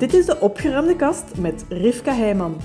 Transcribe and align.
Dit 0.00 0.14
is 0.14 0.26
de 0.26 0.40
opgeruimde 0.40 0.96
kast 0.96 1.24
met 1.38 1.64
Rivka 1.68 2.14
Heijman. 2.14 2.56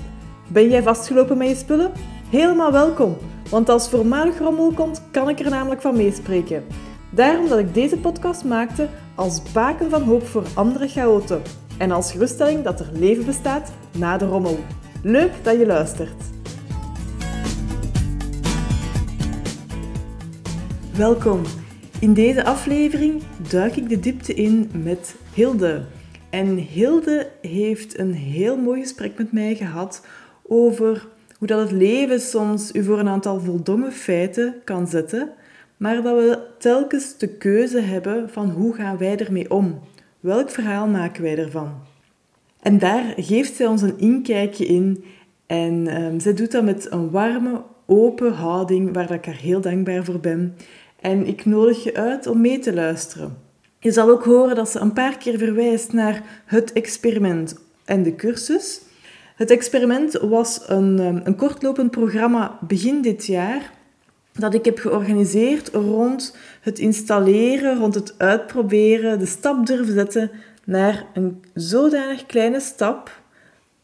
Ben 0.48 0.68
jij 0.68 0.82
vastgelopen 0.82 1.38
met 1.38 1.48
je 1.48 1.54
spullen? 1.54 1.92
Helemaal 2.30 2.72
welkom, 2.72 3.16
want 3.50 3.68
als 3.68 3.88
voormalig 3.88 4.38
rommel 4.38 4.72
komt, 4.72 5.02
kan 5.10 5.28
ik 5.28 5.40
er 5.40 5.50
namelijk 5.50 5.80
van 5.80 5.96
meespreken. 5.96 6.64
Daarom 7.10 7.48
dat 7.48 7.58
ik 7.58 7.74
deze 7.74 7.98
podcast 7.98 8.44
maakte 8.44 8.88
als 9.14 9.52
baken 9.52 9.90
van 9.90 10.02
hoop 10.02 10.26
voor 10.26 10.44
andere 10.54 10.88
chaoten 10.88 11.42
en 11.78 11.90
als 11.90 12.12
geruststelling 12.12 12.62
dat 12.64 12.80
er 12.80 12.90
leven 12.92 13.24
bestaat 13.24 13.72
na 13.98 14.16
de 14.16 14.26
rommel. 14.26 14.58
Leuk 15.02 15.32
dat 15.42 15.58
je 15.58 15.66
luistert. 15.66 16.22
Welkom. 20.96 21.42
In 22.00 22.14
deze 22.14 22.44
aflevering 22.44 23.22
duik 23.50 23.76
ik 23.76 23.88
de 23.88 24.00
diepte 24.00 24.34
in 24.34 24.70
met 24.72 25.16
Hilde. 25.34 25.95
En 26.36 26.56
Hilde 26.56 27.30
heeft 27.40 27.98
een 27.98 28.12
heel 28.14 28.56
mooi 28.56 28.80
gesprek 28.80 29.18
met 29.18 29.32
mij 29.32 29.54
gehad 29.54 30.06
over 30.42 31.08
hoe 31.38 31.46
dat 31.46 31.60
het 31.60 31.70
leven 31.70 32.20
soms 32.20 32.74
u 32.74 32.84
voor 32.84 32.98
een 32.98 33.08
aantal 33.08 33.40
voldongen 33.40 33.92
feiten 33.92 34.54
kan 34.64 34.86
zetten, 34.86 35.30
maar 35.76 36.02
dat 36.02 36.16
we 36.16 36.38
telkens 36.58 37.18
de 37.18 37.28
keuze 37.28 37.80
hebben 37.80 38.30
van 38.30 38.50
hoe 38.50 38.74
gaan 38.74 38.98
wij 38.98 39.16
ermee 39.16 39.50
om? 39.50 39.80
Welk 40.20 40.50
verhaal 40.50 40.86
maken 40.86 41.22
wij 41.22 41.38
ervan? 41.38 41.74
En 42.60 42.78
daar 42.78 43.14
geeft 43.16 43.54
zij 43.54 43.66
ons 43.66 43.82
een 43.82 43.98
inkijkje 43.98 44.66
in 44.66 45.04
en 45.46 46.02
um, 46.02 46.20
zij 46.20 46.34
doet 46.34 46.52
dat 46.52 46.64
met 46.64 46.90
een 46.90 47.10
warme, 47.10 47.62
open 47.86 48.32
houding 48.32 48.94
waar 48.94 49.10
ik 49.10 49.24
haar 49.24 49.36
heel 49.36 49.60
dankbaar 49.60 50.04
voor 50.04 50.20
ben. 50.20 50.56
En 51.00 51.26
ik 51.26 51.44
nodig 51.44 51.84
je 51.84 51.94
uit 51.94 52.26
om 52.26 52.40
mee 52.40 52.58
te 52.58 52.74
luisteren. 52.74 53.45
Je 53.78 53.92
zal 53.92 54.10
ook 54.10 54.24
horen 54.24 54.54
dat 54.54 54.70
ze 54.70 54.78
een 54.78 54.92
paar 54.92 55.16
keer 55.16 55.38
verwijst 55.38 55.92
naar 55.92 56.22
het 56.44 56.72
experiment 56.72 57.56
en 57.84 58.02
de 58.02 58.14
cursus. 58.14 58.80
Het 59.36 59.50
experiment 59.50 60.12
was 60.12 60.62
een, 60.66 60.98
ehm, 60.98 61.20
een 61.24 61.36
kortlopend 61.36 61.90
programma 61.90 62.58
begin 62.60 63.02
dit 63.02 63.26
jaar 63.26 63.74
dat 64.32 64.54
ik 64.54 64.64
heb 64.64 64.78
georganiseerd 64.78 65.68
rond 65.68 66.36
het 66.60 66.78
installeren, 66.78 67.78
rond 67.78 67.94
het 67.94 68.14
uitproberen, 68.18 69.18
de 69.18 69.26
stap 69.26 69.66
durven 69.66 69.94
zetten 69.94 70.30
naar 70.64 71.06
een 71.14 71.42
zodanig 71.54 72.26
kleine 72.26 72.60
stap 72.60 73.20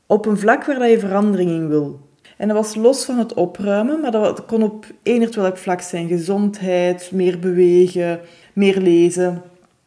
op 0.06 0.26
een 0.26 0.38
vlak 0.38 0.64
waar 0.64 0.88
je 0.88 0.98
verandering 0.98 1.50
in 1.50 1.68
wil. 1.68 2.00
En 2.36 2.48
dat 2.48 2.56
was 2.56 2.74
los 2.74 3.04
van 3.04 3.18
het 3.18 3.34
opruimen, 3.34 4.00
maar 4.00 4.10
dat 4.10 4.44
kon 4.44 4.62
op 4.62 4.86
eender 5.02 5.40
welk 5.40 5.58
vlak 5.58 5.80
zijn. 5.80 6.08
Gezondheid, 6.08 7.10
meer 7.12 7.38
bewegen, 7.38 8.20
meer 8.52 8.80
lezen. 8.80 9.42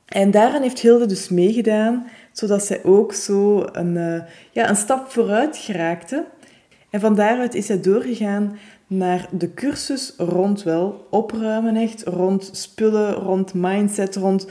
En 0.06 0.32
daaraan 0.32 0.62
heeft 0.62 0.80
Hilde 0.80 1.06
dus 1.06 1.30
meegedaan, 1.30 2.08
zodat 2.32 2.64
zij 2.64 2.84
ook 2.84 3.14
zo 3.14 3.66
een, 3.72 3.96
uh, 3.96 4.22
ja, 4.52 4.70
een 4.70 4.76
stap 4.76 5.10
vooruit 5.10 5.58
geraakte. 5.58 6.26
En 6.90 7.00
van 7.00 7.16
daaruit 7.16 7.54
is 7.56 7.66
zij 7.66 7.82
doorgegaan 7.82 8.58
naar 8.88 9.28
de 9.32 9.54
cursus 9.54 10.14
rond 10.18 10.64
wel 10.64 11.08
opruimen 11.10 11.76
echt, 11.76 12.04
rond 12.04 12.50
spullen, 12.52 13.14
rond 13.14 13.54
mindset, 13.54 14.16
rond 14.16 14.48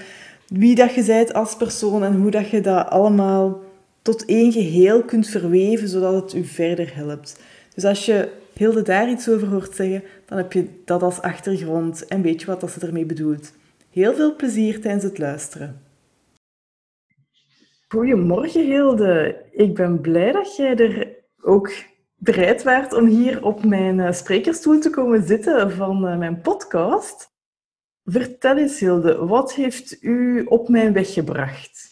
wie 0.49 0.75
dat 0.75 0.95
je 0.95 1.05
bent 1.05 1.35
als 1.35 1.57
persoon 1.57 2.05
en 2.05 2.15
hoe 2.15 2.31
dat 2.31 2.49
je 2.49 2.61
dat 2.61 2.91
allemaal 2.91 3.61
tot 4.03 4.25
één 4.25 4.53
geheel 4.53 5.03
kunt 5.03 5.29
verweven, 5.29 5.89
zodat 5.89 6.23
het 6.23 6.35
u 6.35 6.45
verder 6.45 6.95
helpt. 6.95 7.41
Dus 7.75 7.85
als 7.85 8.07
je 8.07 8.29
Hilde 8.55 8.83
daar 8.83 9.11
iets 9.11 9.29
over 9.29 9.49
hoort 9.49 9.75
zeggen, 9.75 10.03
dan 10.27 10.39
heb 10.39 10.53
je 10.53 10.69
dat 10.85 11.03
als 11.03 11.21
achtergrond 11.21 12.07
en 12.07 12.23
weet 12.23 12.41
je 12.41 12.47
wat 12.47 12.61
dat 12.61 12.71
ze 12.71 12.87
ermee 12.87 13.05
bedoelt. 13.05 13.53
Heel 13.95 14.15
veel 14.15 14.37
plezier 14.37 14.81
tijdens 14.81 15.05
het 15.05 15.19
luisteren. 15.19 15.83
Goedemorgen 17.89 18.65
Hilde. 18.65 19.45
Ik 19.51 19.75
ben 19.75 20.01
blij 20.01 20.33
dat 20.33 20.57
jij 20.57 20.77
er 20.77 21.25
ook 21.43 21.73
bereid 22.15 22.63
waart 22.63 22.93
om 22.93 23.07
hier 23.07 23.45
op 23.45 23.65
mijn 23.65 24.01
eh, 24.01 24.13
sprekerstoel 24.13 24.81
te 24.81 24.91
komen 24.91 25.23
zitten 25.23 25.73
van 25.73 26.07
eh, 26.07 26.19
mijn 26.19 26.41
podcast. 26.41 27.33
Vertel 28.05 28.57
eens 28.57 28.81
Hilde, 28.81 29.17
wat 29.27 29.55
heeft 29.55 30.03
u 30.03 30.45
op 30.45 30.69
mijn 30.69 30.93
weg 30.93 31.13
gebracht? 31.13 31.91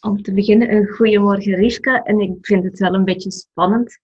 Om 0.00 0.22
te 0.22 0.32
beginnen, 0.32 0.72
een 0.72 0.88
goedemorgen 0.88 1.54
Rivka. 1.54 2.02
En 2.02 2.20
ik 2.20 2.46
vind 2.46 2.64
het 2.64 2.78
wel 2.78 2.94
een 2.94 3.04
beetje 3.04 3.30
spannend. 3.30 3.98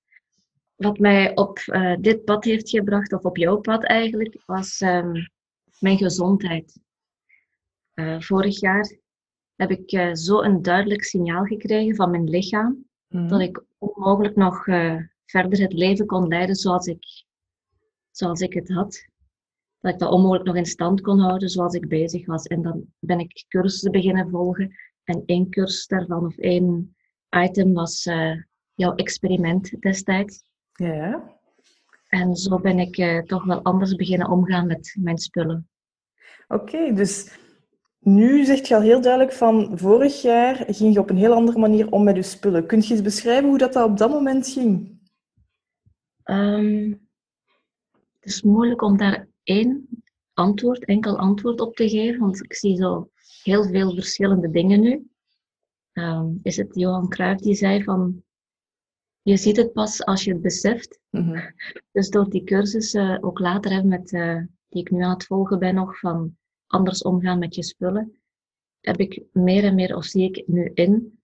Wat 0.74 0.98
mij 0.98 1.36
op 1.36 1.58
uh, 1.66 1.96
dit 2.00 2.24
pad 2.24 2.44
heeft 2.44 2.70
gebracht, 2.70 3.12
of 3.12 3.22
op 3.22 3.36
jouw 3.36 3.56
pad 3.56 3.84
eigenlijk, 3.84 4.42
was 4.46 4.80
um, 4.80 5.34
mijn 5.78 5.98
gezondheid. 5.98 6.80
Uh, 7.94 8.20
vorig 8.20 8.60
jaar 8.60 8.98
heb 9.54 9.70
ik 9.70 9.92
uh, 9.92 10.14
zo 10.14 10.42
een 10.42 10.62
duidelijk 10.62 11.04
signaal 11.04 11.44
gekregen 11.44 11.96
van 11.96 12.10
mijn 12.10 12.28
lichaam 12.28 12.84
mm. 13.08 13.28
dat 13.28 13.40
ik 13.40 13.64
onmogelijk 13.78 14.36
nog 14.36 14.66
uh, 14.66 15.00
verder 15.24 15.60
het 15.60 15.72
leven 15.72 16.06
kon 16.06 16.28
leiden 16.28 16.54
zoals 16.54 16.86
ik, 16.86 17.24
zoals 18.10 18.40
ik 18.40 18.52
het 18.52 18.68
had. 18.68 19.06
Dat 19.80 19.92
ik 19.92 19.98
dat 19.98 20.10
onmogelijk 20.12 20.46
nog 20.46 20.56
in 20.56 20.66
stand 20.66 21.00
kon 21.00 21.18
houden 21.18 21.48
zoals 21.48 21.74
ik 21.74 21.88
bezig 21.88 22.26
was. 22.26 22.44
En 22.44 22.62
dan 22.62 22.84
ben 22.98 23.18
ik 23.18 23.44
cursussen 23.48 23.92
beginnen 23.92 24.30
volgen. 24.30 24.74
En 25.04 25.22
één 25.26 25.50
cursus 25.50 25.86
daarvan, 25.86 26.26
of 26.26 26.36
één 26.36 26.96
item, 27.30 27.72
was 27.72 28.02
jouw 28.74 28.94
experiment 28.94 29.80
destijds. 29.80 30.42
Ja. 30.72 31.35
En 32.06 32.36
zo 32.36 32.60
ben 32.60 32.78
ik 32.78 33.24
toch 33.26 33.44
wel 33.44 33.62
anders 33.62 33.94
beginnen 33.94 34.30
omgaan 34.30 34.66
met 34.66 34.96
mijn 35.00 35.18
spullen. 35.18 35.68
Oké, 36.48 36.62
okay, 36.62 36.94
dus 36.94 37.38
nu 37.98 38.44
zeg 38.44 38.68
je 38.68 38.74
al 38.74 38.80
heel 38.80 39.00
duidelijk 39.00 39.32
van 39.32 39.78
vorig 39.78 40.22
jaar 40.22 40.64
ging 40.68 40.94
je 40.94 41.00
op 41.00 41.10
een 41.10 41.16
heel 41.16 41.32
andere 41.32 41.58
manier 41.58 41.90
om 41.90 42.04
met 42.04 42.16
je 42.16 42.22
spullen. 42.22 42.66
Kun 42.66 42.80
je 42.80 42.90
eens 42.90 43.02
beschrijven 43.02 43.48
hoe 43.48 43.58
dat, 43.58 43.76
op 43.76 43.98
dat 43.98 44.10
moment 44.10 44.48
ging? 44.48 45.00
Um, 46.24 47.08
het 48.20 48.34
is 48.34 48.42
moeilijk 48.42 48.82
om 48.82 48.96
daar 48.96 49.28
één 49.42 49.88
antwoord, 50.32 50.84
enkel 50.84 51.18
antwoord 51.18 51.60
op 51.60 51.76
te 51.76 51.88
geven, 51.88 52.20
want 52.20 52.44
ik 52.44 52.54
zie 52.54 52.76
zo 52.76 53.10
heel 53.42 53.64
veel 53.64 53.94
verschillende 53.94 54.50
dingen 54.50 54.80
nu. 54.80 55.10
Um, 55.92 56.40
is 56.42 56.56
het 56.56 56.74
Johan 56.74 57.08
Cruijff 57.08 57.40
die 57.40 57.54
zei 57.54 57.84
van 57.84 58.22
je 59.26 59.36
ziet 59.36 59.56
het 59.56 59.72
pas 59.72 60.04
als 60.04 60.24
je 60.24 60.32
het 60.32 60.40
beseft. 60.40 61.00
Mm 61.10 61.22
-hmm. 61.22 61.54
Dus 61.92 62.10
door 62.10 62.30
die 62.30 62.44
cursussen, 62.44 63.22
ook 63.22 63.38
later 63.38 63.70
hè, 63.70 63.82
met, 63.82 64.12
uh, 64.12 64.42
die 64.68 64.80
ik 64.80 64.90
nu 64.90 65.02
aan 65.02 65.10
het 65.10 65.26
volgen 65.26 65.58
ben 65.58 65.74
nog, 65.74 65.98
van 65.98 66.36
anders 66.66 67.02
omgaan 67.02 67.38
met 67.38 67.54
je 67.54 67.62
spullen, 67.62 68.20
heb 68.80 68.96
ik 68.96 69.22
meer 69.32 69.64
en 69.64 69.74
meer, 69.74 69.96
of 69.96 70.04
zie 70.04 70.22
ik 70.22 70.46
nu 70.46 70.70
in, 70.74 71.20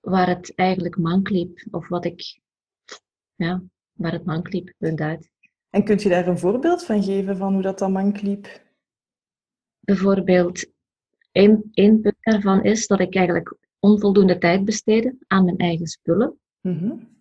waar 0.00 0.28
het 0.28 0.54
eigenlijk 0.54 0.96
mank 0.96 1.30
liep. 1.30 1.66
Of 1.70 1.88
wat 1.88 2.04
ik, 2.04 2.40
ja, 3.34 3.62
waar 3.92 4.12
het 4.12 4.24
mank 4.24 4.52
liep, 4.52 4.74
punt 4.78 5.00
uit. 5.00 5.30
En 5.70 5.84
kunt 5.84 6.02
je 6.02 6.08
daar 6.08 6.26
een 6.26 6.38
voorbeeld 6.38 6.84
van 6.84 7.02
geven, 7.02 7.36
van 7.36 7.52
hoe 7.52 7.62
dat 7.62 7.78
dan 7.78 7.92
mank 7.92 8.20
liep? 8.20 8.62
Bijvoorbeeld, 9.80 10.72
één, 11.32 11.68
één 11.72 12.00
punt 12.00 12.16
daarvan 12.20 12.62
is 12.62 12.86
dat 12.86 13.00
ik 13.00 13.14
eigenlijk 13.14 13.56
onvoldoende 13.78 14.38
tijd 14.38 14.64
besteedde 14.64 15.16
aan 15.26 15.44
mijn 15.44 15.56
eigen 15.56 15.86
spullen. 15.86 16.38
Mm-hmm. 16.60 17.13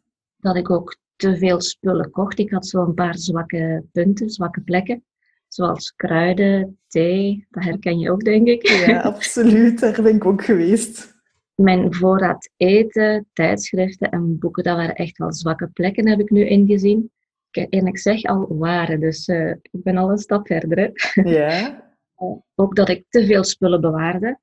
Dat 0.43 0.55
ik 0.55 0.69
ook 0.69 0.97
te 1.15 1.37
veel 1.37 1.61
spullen 1.61 2.11
kocht. 2.11 2.39
Ik 2.39 2.51
had 2.51 2.67
zo 2.67 2.81
een 2.81 2.93
paar 2.93 3.17
zwakke 3.17 3.85
punten, 3.91 4.29
zwakke 4.29 4.61
plekken. 4.61 5.03
Zoals 5.47 5.93
kruiden, 5.95 6.79
thee, 6.87 7.47
dat 7.49 7.63
herken 7.63 7.99
je 7.99 8.11
ook, 8.11 8.23
denk 8.23 8.47
ik. 8.47 8.67
Ja, 8.67 9.01
absoluut. 9.13 9.79
Daar 9.79 10.01
ben 10.01 10.15
ik 10.15 10.25
ook 10.25 10.43
geweest. 10.43 11.15
Mijn 11.55 11.93
voorraad 11.93 12.49
eten, 12.57 13.29
tijdschriften 13.33 14.09
en 14.09 14.39
boeken, 14.39 14.63
dat 14.63 14.75
waren 14.75 14.95
echt 14.95 15.17
wel 15.17 15.33
zwakke 15.33 15.67
plekken, 15.67 16.07
heb 16.07 16.19
ik 16.19 16.29
nu 16.29 16.45
ingezien. 16.45 17.11
En 17.51 17.87
ik 17.87 17.97
zeg 17.97 18.23
al 18.23 18.57
waren, 18.57 18.99
dus 18.99 19.27
uh, 19.27 19.49
ik 19.49 19.83
ben 19.83 19.97
al 19.97 20.11
een 20.11 20.17
stap 20.17 20.47
verder. 20.47 20.77
Hè. 20.77 21.21
Ja. 21.29 21.93
ook 22.55 22.75
dat 22.75 22.89
ik 22.89 23.05
te 23.09 23.25
veel 23.25 23.43
spullen 23.43 23.81
bewaarde. 23.81 24.39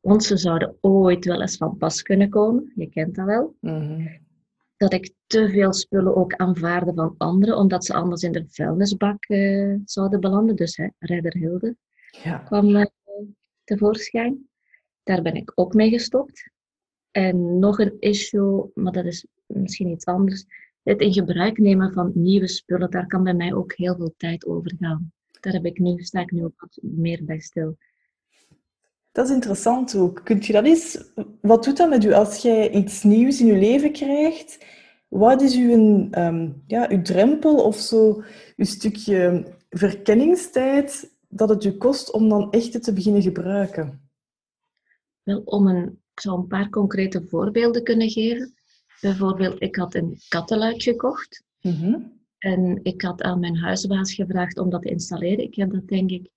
Want 0.00 0.24
ze 0.24 0.36
zouden 0.36 0.76
ooit 0.80 1.24
wel 1.24 1.40
eens 1.40 1.56
van 1.56 1.76
pas 1.76 2.02
kunnen 2.02 2.28
komen. 2.28 2.72
Je 2.74 2.88
kent 2.88 3.14
dat 3.14 3.26
wel. 3.26 3.56
Mm 3.60 3.80
-hmm 3.80 4.25
dat 4.76 4.92
ik 4.92 5.14
te 5.26 5.48
veel 5.48 5.72
spullen 5.72 6.16
ook 6.16 6.34
aanvaarde 6.34 6.94
van 6.94 7.14
anderen, 7.18 7.56
omdat 7.56 7.84
ze 7.84 7.94
anders 7.94 8.22
in 8.22 8.32
de 8.32 8.44
vuilnisbak 8.48 9.28
uh, 9.28 9.74
zouden 9.84 10.20
belanden. 10.20 10.56
Dus 10.56 10.76
hè, 10.76 10.88
Redder 10.98 11.36
Hilde 11.36 11.76
ja. 12.22 12.38
kwam 12.38 12.68
uh, 12.68 12.84
tevoorschijn. 13.64 14.48
Daar 15.02 15.22
ben 15.22 15.34
ik 15.34 15.52
ook 15.54 15.74
mee 15.74 15.90
gestopt. 15.90 16.50
En 17.10 17.58
nog 17.58 17.78
een 17.78 17.96
issue, 17.98 18.70
maar 18.74 18.92
dat 18.92 19.04
is 19.04 19.26
misschien 19.46 19.88
iets 19.88 20.04
anders. 20.04 20.44
Het 20.82 21.00
in 21.00 21.12
gebruik 21.12 21.58
nemen 21.58 21.92
van 21.92 22.10
nieuwe 22.14 22.48
spullen, 22.48 22.90
daar 22.90 23.06
kan 23.06 23.22
bij 23.22 23.34
mij 23.34 23.54
ook 23.54 23.72
heel 23.72 23.96
veel 23.96 24.14
tijd 24.16 24.46
over 24.46 24.72
gaan. 24.78 25.12
Daar 25.40 25.52
heb 25.52 25.64
ik 25.64 25.78
nu, 25.78 26.02
sta 26.02 26.20
ik 26.20 26.30
nu 26.30 26.44
ook 26.44 26.60
wat 26.60 26.78
meer 26.82 27.24
bij 27.24 27.40
stil. 27.40 27.76
Dat 29.16 29.28
is 29.28 29.34
interessant 29.34 29.94
ook. 29.94 30.20
Kunt 30.24 30.46
je 30.46 30.52
dat 30.52 30.64
eens... 30.64 31.04
Wat 31.40 31.64
doet 31.64 31.76
dat 31.76 31.88
met 31.88 32.04
u 32.04 32.12
als 32.12 32.42
jij 32.42 32.70
iets 32.70 33.02
nieuws 33.02 33.40
in 33.40 33.46
je 33.46 33.58
leven 33.58 33.92
krijgt? 33.92 34.64
Wat 35.08 35.42
is 35.42 35.56
uw, 35.56 35.70
um, 36.10 36.62
ja, 36.66 36.88
uw 36.90 37.02
drempel 37.02 37.64
of 37.64 37.76
zo, 37.76 38.22
uw 38.56 38.64
stukje 38.64 39.44
verkenningstijd 39.70 41.16
dat 41.28 41.48
het 41.48 41.64
u 41.64 41.72
kost 41.72 42.12
om 42.12 42.28
dan 42.28 42.50
echt 42.50 42.82
te 42.82 42.92
beginnen 42.92 43.22
gebruiken? 43.22 44.10
Wel, 45.22 45.42
om 45.44 45.66
een 45.66 46.00
ik 46.12 46.20
zou 46.20 46.38
een 46.38 46.46
paar 46.46 46.70
concrete 46.70 47.22
voorbeelden 47.26 47.82
kunnen 47.82 48.10
geven. 48.10 48.54
Bijvoorbeeld, 49.00 49.62
ik 49.62 49.76
had 49.76 49.94
een 49.94 50.18
kattenluik 50.28 50.82
gekocht. 50.82 51.44
Mhm. 51.60 51.98
En 52.38 52.80
ik 52.82 53.02
had 53.02 53.22
aan 53.22 53.40
mijn 53.40 53.56
huisbaas 53.56 54.14
gevraagd 54.14 54.58
om 54.58 54.70
dat 54.70 54.82
te 54.82 54.90
installeren. 54.90 55.44
Ik 55.44 55.54
heb 55.54 55.70
dat 55.70 55.88
denk 55.88 56.10
ik 56.10 56.30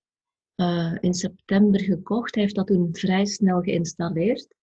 eh, 0.60 0.96
in 1.00 1.14
september 1.14 1.80
gekocht. 1.80 2.34
Heeft 2.34 2.54
dat 2.54 2.66
toen 2.66 2.88
vrij 2.92 3.24
snel 3.24 3.60
geïnstalleerd. 3.60 4.54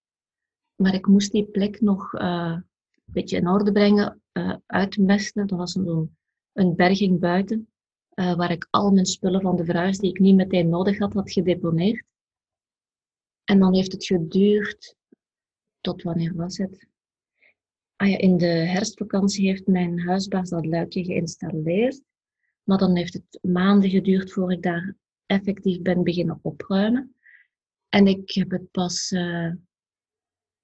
Maar 0.76 0.94
ik 0.94 1.08
moest 1.08 1.32
die 1.32 1.46
plek 1.46 1.82
nog 1.82 2.14
eh, 2.14 2.58
een 3.06 3.14
beetje 3.14 3.38
in 3.38 3.48
orde 3.48 3.72
brengen, 3.72 4.22
uh, 4.34 4.56
uitmesten. 4.66 5.48
Dat 5.48 5.58
was 5.58 5.76
een, 5.76 6.18
een 6.54 6.76
berging 6.76 7.20
buiten, 7.20 7.68
waar 8.14 8.52
ik 8.52 8.68
al 8.70 8.92
mijn 8.92 9.06
spullen 9.06 9.42
van 9.42 9.56
de 9.56 9.66
verhuis 9.66 9.98
die 9.98 10.10
ik 10.10 10.20
niet 10.20 10.36
meteen 10.36 10.70
nodig 10.70 10.98
had, 10.98 11.14
had 11.14 11.32
gedeponeerd. 11.32 12.06
En 13.44 13.60
dan 13.60 13.76
heeft 13.76 13.92
het 13.92 14.06
geduurd, 14.06 14.96
tot 15.82 16.04
wanneer 16.04 16.36
was 16.36 16.58
het? 16.58 16.88
Ah 17.96 18.10
ja, 18.10 18.18
in 18.18 18.38
de 18.38 18.46
herfstvakantie 18.46 19.48
heeft 19.48 19.68
mijn 19.68 20.00
huisbaas 20.00 20.50
dat 20.50 20.66
luikje 20.66 21.04
geïnstalleerd. 21.04 22.02
Maar 22.64 22.78
dan 22.78 22.96
heeft 22.96 23.14
het 23.14 23.40
maanden 23.42 23.90
geduurd 23.90 24.32
voor 24.32 24.52
ik 24.52 24.62
daar 24.62 24.96
effectief 25.28 25.82
ben 25.82 26.04
beginnen 26.04 26.40
opruimen. 26.42 27.16
En 27.90 28.08
ik 28.08 28.32
heb 28.32 28.52
het 28.52 28.72
pas 28.72 29.12
uh, 29.12 29.54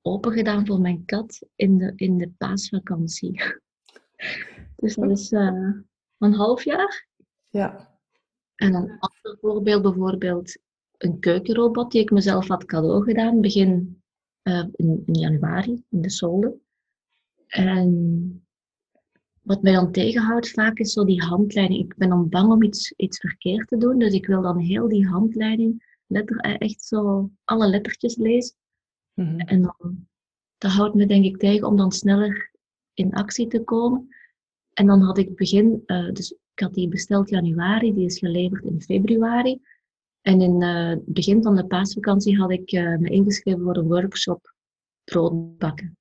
open 0.01 0.31
gedaan 0.31 0.65
voor 0.65 0.79
mijn 0.79 1.05
kat 1.05 1.47
in 1.55 1.77
de, 1.77 1.93
in 1.95 2.17
de 2.17 2.29
paasvakantie. 2.37 3.41
dus 4.75 4.95
dat 4.95 5.09
is 5.09 5.31
uh, 5.31 5.73
een 6.17 6.33
half 6.33 6.63
jaar. 6.63 7.07
Ja. 7.49 7.91
En 8.55 8.73
een 8.73 8.99
ander 8.99 9.37
voorbeeld, 9.41 9.81
bijvoorbeeld 9.81 10.57
een 10.97 11.19
keukenrobot 11.19 11.91
die 11.91 12.01
ik 12.01 12.11
mezelf 12.11 12.47
had 12.47 12.65
cadeau 12.65 13.03
gedaan, 13.03 13.41
begin 13.41 14.01
uh, 14.43 14.65
in, 14.71 15.03
in, 15.05 15.13
januari, 15.13 15.83
in 15.89 16.01
de 16.01 16.09
solde. 16.09 16.57
En 17.47 18.42
wat 19.43 19.61
mij 19.61 19.73
dan 19.73 19.91
tegenhoudt 19.91 20.51
vaak 20.51 20.77
is 20.77 20.93
zo 20.93 21.05
die 21.05 21.21
handleiding. 21.21 21.79
Ik 21.79 21.95
ben 21.95 22.09
dan 22.09 22.29
bang 22.29 22.51
om 22.51 22.63
iets, 22.63 22.91
iets 22.91 23.19
verkeerd 23.19 23.67
te 23.67 23.77
doen, 23.77 23.99
dus 23.99 24.13
ik 24.13 24.25
wil 24.25 24.41
dan 24.41 24.57
heel 24.57 24.87
die 24.87 25.07
handleiding, 25.07 25.97
letter, 26.07 26.37
eh, 26.37 26.55
echt 26.57 26.83
zo 26.83 27.29
alle 27.43 27.67
lettertjes 27.67 28.15
lezen. 28.15 28.55
Mhm. 29.13 29.39
En 29.39 29.61
dan, 29.61 30.07
dat 30.57 30.71
houdt 30.71 30.95
me 30.95 31.05
denk 31.05 31.25
ik 31.25 31.37
tegen 31.37 31.67
om 31.67 31.77
dan 31.77 31.91
sneller 31.91 32.51
in 32.93 33.13
actie 33.13 33.47
te 33.47 33.63
komen. 33.63 34.07
En 34.73 34.85
dan 34.85 35.01
had 35.01 35.17
ik 35.17 35.35
begin, 35.35 35.83
uh, 35.85 36.11
dus 36.11 36.31
ik 36.31 36.59
had 36.59 36.73
die 36.73 36.87
besteld 36.87 37.29
januari, 37.29 37.93
die 37.93 38.05
is 38.05 38.19
geleverd 38.19 38.63
in 38.63 38.81
februari. 38.81 39.59
En 40.21 40.41
in 40.41 40.61
het 40.61 40.99
uh, 40.99 41.05
begin 41.05 41.43
van 41.43 41.55
de 41.55 41.65
paasvakantie 41.65 42.37
had 42.37 42.51
ik 42.51 42.71
uh, 42.71 42.97
me 42.97 43.09
ingeschreven 43.09 43.61
voor 43.61 43.77
een 43.77 43.87
workshop 43.87 44.53
brood 45.03 45.57
bakken. 45.57 45.97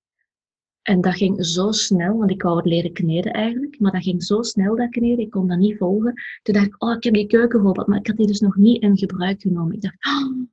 En 0.83 1.01
dat 1.01 1.15
ging 1.15 1.45
zo 1.45 1.73
snel, 1.73 2.17
want 2.17 2.31
ik 2.31 2.43
wou 2.43 2.57
het 2.57 2.67
leren 2.67 2.93
kneden 2.93 3.33
eigenlijk, 3.33 3.81
maar 3.81 3.93
dat 3.93 4.03
ging 4.03 4.23
zo 4.23 4.43
snel 4.43 4.77
dat 4.77 4.91
kneden, 4.91 5.19
ik 5.19 5.31
kon 5.31 5.49
dat 5.49 5.59
niet 5.59 5.77
volgen. 5.77 6.15
Toen 6.43 6.55
dacht 6.55 6.67
ik, 6.67 6.83
oh, 6.83 6.93
ik 6.93 7.05
heb 7.05 7.15
die 7.15 7.27
keukenrobot, 7.27 7.87
maar 7.87 7.99
ik 7.99 8.07
had 8.07 8.17
die 8.17 8.27
dus 8.27 8.41
nog 8.41 8.57
niet 8.57 8.83
in 8.83 8.99
gebruik 8.99 9.41
genomen. 9.41 9.75
Ik 9.75 9.81
dacht, 9.81 10.07
oh, 10.07 10.49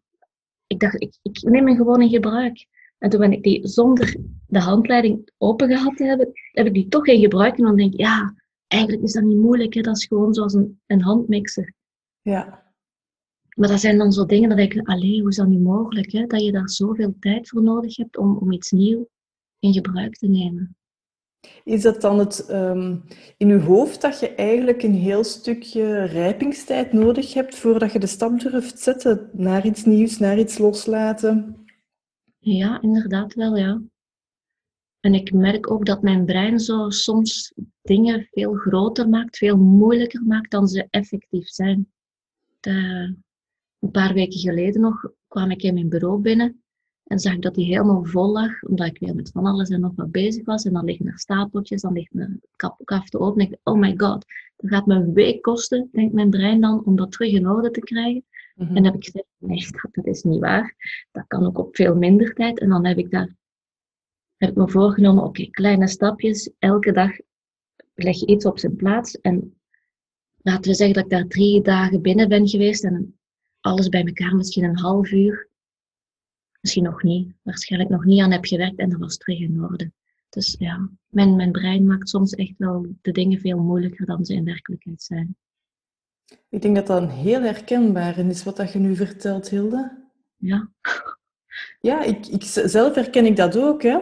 ik, 0.67 0.79
dacht 0.79 1.01
ik, 1.01 1.17
ik 1.21 1.41
neem 1.41 1.67
hem 1.67 1.75
gewoon 1.75 2.01
in 2.01 2.09
gebruik. 2.09 2.65
En 2.97 3.09
toen 3.09 3.19
ben 3.19 3.31
ik 3.31 3.43
die 3.43 3.67
zonder 3.67 4.15
de 4.47 4.59
handleiding 4.59 5.29
open 5.37 5.67
gehad 5.67 5.97
te 5.97 6.03
hebben, 6.03 6.31
heb 6.51 6.65
ik 6.65 6.73
die 6.73 6.87
toch 6.87 7.07
in 7.07 7.19
gebruik 7.19 7.55
genomen. 7.55 7.79
En 7.79 7.83
dan 7.83 7.89
denk 7.89 8.01
ik, 8.01 8.07
ja, 8.07 8.35
eigenlijk 8.67 9.03
is 9.03 9.13
dat 9.13 9.23
niet 9.23 9.37
moeilijk, 9.37 9.73
hè? 9.73 9.81
dat 9.81 9.97
is 9.97 10.05
gewoon 10.05 10.33
zoals 10.33 10.53
een, 10.53 10.81
een 10.85 11.01
handmixer. 11.01 11.73
Ja. 12.21 12.67
Maar 13.55 13.69
dat 13.69 13.79
zijn 13.79 13.97
dan 13.97 14.11
zo 14.11 14.25
dingen 14.25 14.49
dat 14.49 14.59
ik, 14.59 14.87
allee, 14.87 15.19
hoe 15.19 15.29
is 15.29 15.35
dat 15.35 15.47
nu 15.47 15.57
mogelijk, 15.57 16.11
hè? 16.11 16.25
dat 16.25 16.43
je 16.43 16.51
daar 16.51 16.69
zoveel 16.69 17.15
tijd 17.19 17.49
voor 17.49 17.63
nodig 17.63 17.97
hebt 17.97 18.17
om, 18.17 18.37
om 18.37 18.51
iets 18.51 18.71
nieuws 18.71 19.07
in 19.59 19.73
gebruik 19.73 20.15
te 20.15 20.27
nemen. 20.27 20.77
Is 21.63 21.81
dat 21.81 22.01
dan 22.01 22.19
het 22.19 22.49
um, 22.49 23.03
in 23.37 23.47
je 23.47 23.59
hoofd 23.59 24.01
dat 24.01 24.19
je 24.19 24.35
eigenlijk 24.35 24.83
een 24.83 24.93
heel 24.93 25.23
stukje 25.23 26.03
rijpingstijd 26.03 26.93
nodig 26.93 27.33
hebt 27.33 27.55
voordat 27.55 27.91
je 27.91 27.99
de 27.99 28.07
stap 28.07 28.39
durft 28.39 28.79
zetten 28.79 29.29
naar 29.33 29.65
iets 29.65 29.85
nieuws, 29.85 30.17
naar 30.17 30.39
iets 30.39 30.57
loslaten? 30.57 31.65
Ja, 32.39 32.81
inderdaad 32.81 33.33
wel, 33.33 33.55
ja. 33.57 33.81
En 34.99 35.13
ik 35.13 35.33
merk 35.33 35.71
ook 35.71 35.85
dat 35.85 36.01
mijn 36.01 36.25
brein 36.25 36.59
zo 36.59 36.89
soms 36.89 37.53
dingen 37.81 38.27
veel 38.31 38.53
groter 38.53 39.09
maakt, 39.09 39.37
veel 39.37 39.57
moeilijker 39.57 40.23
maakt 40.23 40.51
dan 40.51 40.67
ze 40.67 40.87
effectief 40.89 41.47
zijn. 41.47 41.91
De, 42.59 42.71
een 43.79 43.91
paar 43.91 44.13
weken 44.13 44.39
geleden 44.39 44.81
nog 44.81 45.11
kwam 45.27 45.51
ik 45.51 45.63
in 45.63 45.73
mijn 45.73 45.89
bureau 45.89 46.21
binnen 46.21 46.63
en 47.09 47.19
zag 47.19 47.33
ik 47.33 47.41
dat 47.41 47.55
die 47.55 47.65
helemaal 47.65 48.03
vol 48.03 48.31
lag, 48.31 48.63
omdat 48.63 48.87
ik 48.87 48.99
weer 48.99 49.15
met 49.15 49.31
van 49.31 49.45
alles 49.45 49.69
en 49.69 49.79
nog 49.79 49.91
wat 49.95 50.11
bezig 50.11 50.45
was. 50.45 50.63
En 50.63 50.73
dan 50.73 50.85
liggen 50.85 51.07
er 51.07 51.19
stapeltjes, 51.19 51.81
dan 51.81 51.93
ligt 51.93 52.13
mijn 52.13 52.41
kap, 52.55 52.81
kaf 52.83 53.09
te 53.09 53.19
open. 53.19 53.41
En 53.41 53.51
ik 53.51 53.59
oh 53.63 53.79
my 53.79 53.93
god, 53.97 54.25
dat 54.55 54.69
gaat 54.69 54.85
me 54.85 54.95
een 54.95 55.13
week 55.13 55.41
kosten, 55.41 55.89
denkt 55.91 56.13
mijn 56.13 56.29
brein 56.29 56.61
dan, 56.61 56.85
om 56.85 56.95
dat 56.95 57.11
terug 57.11 57.31
in 57.31 57.47
orde 57.47 57.71
te 57.71 57.79
krijgen. 57.79 58.25
Mhm. 58.55 58.67
En 58.67 58.73
dan 58.73 58.83
heb 58.83 58.95
ik 58.95 59.03
gezegd, 59.03 59.25
nee, 59.37 59.67
dat, 59.71 59.89
dat 59.91 60.05
is 60.05 60.23
niet 60.23 60.39
waar. 60.39 60.75
Dat 61.11 61.27
kan 61.27 61.45
ook 61.45 61.57
op 61.57 61.75
veel 61.75 61.95
minder 61.95 62.33
tijd. 62.33 62.59
En 62.59 62.69
dan 62.69 62.85
heb 62.85 62.97
ik 62.97 63.11
daar 63.11 63.37
heb 64.37 64.49
ik 64.49 64.55
me 64.55 64.69
voorgenomen, 64.69 65.23
oké, 65.23 65.49
kleine 65.49 65.87
stapjes. 65.87 66.51
Elke 66.59 66.91
dag 66.91 67.11
leg 67.93 68.19
je 68.19 68.25
iets 68.25 68.45
op 68.45 68.59
zijn 68.59 68.75
plaats. 68.75 69.21
En 69.21 69.59
laten 70.37 70.71
we 70.71 70.77
zeggen 70.77 70.95
dat 70.95 71.03
ik 71.03 71.09
daar 71.09 71.27
drie 71.27 71.61
dagen 71.61 72.01
binnen 72.01 72.29
ben 72.29 72.47
geweest. 72.47 72.83
En 72.83 73.19
alles 73.59 73.89
bij 73.89 74.03
elkaar 74.03 74.35
misschien 74.35 74.63
een 74.63 74.79
half 74.79 75.11
uur 75.11 75.48
misschien 76.61 76.83
nog 76.83 77.03
niet, 77.03 77.33
waarschijnlijk 77.41 77.91
nog 77.91 78.05
niet 78.05 78.21
aan 78.21 78.31
heb 78.31 78.45
gewerkt 78.45 78.77
en 78.79 78.89
dat 78.89 78.99
was 78.99 79.17
terug 79.17 79.39
in 79.39 79.63
orde. 79.63 79.91
Dus 80.29 80.55
ja, 80.59 80.89
mijn, 81.07 81.35
mijn 81.35 81.51
brein 81.51 81.85
maakt 81.87 82.09
soms 82.09 82.33
echt 82.33 82.53
wel 82.57 82.85
de 83.01 83.11
dingen 83.11 83.39
veel 83.39 83.57
moeilijker 83.57 84.05
dan 84.05 84.25
ze 84.25 84.33
in 84.33 84.43
werkelijkheid 84.43 85.01
zijn. 85.01 85.35
Ik 86.49 86.61
denk 86.61 86.75
dat 86.75 86.87
dat 86.87 87.01
een 87.01 87.09
heel 87.09 87.41
herkenbaar 87.41 88.17
is 88.17 88.43
wat 88.43 88.57
dat 88.57 88.71
je 88.73 88.79
nu 88.79 88.95
vertelt, 88.95 89.49
Hilde. 89.49 90.07
Ja. 90.37 90.69
Ja, 91.81 92.03
ik, 92.03 92.27
ik, 92.27 92.43
zelf 92.43 92.95
herken 92.95 93.25
ik 93.25 93.35
dat 93.35 93.57
ook. 93.57 93.83
Hè? 93.83 93.97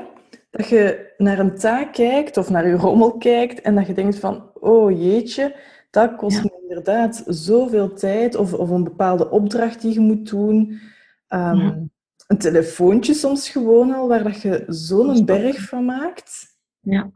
Dat 0.50 0.68
je 0.68 1.14
naar 1.18 1.40
een 1.40 1.56
taak 1.56 1.94
kijkt 1.94 2.38
of 2.38 2.50
naar 2.50 2.68
je 2.68 2.74
rommel 2.76 3.18
kijkt 3.18 3.62
en 3.62 3.76
dat 3.76 3.88
je 3.88 3.94
denkt 3.94 4.20
van, 4.20 4.50
oh 4.54 4.92
jeetje, 4.92 5.56
dat 5.90 6.16
kost 6.16 6.36
Ja. 6.38 6.44
me 6.44 6.60
inderdaad 6.62 7.24
zoveel 7.28 7.94
tijd 7.94 8.36
of, 8.36 8.54
of 8.54 8.70
een 8.70 8.84
bepaalde 8.84 9.30
opdracht 9.30 9.82
die 9.82 9.94
je 9.94 10.00
moet 10.00 10.30
doen. 10.30 10.80
Ehm, 11.28 11.56
Ja. 11.58 11.84
Een 12.28 12.38
telefoontje 12.38 13.14
soms 13.14 13.50
gewoon 13.50 13.92
al, 13.92 14.08
waar 14.08 14.24
dat 14.24 14.42
je 14.42 14.64
zo'n 14.68 15.26
berg 15.26 15.68
van 15.68 15.86
maakt. 15.86 16.58
Ja. 16.80 17.12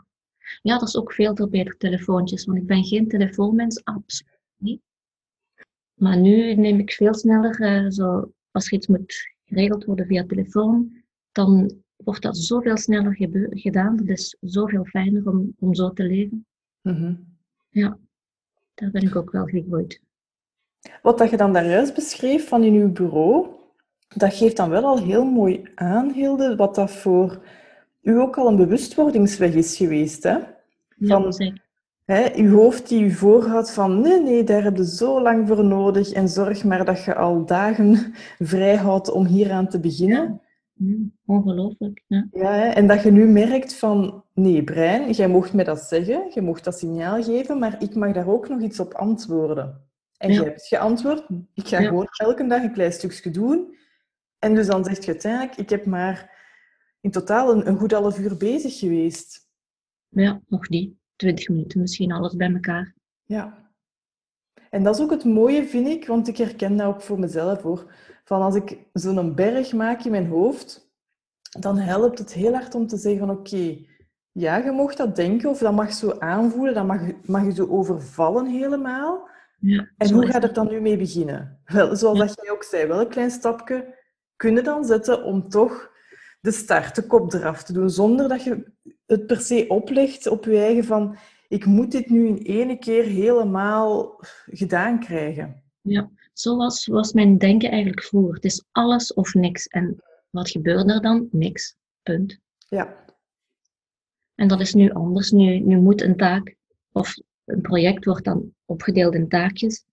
ja, 0.61 0.77
dat 0.77 0.87
is 0.87 0.97
ook 0.97 1.13
veel 1.13 1.35
veel 1.35 1.47
beter 1.47 1.77
telefoontjes, 1.77 2.45
want 2.45 2.57
ik 2.57 2.65
ben 2.65 2.83
geen 2.83 3.07
telefoonmens, 3.07 3.83
absoluut 3.83 4.39
niet. 4.57 4.81
Maar 5.93 6.17
nu 6.17 6.55
neem 6.55 6.79
ik 6.79 6.91
veel 6.91 7.13
sneller, 7.13 7.61
eh, 7.61 7.89
zo, 7.89 8.33
als 8.51 8.65
er 8.65 8.73
iets 8.73 8.87
moet 8.87 9.35
geregeld 9.45 9.85
worden 9.85 10.05
via 10.05 10.25
telefoon, 10.25 11.03
dan 11.31 11.81
wordt 11.95 12.21
dat 12.21 12.37
zoveel 12.37 12.77
sneller 12.77 13.15
gedaan. 13.49 13.97
Het 13.97 14.09
is 14.09 14.37
zoveel 14.39 14.85
fijner 14.85 15.29
om, 15.29 15.55
om 15.59 15.75
zo 15.75 15.93
te 15.93 16.03
leven. 16.03 16.45
Mhm. 16.81 17.15
Ja, 17.69 17.97
daar 18.73 18.91
ben 18.91 19.01
ik 19.01 19.15
ook 19.15 19.31
wel 19.31 19.45
gegroeid. 19.45 20.01
Wat 21.01 21.17
dat 21.17 21.29
je 21.29 21.37
dan 21.37 21.53
daarjuist 21.53 21.95
beschreef 21.95 22.47
van 22.47 22.63
in 22.63 22.73
uw 22.73 22.91
bureau, 22.91 23.60
dat 24.15 24.33
geeft 24.33 24.57
dan 24.57 24.69
wel 24.69 24.83
al 24.83 24.97
heel 24.97 25.25
mooi 25.25 25.61
aan, 25.75 26.11
Hilde, 26.11 26.55
wat 26.55 26.75
dat 26.75 26.91
voor 26.91 27.39
u 28.01 28.19
ook 28.19 28.37
al 28.37 28.47
een 28.47 28.55
bewustwordingsweg 28.55 29.53
is 29.53 29.77
geweest. 29.77 30.23
Hè? 30.23 30.37
Van-. 30.99 31.33
Hè, 32.05 32.35
uw 32.35 32.55
hoofd 32.55 32.89
die 32.89 33.03
u 33.03 33.11
voorhoudt 33.11 33.71
van 33.71 34.01
nee, 34.01 34.21
nee, 34.21 34.43
daar 34.43 34.63
heb 34.63 34.77
je 34.77 34.85
zo 34.85 35.21
lang 35.21 35.47
voor 35.47 35.63
nodig 35.63 36.11
en 36.11 36.29
zorg 36.29 36.63
maar 36.63 36.85
dat 36.85 37.03
je 37.03 37.15
al 37.15 37.45
dagen 37.45 38.13
vrij 38.39 38.75
houdt 38.75 39.11
om 39.11 39.25
hieraan 39.25 39.67
te 39.67 39.79
beginnen. 39.79 40.41
Mm, 40.73 41.13
ongelooflijk. 41.25 42.03
Ja. 42.07 42.27
Ja, 42.31 42.51
hè, 42.51 42.67
en 42.67 42.87
dat 42.87 43.03
je 43.03 43.11
nu 43.11 43.27
merkt 43.27 43.75
van 43.75 44.23
nee, 44.33 44.63
brein, 44.63 45.11
jij 45.11 45.27
mocht 45.27 45.53
mij 45.53 45.63
dat 45.63 45.79
zeggen, 45.79 46.31
je 46.33 46.41
mocht 46.41 46.63
dat 46.63 46.77
signaal 46.77 47.23
geven, 47.23 47.59
maar 47.59 47.75
ik 47.79 47.95
mag 47.95 48.11
daar 48.11 48.27
ook 48.27 48.49
nog 48.49 48.61
iets 48.61 48.79
op 48.79 48.93
antwoorden. 48.93 49.81
En 50.17 50.29
Ja. 50.31 50.35
jij 50.35 50.45
hebt 50.45 50.67
geantwoord, 50.67 51.25
ik 51.53 51.67
ga 51.67 51.81
gewoon 51.81 52.07
elke 52.11 52.47
dag 52.47 52.63
een 52.63 52.73
klein 52.73 52.91
stukje 52.93 53.29
doen. 53.29 53.75
En 54.41 54.55
dus 54.55 54.67
dan 54.67 54.83
zegt 54.83 55.05
je 55.05 55.11
uiteindelijk, 55.11 55.55
ik 55.57 55.69
heb 55.69 55.85
maar 55.85 56.39
in 57.01 57.11
totaal 57.11 57.51
een, 57.51 57.67
een 57.67 57.77
goed 57.77 57.91
half 57.91 58.19
uur 58.19 58.37
bezig 58.37 58.79
geweest. 58.79 59.49
ja, 60.07 60.41
nog 60.47 60.69
niet. 60.69 60.95
Twintig 61.15 61.49
minuten 61.49 61.79
misschien, 61.81 62.11
alles 62.11 62.35
bij 62.35 62.53
elkaar. 62.53 62.95
Ja. 63.23 63.71
En 64.69 64.83
dat 64.83 64.95
is 64.95 65.01
ook 65.01 65.11
het 65.11 65.23
mooie, 65.23 65.65
vind 65.67 65.87
ik, 65.87 66.07
want 66.07 66.27
ik 66.27 66.37
herken 66.37 66.77
dat 66.77 66.87
ook 66.87 67.01
voor 67.01 67.19
mezelf 67.19 67.61
hoor. 67.61 67.93
Van 68.23 68.41
als 68.41 68.55
ik 68.55 68.77
zo'n 68.93 69.35
berg 69.35 69.73
maak 69.73 70.03
in 70.03 70.11
mijn 70.11 70.27
hoofd, 70.27 70.91
dan 71.59 71.77
helpt 71.77 72.19
het 72.19 72.33
heel 72.33 72.53
hard 72.53 72.75
om 72.75 72.87
te 72.87 72.97
zeggen 72.97 73.27
van 73.27 73.37
oké, 73.37 73.77
ja, 74.31 74.57
je 74.57 74.71
mocht 74.71 74.97
dat 74.97 75.15
denken 75.15 75.49
of 75.49 75.57
dat 75.59 75.73
mag 75.73 75.93
zo 75.93 76.11
aanvoelen, 76.19 76.73
dat 76.73 76.85
mag, 76.87 77.01
mag 77.25 77.45
je 77.45 77.53
zo 77.53 77.67
overvallen 77.67 78.45
helemaal. 78.45 79.29
Ja, 79.59 79.89
En 79.97 80.11
hoe 80.11 80.25
gaat 80.27 80.43
het 80.43 80.55
dan 80.55 80.67
nu 80.67 80.81
mee 80.81 80.97
beginnen? 80.97 81.59
Wel, 81.65 81.95
zoals 81.95 82.17
Ja. 82.19 82.25
dat 82.25 82.39
jij 82.41 82.51
ook 82.51 82.63
zei, 82.63 82.87
wel 82.87 82.99
een 82.99 83.09
klein 83.09 83.31
stapje 83.31 83.99
kunnen 84.41 84.63
dan 84.63 84.85
zetten 84.85 85.23
om 85.23 85.49
toch 85.49 85.91
de 86.39 86.51
start, 86.51 86.95
de 86.95 87.07
kop 87.07 87.33
eraf 87.33 87.63
te 87.63 87.73
doen, 87.73 87.89
zonder 87.89 88.27
dat 88.27 88.43
je 88.43 88.71
het 89.05 89.27
per 89.27 89.39
se 89.39 89.65
oplegt 89.67 90.27
op 90.27 90.45
je 90.45 90.57
eigen 90.57 90.83
van 90.83 91.17
ik 91.47 91.65
moet 91.65 91.91
dit 91.91 92.09
nu 92.09 92.27
in 92.27 92.37
ene 92.37 92.77
keer 92.77 93.03
helemaal 93.03 94.19
gedaan 94.45 94.99
krijgen. 94.99 95.63
Ja, 95.81 96.09
zo 96.33 96.57
was, 96.57 96.85
was 96.85 97.13
mijn 97.13 97.37
denken 97.37 97.69
eigenlijk 97.69 98.03
vroeger. 98.03 98.33
Het 98.33 98.45
is 98.45 98.63
alles 98.71 99.13
of 99.13 99.33
niks. 99.33 99.67
En 99.67 100.03
wat 100.29 100.49
gebeurt 100.49 100.89
er 100.89 101.01
dan? 101.01 101.27
Niks. 101.31 101.75
Punt. 102.03 102.39
Ja. 102.69 103.05
En 104.35 104.47
dat 104.47 104.59
is 104.59 104.73
nu 104.73 104.91
anders. 104.91 105.31
Nu, 105.31 105.59
nu 105.59 105.77
moet 105.77 106.01
een 106.01 106.17
taak 106.17 106.55
of 106.91 107.15
een 107.45 107.61
project 107.61 108.05
wordt 108.05 108.25
dan 108.25 108.53
opgedeeld 108.65 109.13
in 109.13 109.27
taakjes. 109.27 109.85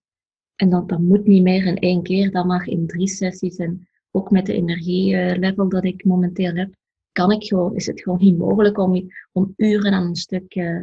En 0.55 0.69
dat, 0.69 0.89
dat 0.89 0.99
moet 0.99 1.25
niet 1.25 1.43
meer 1.43 1.65
in 1.65 1.77
één 1.77 2.03
keer, 2.03 2.31
dat 2.31 2.45
mag 2.45 2.67
in 2.67 2.87
drie 2.87 3.07
sessies. 3.07 3.55
En 3.55 3.88
ook 4.11 4.31
met 4.31 4.45
de 4.45 4.53
energielevel 4.53 5.69
dat 5.69 5.83
ik 5.83 6.05
momenteel 6.05 6.55
heb, 6.55 6.75
kan 7.11 7.31
ik 7.31 7.43
gewoon, 7.43 7.75
is 7.75 7.85
het 7.85 8.01
gewoon 8.01 8.19
niet 8.19 8.37
mogelijk 8.37 8.77
om, 8.77 9.11
om 9.31 9.53
uren 9.55 9.93
aan 9.93 10.07
een 10.07 10.15
stuk 10.15 10.55
uh, 10.55 10.81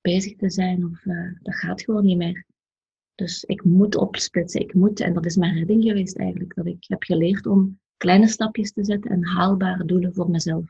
bezig 0.00 0.36
te 0.36 0.50
zijn. 0.50 0.84
Of, 0.84 1.04
uh, 1.04 1.32
dat 1.42 1.54
gaat 1.54 1.82
gewoon 1.82 2.04
niet 2.04 2.16
meer. 2.16 2.46
Dus 3.14 3.44
ik 3.44 3.64
moet 3.64 3.96
opsplitsen, 3.96 4.60
ik 4.60 4.74
moet, 4.74 5.00
en 5.00 5.12
dat 5.12 5.26
is 5.26 5.36
mijn 5.36 5.54
redding 5.54 5.82
geweest 5.82 6.16
eigenlijk, 6.16 6.54
dat 6.54 6.66
ik 6.66 6.84
heb 6.86 7.02
geleerd 7.02 7.46
om 7.46 7.80
kleine 7.96 8.28
stapjes 8.28 8.72
te 8.72 8.84
zetten 8.84 9.10
en 9.10 9.24
haalbare 9.24 9.84
doelen 9.84 10.14
voor 10.14 10.30
mezelf 10.30 10.64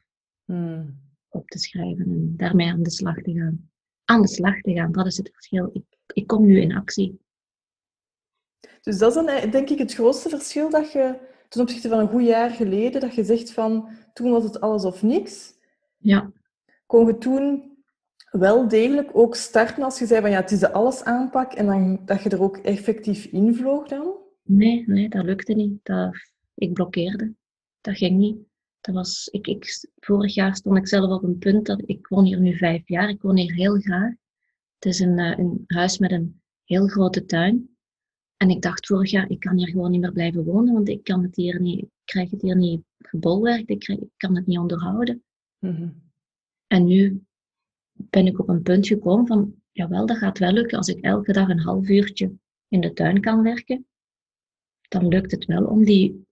hmm. 0.45 1.01
op 1.29 1.49
te 1.49 1.59
schrijven 1.59 2.05
en 2.05 2.37
daarmee 2.37 2.71
aan 2.71 2.83
de 2.83 2.91
slag 2.91 3.17
te 3.23 3.33
gaan. 3.33 3.71
Aan 4.05 4.23
de 4.23 4.29
slag 4.29 4.61
te 4.61 4.73
gaan, 4.73 4.93
dat 4.93 5.07
is 5.07 5.17
het 5.17 5.31
verschil. 5.33 5.71
Ik, 5.73 5.85
ik 6.13 6.27
kom 6.27 6.47
nu 6.47 6.61
in 6.61 6.75
actie. 6.75 7.21
Dus 8.81 8.99
dat 8.99 9.17
is 9.17 9.25
dan 9.25 9.51
denk 9.51 9.69
ik 9.71 9.79
het 9.79 9.95
grootste 9.95 10.29
verschil 10.29 10.71
dat 10.71 10.93
je 10.93 11.31
ten 11.53 11.61
opzichte 11.61 11.89
van 11.89 11.99
een 11.99 12.09
goed 12.09 12.25
jaar 12.25 12.51
geleden, 12.51 13.01
dat 13.01 13.15
je 13.15 13.25
zegt 13.25 13.53
van 13.53 13.89
toen 14.13 14.31
was 14.31 14.45
het 14.45 14.61
alles 14.61 14.85
of 14.85 15.03
niks. 15.03 15.55
Ja. 15.99 16.33
Kon 16.87 17.07
je 17.07 17.19
toen 17.19 17.77
wel 18.31 18.69
degelijk 18.69 19.11
ook 19.13 19.35
starten 19.35 19.83
als 19.83 19.99
je 19.99 20.07
zei 20.07 20.21
van 20.21 20.31
ja, 20.31 20.41
het 20.41 20.51
is 20.51 20.59
de 20.59 20.73
alles 20.73 21.05
aanpak 21.05 21.53
en 21.53 21.67
dan, 21.67 22.01
dat 22.05 22.23
je 22.23 22.29
er 22.29 22.43
ook 22.43 22.57
effectief 22.57 23.25
invloog 23.25 23.89
dan? 23.89 24.17
Nee, 24.43 24.85
nee, 24.87 25.09
dat 25.09 25.25
lukte 25.25 25.53
niet. 25.53 25.79
Dat, 25.83 26.17
ik 26.55 26.73
blokkeerde. 26.73 27.35
Dat 27.81 27.97
ging 27.97 28.19
niet. 28.19 28.37
Dat 28.81 28.95
was, 28.95 29.29
ik, 29.31 29.47
ik, 29.47 29.89
vorig 30.01 30.35
jaar 30.35 30.57
stond 30.57 30.77
ik 30.77 30.89
zelf 30.89 31.11
op 31.11 31.23
een 31.23 31.39
punt 31.39 31.67
dat 31.67 31.83
ik 31.87 32.07
woon 32.07 32.25
hier 32.25 32.41
nu 32.41 32.57
vijf 32.57 32.89
jaar. 32.89 33.09
Ik 33.09 33.23
woon 33.23 33.37
hier 33.37 33.55
heel 33.55 33.79
graag. 33.79 34.13
Het 34.75 34.85
is 34.85 35.01
een, 35.01 35.19
eh, 35.19 35.39
een 35.39 35.65
huis 35.67 35.99
met 35.99 36.11
een 36.11 36.41
heel 36.65 36.87
grote 36.87 37.25
tuin. 37.25 37.72
En 38.43 38.51
ik 38.51 38.63
dacht 38.63 38.87
vorig 38.87 39.11
jaar, 39.11 39.31
ik 39.31 39.41
kan 39.41 39.57
hier 39.57 39.69
gewoon 39.69 39.91
niet 39.91 40.01
meer 40.01 40.13
blijven 40.13 40.45
wonen, 40.45 40.73
want 40.73 40.89
ik 40.89 41.05
kan 41.05 41.23
het 41.23 41.37
hier 41.37 41.61
niet, 41.61 41.79
ik 41.83 41.89
krijg 42.05 42.31
het 42.31 42.43
hier 42.43 42.57
niet 42.57 42.83
gebolwerkt, 42.99 43.71
ik, 43.71 43.89
ik 43.89 44.09
kan 44.17 44.37
het 44.37 44.47
niet 44.47 44.59
onderhouden. 44.59 45.23
Mhm. 45.59 45.89
En 46.67 46.85
nu 46.85 47.23
ben 47.93 48.27
ik 48.27 48.39
op 48.39 48.49
een 48.49 48.63
punt 48.63 48.87
gekomen 48.87 49.27
van, 49.27 49.55
jawel, 49.73 50.07
dat 50.07 50.17
gaat 50.17 50.39
wel 50.39 50.53
lukken. 50.53 50.79
Als 50.79 50.89
ik 50.89 51.01
elke 51.01 51.33
dag 51.33 51.49
een 51.49 51.61
half 51.61 51.89
uurtje 51.89 52.33
in 52.69 52.81
de 52.81 52.93
tuin 52.93 53.21
kan 53.21 53.43
werken, 53.43 53.87
dan 54.89 55.09
lukt 55.09 55.31
het 55.31 55.45
wel 55.45 55.65
om 55.65 55.85
die 55.85 56.27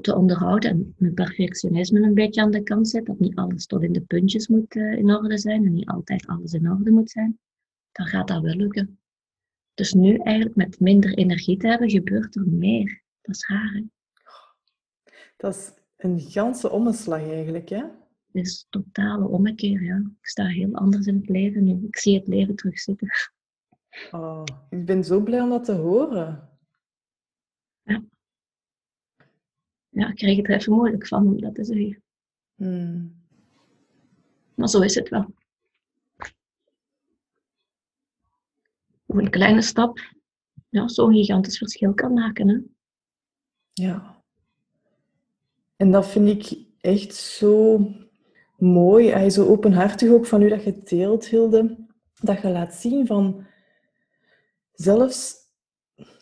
te 0.00 0.16
onderhouden 0.16 0.70
en 0.70 0.94
mijn 0.96 1.14
perfectionisme 1.14 2.00
een 2.00 2.14
beetje 2.14 2.40
aan 2.40 2.50
de 2.50 2.62
kant 2.62 2.88
zet. 2.88 3.06
Dat 3.06 3.18
niet 3.18 3.36
alles 3.36 3.66
tot 3.66 3.82
in 3.82 3.92
de 3.92 4.00
puntjes 4.00 4.48
moet 4.48 4.74
uh, 4.74 4.92
in 4.92 5.10
orde 5.10 5.38
zijn 5.38 5.66
en 5.66 5.72
niet 5.72 5.88
altijd 5.88 6.26
alles 6.26 6.52
in 6.52 6.70
orde 6.70 6.90
moet 6.90 7.10
zijn. 7.10 7.38
Dan 7.92 8.06
gaat 8.06 8.28
dat 8.28 8.42
wel 8.42 8.54
lukken. 8.54 8.97
Dus 9.78 9.92
nu 9.92 10.16
eigenlijk 10.16 10.56
met 10.56 10.80
minder 10.80 11.14
energie 11.14 11.56
te 11.56 11.66
hebben, 11.66 11.90
gebeurt 11.90 12.36
er 12.36 12.46
meer. 12.46 13.02
Dat 13.20 13.34
is 13.34 13.46
raar, 13.46 13.72
hè? 13.72 13.82
Dat 15.36 15.54
is 15.54 15.72
een 15.96 16.20
ganse 16.20 16.70
omslag 16.70 17.20
eigenlijk, 17.20 17.68
hè? 17.68 17.82
Het 18.32 18.46
is 18.46 18.66
totale 18.70 19.28
ommekeer, 19.28 19.82
ja. 19.82 19.96
Ik 19.96 20.26
sta 20.26 20.46
heel 20.46 20.74
anders 20.74 21.06
in 21.06 21.16
het 21.16 21.28
leven 21.28 21.64
nu. 21.64 21.86
Ik 21.86 21.98
zie 21.98 22.18
het 22.18 22.26
leven 22.26 22.56
terugzitten. 22.56 23.08
Oh, 24.10 24.44
ik 24.70 24.84
ben 24.84 25.04
zo 25.04 25.20
blij 25.20 25.40
om 25.40 25.48
dat 25.48 25.64
te 25.64 25.72
horen. 25.72 26.48
Ja. 27.82 28.04
Ja, 29.88 30.08
ik 30.08 30.16
kreeg 30.16 30.36
het 30.36 30.48
er 30.48 30.54
even 30.54 30.72
moeilijk 30.72 31.06
van 31.06 31.26
om 31.26 31.40
dat 31.40 31.54
te 31.54 31.64
zeggen. 31.64 32.02
Hmm. 32.54 33.26
Maar 34.54 34.68
zo 34.68 34.80
is 34.80 34.94
het 34.94 35.08
wel. 35.08 35.34
Hoe 39.08 39.22
een 39.22 39.30
kleine 39.30 39.62
stap 39.62 39.98
ja, 40.68 40.88
zo'n 40.88 41.12
gigantisch 41.12 41.58
verschil 41.58 41.94
kan 41.94 42.12
maken. 42.12 42.48
Hè? 42.48 42.58
Ja. 43.72 44.22
En 45.76 45.90
dat 45.90 46.08
vind 46.08 46.28
ik 46.28 46.58
echt 46.80 47.14
zo 47.14 47.80
mooi, 48.56 49.10
en 49.10 49.30
zo 49.30 49.46
openhartig 49.46 50.10
ook 50.10 50.26
van 50.26 50.42
u 50.42 50.48
dat 50.48 50.64
je 50.64 50.82
deelt, 50.82 51.26
Hilde, 51.26 51.76
dat 52.20 52.40
je 52.40 52.48
laat 52.48 52.74
zien 52.74 53.06
van 53.06 53.46
zelfs 54.72 55.36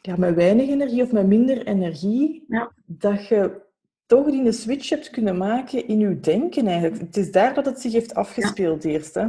ja, 0.01 0.17
met 0.17 0.35
weinig 0.35 0.69
energie 0.69 1.03
of 1.03 1.13
met 1.13 1.27
minder 1.27 1.67
energie, 1.67 2.45
ja. 2.49 2.73
dat 2.85 3.27
je 3.27 3.65
toch 4.07 4.31
die 4.31 4.45
een 4.45 4.53
switch 4.53 4.89
hebt 4.89 5.11
kunnen 5.11 5.37
maken 5.37 5.89
in 5.89 5.99
je 5.99 6.21
denken 6.21 6.67
eigenlijk. 6.67 7.01
Het 7.01 7.17
is 7.17 7.33
daar 7.33 7.55
dat 7.55 7.67
het 7.67 7.81
zich 7.81 7.93
heeft 7.93 8.15
afgespeeld 8.15 8.85
eerst. 8.85 9.15
Hè? 9.15 9.27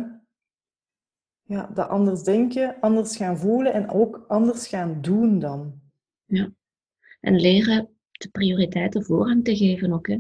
Ja, 1.48 1.70
dat 1.74 1.90
anders 1.90 2.24
denken, 2.24 2.80
anders 2.80 3.18
gaan 3.18 3.38
voelen 3.38 3.74
en 3.74 3.90
ook 3.90 4.26
anders 4.28 4.68
gaan 4.68 5.02
doen 5.02 5.40
dan. 5.40 5.82
Ja, 6.26 6.52
en 7.20 7.36
leren 7.36 7.90
de 8.12 8.30
prioriteiten 8.30 9.04
voorrang 9.04 9.44
te 9.44 9.56
geven 9.56 9.94
ook. 9.94 10.08
Hè? 10.08 10.20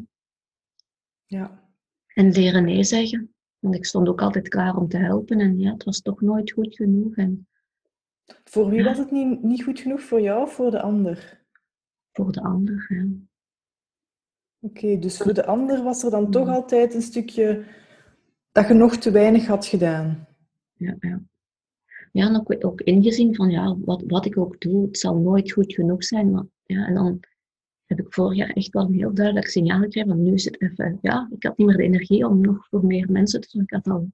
Ja. 1.26 1.64
En 2.08 2.32
leren 2.32 2.64
nee 2.64 2.84
zeggen. 2.84 3.34
Want 3.60 3.76
ik 3.76 3.86
stond 3.86 4.08
ook 4.08 4.22
altijd 4.22 4.48
klaar 4.48 4.76
om 4.76 4.88
te 4.88 4.98
helpen 4.98 5.40
en 5.40 5.60
ja, 5.60 5.72
het 5.72 5.84
was 5.84 6.02
toch 6.02 6.22
nooit 6.22 6.52
goed 6.52 6.76
genoeg. 6.76 7.16
En, 7.16 7.48
voor 8.44 8.70
wie 8.70 8.84
was 8.84 8.98
het 8.98 9.12
niet, 9.12 9.44
niet 9.44 9.64
goed 9.64 9.80
genoeg? 9.80 10.02
Voor 10.02 10.22
jou 10.22 10.42
of 10.42 10.54
voor 10.54 10.72
de 10.72 10.82
ander? 10.82 11.46
Voor 12.12 12.32
de 12.32 12.42
ander, 12.42 12.86
ja. 12.90 13.06
Oké, 14.60 15.00
dus 15.00 15.18
voor 15.18 15.34
de 15.34 15.46
ander 15.46 15.84
was 15.84 16.04
er 16.04 16.12
dan 16.12 16.32
toch 16.32 16.48
altijd 16.48 16.94
een 16.94 17.02
stukje 17.02 17.66
dat 18.52 18.68
je 18.68 18.74
nog 18.74 18.96
te 18.96 19.12
weinig 19.12 19.46
had 19.46 19.66
gedaan. 19.66 20.28
Ja, 20.78 20.96
ja. 21.00 21.22
Ja, 22.12 22.28
en 22.28 22.36
ook, 22.36 22.66
ook 22.66 22.82
ingezien 22.82 23.36
van 23.36 23.50
ja, 23.50 23.78
wat, 23.78 24.04
wat 24.08 24.26
ik 24.26 24.38
ook 24.38 24.62
doe, 24.62 24.86
het 24.86 24.98
zal 24.98 25.18
nooit 25.18 25.52
goed 25.52 25.74
genoeg 25.74 26.04
zijn. 26.04 26.32
Maar, 26.32 26.46
ja, 26.64 26.88
en 26.88 26.94
dan 26.94 27.20
heb 27.86 28.00
ik 28.00 28.14
vorig 28.14 28.38
jaar 28.38 28.50
echt 28.50 28.74
wel 28.74 28.86
een 28.86 28.94
heel 28.94 29.14
duidelijk 29.14 29.48
signaal 29.48 29.80
gekregen. 29.80 30.10
Want 30.10 30.22
nu 30.22 30.34
is 30.34 30.46
het 30.46 30.62
even, 30.62 31.00
ja, 31.02 31.30
ik 31.36 31.44
had 31.44 31.58
niet 31.58 31.68
meer 31.68 31.78
de 31.78 31.84
energie 31.84 32.28
om 32.28 32.42
nog 32.42 32.68
voor 32.68 32.86
meer 32.86 33.12
mensen 33.12 33.42
te 33.42 33.50
zorgen. 33.50 33.78
Ik 33.78 33.84
had 33.84 33.94
al, 33.94 34.12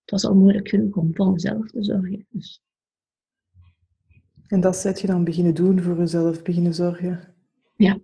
het 0.00 0.10
was 0.10 0.24
al 0.24 0.34
moeilijk 0.34 0.68
genoeg 0.68 0.96
om 0.96 1.14
voor 1.14 1.32
mezelf 1.32 1.70
te 1.70 1.84
zorgen. 1.84 2.26
Dus. 2.28 2.62
En 4.46 4.60
dat 4.60 4.76
zet 4.76 5.00
je 5.00 5.06
dan 5.06 5.24
beginnen 5.24 5.54
doen 5.54 5.80
voor 5.80 5.98
jezelf, 5.98 6.42
beginnen 6.42 6.74
zorgen? 6.74 7.34
Ja, 7.76 7.98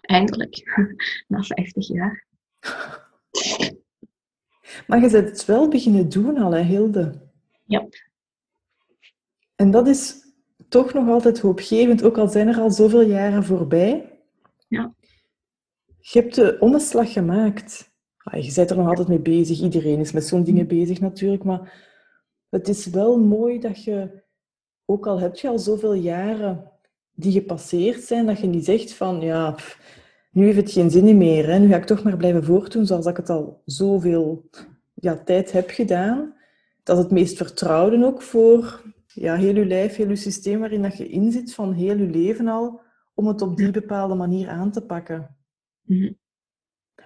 eindelijk. 0.00 0.62
Na 1.28 1.42
50 1.42 1.88
jaar. 1.88 2.26
Maar 4.86 5.00
je 5.00 5.08
zet 5.08 5.28
het 5.28 5.44
wel 5.44 5.68
beginnen 5.68 6.08
doen 6.08 6.38
al, 6.38 6.52
hè, 6.52 6.62
Hilde? 6.62 7.12
Ja. 7.64 7.88
En 9.56 9.70
dat 9.70 9.86
is 9.86 10.14
toch 10.68 10.92
nog 10.92 11.08
altijd 11.08 11.40
hoopgevend, 11.40 12.02
ook 12.02 12.18
al 12.18 12.28
zijn 12.28 12.48
er 12.48 12.60
al 12.60 12.70
zoveel 12.70 13.02
jaren 13.02 13.44
voorbij. 13.44 14.18
Ja. 14.68 14.94
Je 16.00 16.20
hebt 16.20 16.34
de 16.34 16.56
omslag 16.60 17.12
gemaakt. 17.12 17.90
Ah, 18.16 18.44
je 18.44 18.52
bent 18.54 18.70
er 18.70 18.76
nog 18.76 18.88
altijd 18.88 19.08
mee 19.08 19.20
bezig. 19.20 19.60
Iedereen 19.60 19.98
is 19.98 20.12
met 20.12 20.26
zo'n 20.26 20.44
dingen 20.44 20.66
bezig 20.66 21.00
natuurlijk. 21.00 21.44
Maar 21.44 21.88
het 22.48 22.68
is 22.68 22.86
wel 22.86 23.18
mooi 23.18 23.58
dat 23.58 23.84
je, 23.84 24.22
ook 24.84 25.06
al 25.06 25.20
heb 25.20 25.36
je 25.36 25.48
al 25.48 25.58
zoveel 25.58 25.94
jaren 25.94 26.70
die 27.14 27.32
gepasseerd 27.32 28.02
zijn, 28.02 28.26
dat 28.26 28.38
je 28.38 28.46
niet 28.46 28.64
zegt 28.64 28.92
van, 28.92 29.20
ja, 29.20 29.56
nu 30.30 30.44
heeft 30.44 30.56
het 30.56 30.70
geen 30.70 30.90
zin 30.90 31.18
meer. 31.18 31.46
Hè. 31.46 31.58
Nu 31.58 31.68
ga 31.68 31.76
ik 31.76 31.84
toch 31.84 32.02
maar 32.02 32.16
blijven 32.16 32.44
voortdoen 32.44 32.86
zoals 32.86 33.06
ik 33.06 33.16
het 33.16 33.30
al 33.30 33.62
zoveel 33.64 34.48
ja, 34.94 35.22
tijd 35.24 35.52
heb 35.52 35.70
gedaan. 35.70 36.34
Dat 36.82 36.96
is 36.96 37.02
het 37.02 37.12
meest 37.12 37.36
vertrouwde 37.36 38.04
ook 38.04 38.22
voor 38.22 38.82
ja, 39.06 39.34
heel 39.34 39.54
je 39.54 39.66
lijf, 39.66 39.96
heel 39.96 40.08
je 40.08 40.16
systeem 40.16 40.58
waarin 40.58 40.82
dat 40.82 40.96
je 40.96 41.08
in 41.08 41.32
zit 41.32 41.54
van 41.54 41.72
heel 41.72 41.96
je 41.96 42.06
leven 42.06 42.48
al, 42.48 42.80
om 43.14 43.26
het 43.26 43.42
op 43.42 43.56
die 43.56 43.70
bepaalde 43.70 44.14
manier 44.14 44.48
aan 44.48 44.70
te 44.70 44.80
pakken. 44.80 45.36
Mhm. 45.82 46.12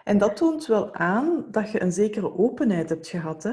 En 0.04 0.18
dat 0.18 0.36
toont 0.36 0.66
wel 0.66 0.94
aan 0.94 1.46
dat 1.50 1.70
je 1.70 1.82
een 1.82 1.92
zekere 1.92 2.34
openheid 2.34 2.88
hebt 2.88 3.08
gehad, 3.08 3.42
hè? 3.42 3.52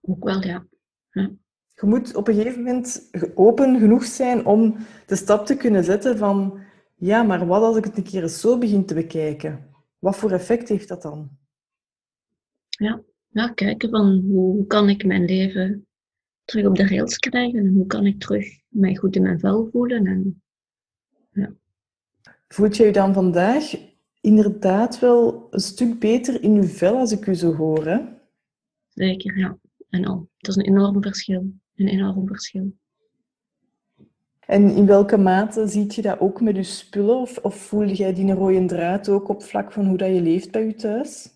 Ook 0.00 0.24
wel, 0.24 0.42
ja. 0.42 0.66
ja. 1.10 1.30
Je 1.74 1.86
moet 1.86 2.14
op 2.14 2.28
een 2.28 2.34
gegeven 2.34 2.62
moment 2.62 3.10
open 3.34 3.78
genoeg 3.78 4.04
zijn 4.04 4.46
om 4.46 4.76
de 5.06 5.16
stap 5.16 5.46
te 5.46 5.56
kunnen 5.56 5.84
zetten 5.84 6.18
van 6.18 6.60
ja, 7.00 7.22
maar 7.22 7.46
wat 7.46 7.62
als 7.62 7.76
ik 7.76 7.84
het 7.84 7.96
een 7.96 8.02
keer 8.02 8.22
eens 8.22 8.40
zo 8.40 8.58
begin 8.58 8.86
te 8.86 8.94
bekijken? 8.94 9.74
Wat 9.98 10.16
voor 10.16 10.30
effect 10.30 10.68
heeft 10.68 10.88
dat 10.88 11.02
dan? 11.02 11.30
Ja, 12.68 13.02
ja 13.28 13.48
kijken 13.48 13.90
van 13.90 14.24
hoe 14.30 14.66
kan 14.66 14.88
ik 14.88 15.04
mijn 15.04 15.24
leven 15.24 15.86
terug 16.44 16.66
op 16.66 16.76
de 16.76 16.86
rails 16.86 17.18
krijgen 17.18 17.58
en 17.58 17.74
hoe 17.74 17.86
kan 17.86 18.06
ik 18.06 18.20
terug 18.20 18.60
mij 18.68 18.96
goed 18.96 19.16
in 19.16 19.22
mijn 19.22 19.38
vel 19.38 19.68
voelen. 19.72 20.06
En, 20.06 20.42
ja. 21.32 21.54
Voelt 22.48 22.76
je 22.76 22.84
je 22.84 22.92
dan 22.92 23.14
vandaag 23.14 23.74
inderdaad 24.20 24.98
wel 24.98 25.46
een 25.50 25.60
stuk 25.60 25.98
beter 25.98 26.42
in 26.42 26.54
uw 26.54 26.66
vel 26.66 26.96
als 26.96 27.12
ik 27.12 27.26
u 27.26 27.34
zo 27.34 27.54
hoor. 27.54 27.86
Hè? 27.86 27.98
Zeker, 28.88 29.38
ja. 29.38 29.58
En 29.88 30.04
al. 30.04 30.28
Het 30.36 30.48
is 30.48 30.56
een 30.56 30.64
enorm 30.64 31.02
verschil. 31.02 31.52
Een 31.74 31.88
enorm 31.88 32.26
verschil. 32.26 32.74
En 34.50 34.70
in 34.70 34.86
welke 34.86 35.16
mate 35.16 35.68
ziet 35.68 35.94
je 35.94 36.02
dat 36.02 36.20
ook 36.20 36.40
met 36.40 36.56
je 36.56 36.62
spullen? 36.62 37.16
Of, 37.16 37.38
of 37.38 37.56
voel 37.56 37.86
jij 37.86 38.14
die 38.14 38.32
rode 38.32 38.64
draad 38.64 39.08
ook 39.08 39.28
op 39.28 39.42
vlak 39.42 39.72
van 39.72 39.86
hoe 39.86 39.96
dat 39.96 40.08
je 40.08 40.22
leeft 40.22 40.50
bij 40.50 40.66
je 40.66 40.74
thuis? 40.74 41.30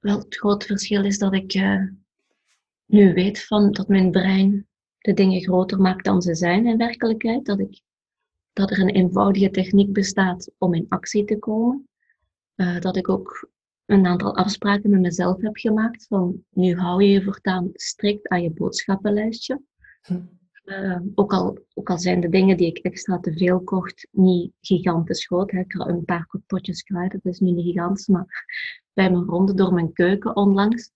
Wel, 0.00 0.18
het 0.18 0.36
grote 0.36 0.66
verschil 0.66 1.04
is 1.04 1.18
dat 1.18 1.34
ik 1.34 1.54
uh, 1.54 1.82
nu 2.86 3.14
weet 3.14 3.44
van 3.44 3.72
dat 3.72 3.88
mijn 3.88 4.10
brein 4.10 4.68
de 4.98 5.12
dingen 5.12 5.40
groter 5.40 5.80
maakt 5.80 6.04
dan 6.04 6.22
ze 6.22 6.34
zijn 6.34 6.66
in 6.66 6.76
werkelijkheid. 6.76 7.46
Dat, 7.46 7.58
ik, 7.58 7.80
dat 8.52 8.70
er 8.70 8.80
een 8.80 8.88
eenvoudige 8.88 9.50
techniek 9.50 9.92
bestaat 9.92 10.50
om 10.58 10.74
in 10.74 10.86
actie 10.88 11.24
te 11.24 11.38
komen. 11.38 11.88
Uh, 12.56 12.80
dat 12.80 12.96
ik 12.96 13.08
ook 13.08 13.50
een 13.86 14.06
aantal 14.06 14.36
afspraken 14.36 14.90
met 14.90 15.00
mezelf 15.00 15.40
heb 15.40 15.56
gemaakt. 15.56 16.06
Van 16.06 16.44
nu 16.50 16.76
hou 16.76 17.02
je 17.02 17.10
je 17.10 17.22
voortaan 17.22 17.70
strikt 17.72 18.28
aan 18.28 18.42
je 18.42 18.50
boodschappenlijstje. 18.50 19.62
Hm. 20.02 20.20
Uh, 20.70 20.96
ook, 21.14 21.32
al, 21.32 21.58
ook 21.74 21.90
al 21.90 21.98
zijn 21.98 22.20
de 22.20 22.28
dingen 22.28 22.56
die 22.56 22.66
ik 22.66 22.78
extra 22.78 23.20
te 23.20 23.32
veel 23.32 23.60
kocht 23.60 24.08
niet 24.10 24.52
gigantisch 24.60 25.26
groot. 25.26 25.52
Ik 25.52 25.72
had 25.72 25.88
een 25.88 26.04
paar 26.04 26.28
potjes 26.46 26.82
kruid, 26.82 27.12
dat 27.12 27.24
is 27.24 27.40
nu 27.40 27.50
niet 27.50 27.64
gigantisch. 27.64 28.06
Maar 28.06 28.46
bij 28.92 29.10
mijn 29.10 29.24
ronde 29.24 29.54
door 29.54 29.74
mijn 29.74 29.92
keuken 29.92 30.36
onlangs 30.36 30.90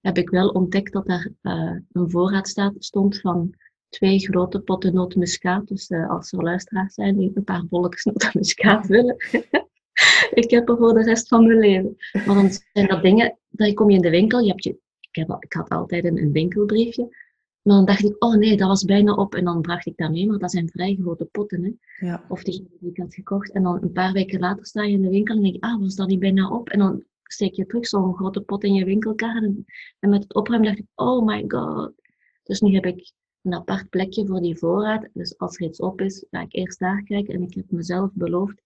heb 0.00 0.18
ik 0.18 0.30
wel 0.30 0.48
ontdekt 0.48 0.92
dat 0.92 1.08
er 1.08 1.32
uh, 1.42 1.76
een 1.92 2.10
voorraad 2.10 2.48
staat, 2.48 2.72
stond 2.78 3.20
van 3.20 3.54
twee 3.88 4.18
grote 4.18 4.60
potten 4.60 4.94
nootmuskaat. 4.94 5.68
Dus 5.68 5.90
uh, 5.90 6.10
als 6.10 6.32
er 6.32 6.42
luisteraars 6.42 6.94
zijn 6.94 7.16
die 7.16 7.30
een 7.34 7.44
paar 7.44 7.66
bolletjes 7.66 8.04
nootmuskaat 8.04 8.86
willen, 8.96 9.16
ik 10.42 10.50
heb 10.50 10.68
er 10.68 10.76
voor 10.76 10.94
de 10.94 11.02
rest 11.02 11.28
van 11.28 11.46
mijn 11.46 11.58
leven. 11.58 11.96
Maar 12.12 12.34
dan 12.34 12.50
zijn 12.72 12.88
dat 12.88 13.02
dingen, 13.02 13.38
dan 13.48 13.74
kom 13.74 13.90
je 13.90 13.96
in 13.96 14.02
de 14.02 14.10
winkel, 14.10 14.40
je 14.40 14.48
hebt 14.48 14.64
je, 14.64 14.78
ik, 15.00 15.16
heb, 15.16 15.36
ik 15.38 15.52
had 15.52 15.68
altijd 15.68 16.04
een, 16.04 16.18
een 16.18 16.32
winkelbriefje, 16.32 17.25
maar 17.66 17.76
dan 17.76 17.84
dacht 17.84 18.04
ik, 18.04 18.24
oh 18.24 18.34
nee, 18.34 18.56
dat 18.56 18.68
was 18.68 18.84
bijna 18.84 19.14
op. 19.14 19.34
En 19.34 19.44
dan 19.44 19.60
bracht 19.60 19.86
ik 19.86 19.96
dat 19.96 20.10
mee, 20.10 20.26
maar 20.26 20.38
dat 20.38 20.50
zijn 20.50 20.68
vrij 20.68 20.96
grote 21.00 21.24
potten. 21.24 21.62
Hè? 21.62 22.06
Ja. 22.06 22.24
Of 22.28 22.42
die 22.42 22.68
die 22.80 22.90
ik 22.90 22.96
had 22.96 23.14
gekocht. 23.14 23.52
En 23.52 23.62
dan 23.62 23.82
een 23.82 23.92
paar 23.92 24.12
weken 24.12 24.40
later 24.40 24.66
sta 24.66 24.82
je 24.82 24.92
in 24.92 25.02
de 25.02 25.08
winkel 25.08 25.36
en 25.36 25.42
denk 25.42 25.54
ik, 25.54 25.64
ah, 25.64 25.80
was 25.80 25.94
dat 25.94 26.08
niet 26.08 26.18
bijna 26.18 26.50
op? 26.50 26.68
En 26.68 26.78
dan 26.78 27.04
steek 27.22 27.54
je 27.54 27.66
terug 27.66 27.86
zo'n 27.86 28.14
grote 28.14 28.40
pot 28.40 28.64
in 28.64 28.74
je 28.74 28.84
winkelkar. 28.84 29.36
En, 29.36 29.64
en 29.98 30.10
met 30.10 30.22
het 30.22 30.34
opruimen 30.34 30.68
dacht 30.68 30.80
ik, 30.80 30.86
oh 30.94 31.26
my 31.26 31.44
god. 31.48 31.92
Dus 32.42 32.60
nu 32.60 32.74
heb 32.74 32.86
ik 32.86 33.12
een 33.42 33.54
apart 33.54 33.88
plekje 33.88 34.26
voor 34.26 34.40
die 34.40 34.58
voorraad. 34.58 35.08
Dus 35.12 35.38
als 35.38 35.56
er 35.56 35.66
iets 35.66 35.80
op 35.80 36.00
is, 36.00 36.26
ga 36.30 36.40
ik 36.40 36.54
eerst 36.54 36.78
daar 36.78 37.02
kijken. 37.02 37.34
En 37.34 37.42
ik 37.42 37.54
heb 37.54 37.70
mezelf 37.70 38.10
beloofd, 38.12 38.62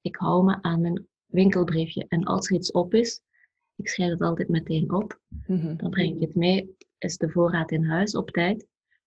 ik 0.00 0.16
hou 0.16 0.44
me 0.44 0.58
aan 0.62 0.80
mijn 0.80 1.06
winkelbriefje. 1.26 2.04
En 2.08 2.24
als 2.24 2.48
er 2.48 2.54
iets 2.54 2.70
op 2.70 2.94
is, 2.94 3.20
ik 3.76 3.88
schrijf 3.88 4.10
het 4.10 4.20
altijd 4.20 4.48
meteen 4.48 4.92
op. 4.92 5.20
Mhm. 5.46 5.76
Dan 5.76 5.90
breng 5.90 6.14
ik 6.14 6.20
het 6.20 6.34
mee. 6.34 6.76
Is 7.04 7.16
de 7.16 7.30
voorraad 7.30 7.70
in 7.70 7.84
huis 7.84 8.14
op 8.14 8.30
tijd? 8.30 8.66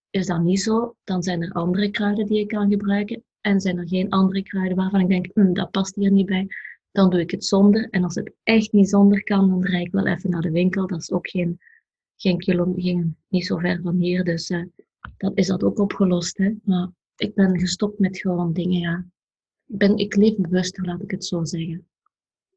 Is 0.09 0.25
dat 0.25 0.41
niet 0.41 0.61
zo, 0.61 0.95
dan 1.03 1.23
zijn 1.23 1.41
er 1.41 1.51
andere 1.51 1.89
kruiden 1.89 2.25
die 2.25 2.39
ik 2.39 2.47
kan 2.47 2.69
gebruiken. 2.69 3.23
En 3.41 3.59
zijn 3.59 3.77
er 3.77 3.87
geen 3.87 4.09
andere 4.09 4.43
kruiden 4.43 4.77
waarvan 4.77 4.99
ik 4.99 5.07
denk, 5.07 5.29
hm, 5.33 5.53
dat 5.53 5.71
past 5.71 5.95
hier 5.95 6.11
niet 6.11 6.25
bij. 6.25 6.47
Dan 6.91 7.09
doe 7.09 7.19
ik 7.19 7.31
het 7.31 7.45
zonder. 7.45 7.89
En 7.89 8.03
als 8.03 8.15
het 8.15 8.33
echt 8.43 8.71
niet 8.71 8.89
zonder 8.89 9.23
kan, 9.23 9.49
dan 9.49 9.65
rijd 9.65 9.85
ik 9.85 9.91
wel 9.91 10.07
even 10.07 10.29
naar 10.29 10.41
de 10.41 10.51
winkel. 10.51 10.87
Dat 10.87 11.01
is 11.01 11.11
ook 11.11 11.29
geen, 11.29 11.59
geen 12.15 12.37
kilometer, 12.37 13.07
niet 13.27 13.45
zo 13.45 13.57
ver 13.57 13.81
van 13.81 13.95
hier. 13.95 14.23
Dus 14.23 14.49
uh, 14.49 14.65
dan 15.17 15.35
is 15.35 15.47
dat 15.47 15.63
ook 15.63 15.79
opgelost. 15.79 16.37
Hè? 16.37 16.53
Maar 16.63 16.89
ik 17.15 17.33
ben 17.33 17.59
gestopt 17.59 17.99
met 17.99 18.17
gewoon 18.17 18.53
dingen, 18.53 18.79
ja. 18.79 19.05
Ik, 19.65 19.77
ben, 19.77 19.97
ik 19.97 20.15
leef 20.15 20.35
bewuster, 20.35 20.85
laat 20.85 21.01
ik 21.01 21.11
het 21.11 21.25
zo 21.25 21.43
zeggen. 21.43 21.87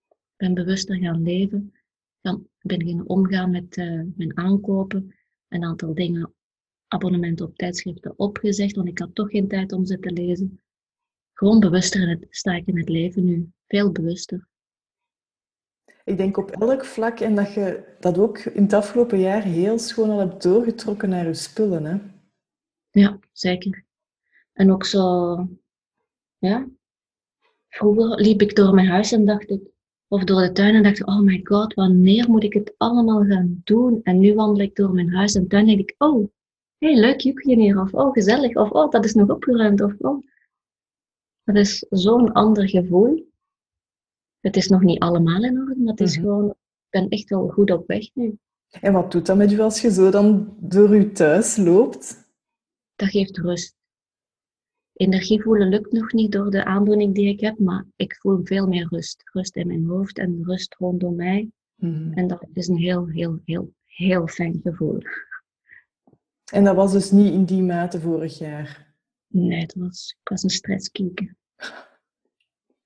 Ik 0.09 0.37
ben 0.37 0.55
bewuster 0.55 0.97
gaan 0.97 1.23
leven. 1.23 1.73
Dan 2.21 2.47
ben 2.61 2.87
gaan 2.87 3.07
omgaan 3.07 3.51
met 3.51 3.77
uh, 3.77 4.03
mijn 4.17 4.37
aankopen. 4.37 5.15
Een 5.51 5.65
aantal 5.65 5.95
dingen, 5.95 6.35
abonnementen 6.89 7.47
op 7.47 7.57
tijdschriften 7.57 8.19
opgezegd, 8.19 8.77
want 8.77 8.89
ik 8.89 8.99
had 8.99 9.15
toch 9.15 9.31
geen 9.31 9.49
tijd 9.49 9.73
om 9.73 9.87
ze 9.87 9.99
te 9.99 10.11
lezen. 10.11 10.61
Gewoon 11.33 11.61
bewuster 11.61 12.03
in 12.03 12.09
het, 12.09 12.27
sta 12.31 12.53
ik 12.53 12.67
in 12.67 12.79
het 12.79 12.89
leven 12.89 13.25
nu. 13.25 13.51
Veel 13.67 13.93
bewuster. 13.93 14.49
Ik 16.05 16.17
denk 16.17 16.37
op 16.37 16.51
elk 16.51 16.85
vlak 16.85 17.21
en 17.21 17.35
dat 17.35 17.53
je 17.55 17.97
dat 18.01 18.19
ook 18.19 18.39
in 18.39 18.63
het 18.63 18.73
afgelopen 18.73 19.19
jaar 19.19 19.43
heel 19.43 19.79
schoon 19.79 20.11
al 20.11 20.19
hebt 20.19 20.43
doorgetrokken 20.43 21.09
naar 21.09 21.27
je 21.27 21.35
spullen. 21.35 21.85
Hè? 21.85 21.99
Ja, 22.91 23.19
zeker. 23.33 23.85
En 24.53 24.73
ook 24.73 24.85
zo, 24.85 25.37
ja. 26.39 26.69
Vroeger 27.69 28.21
liep 28.21 28.43
ik 28.43 28.57
door 28.57 28.75
mijn 28.75 28.89
huis 28.89 29.13
en 29.13 29.25
dacht 29.25 29.51
ik, 29.51 29.63
of 30.13 30.25
door 30.25 30.41
de 30.41 30.53
tuin 30.53 30.75
en 30.75 30.83
dacht 30.83 30.99
ik, 30.99 31.09
oh 31.09 31.21
my 31.21 31.41
god, 31.45 31.75
wanneer 31.75 32.31
moet 32.31 32.43
ik 32.43 32.53
het 32.53 32.75
allemaal 32.77 33.25
gaan 33.25 33.61
doen? 33.65 34.01
En 34.03 34.19
nu 34.19 34.35
wandel 34.35 34.65
ik 34.65 34.77
door 34.77 34.93
mijn 34.93 35.15
huis 35.15 35.35
en 35.35 35.49
tuin 35.49 35.69
en 35.69 35.77
denk 35.77 35.89
ik, 35.89 35.95
oh, 35.99 36.29
hey, 36.79 36.95
leuk 36.95 37.21
jukje 37.21 37.57
hier. 37.57 37.81
Of 37.81 37.95
oh, 37.95 38.13
gezellig. 38.13 38.57
Of 38.57 38.71
oh, 38.71 38.91
dat 38.91 39.05
is 39.05 39.15
nog 39.15 39.29
opgeruimd. 39.29 39.81
Of 39.81 39.95
oh. 39.99 40.27
Dat 41.45 41.57
is 41.57 41.87
zo'n 41.91 42.33
ander 42.33 42.69
gevoel. 42.69 43.29
Het 44.41 44.57
is 44.57 44.69
nog 44.69 44.83
niet 44.83 44.99
allemaal 44.99 45.45
in 45.45 45.59
orde, 45.59 45.77
maar 45.77 45.91
het 45.91 46.01
is 46.01 46.17
gewoon, 46.17 46.49
ik 46.49 46.91
ben 46.91 47.09
echt 47.09 47.29
wel 47.29 47.49
goed 47.49 47.71
op 47.71 47.87
weg 47.87 48.15
nu. 48.15 48.39
En 48.71 48.93
wat 48.93 49.13
doet 49.13 49.27
dat 49.27 49.37
met 49.37 49.51
je 49.51 49.63
als 49.63 49.81
je 49.81 49.93
zo 49.93 50.11
dan 50.11 50.57
door 50.59 50.97
je 50.97 51.13
thuis 51.13 51.57
loopt? 51.57 52.33
Dat 52.95 53.09
geeft 53.09 53.39
rust. 53.39 53.80
Energie 55.01 55.43
voelen 55.43 55.69
lukt 55.69 55.93
nog 55.93 56.13
niet 56.13 56.33
door 56.33 56.51
de 56.51 56.65
aandoening 56.65 57.15
die 57.15 57.29
ik 57.29 57.41
heb, 57.41 57.59
maar 57.59 57.87
ik 57.97 58.17
voel 58.17 58.41
veel 58.43 58.67
meer 58.67 58.87
rust. 58.91 59.23
Rust 59.33 59.57
in 59.57 59.67
mijn 59.67 59.85
hoofd 59.85 60.19
en 60.19 60.45
rust 60.45 60.75
rondom 60.75 61.15
mij. 61.15 61.51
Mhm. 61.75 62.13
En 62.13 62.27
dat 62.27 62.47
is 62.53 62.69
een 62.69 62.77
heel, 62.77 63.07
heel, 63.07 63.41
heel, 63.45 63.75
heel 63.85 64.27
fijn 64.27 64.61
gevoel. 64.63 64.99
En 66.53 66.65
dat 66.65 66.77
was 66.77 66.93
dus 66.93 67.11
niet 67.11 67.33
in 67.33 67.45
die 67.45 67.63
mate 67.63 68.01
vorig 68.01 68.39
jaar? 68.39 68.95
Nee, 69.27 69.61
het 69.61 69.75
was, 69.75 70.17
ik 70.21 70.29
was 70.29 70.43
een 70.43 70.51
stresskieker. 70.51 71.35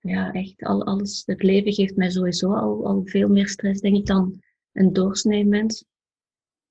Ja, 0.01 0.33
echt. 0.33 0.63
Al, 0.63 0.85
alles, 0.85 1.23
het 1.27 1.43
leven 1.43 1.73
geeft 1.73 1.97
mij 1.97 2.11
sowieso 2.11 2.53
al, 2.53 2.87
al 2.87 3.03
veel 3.05 3.29
meer 3.29 3.49
stress, 3.49 3.81
denk 3.81 3.97
ik, 3.97 4.07
dan 4.07 4.43
een 4.73 4.93
doorsnee 4.93 5.45
mens. 5.45 5.85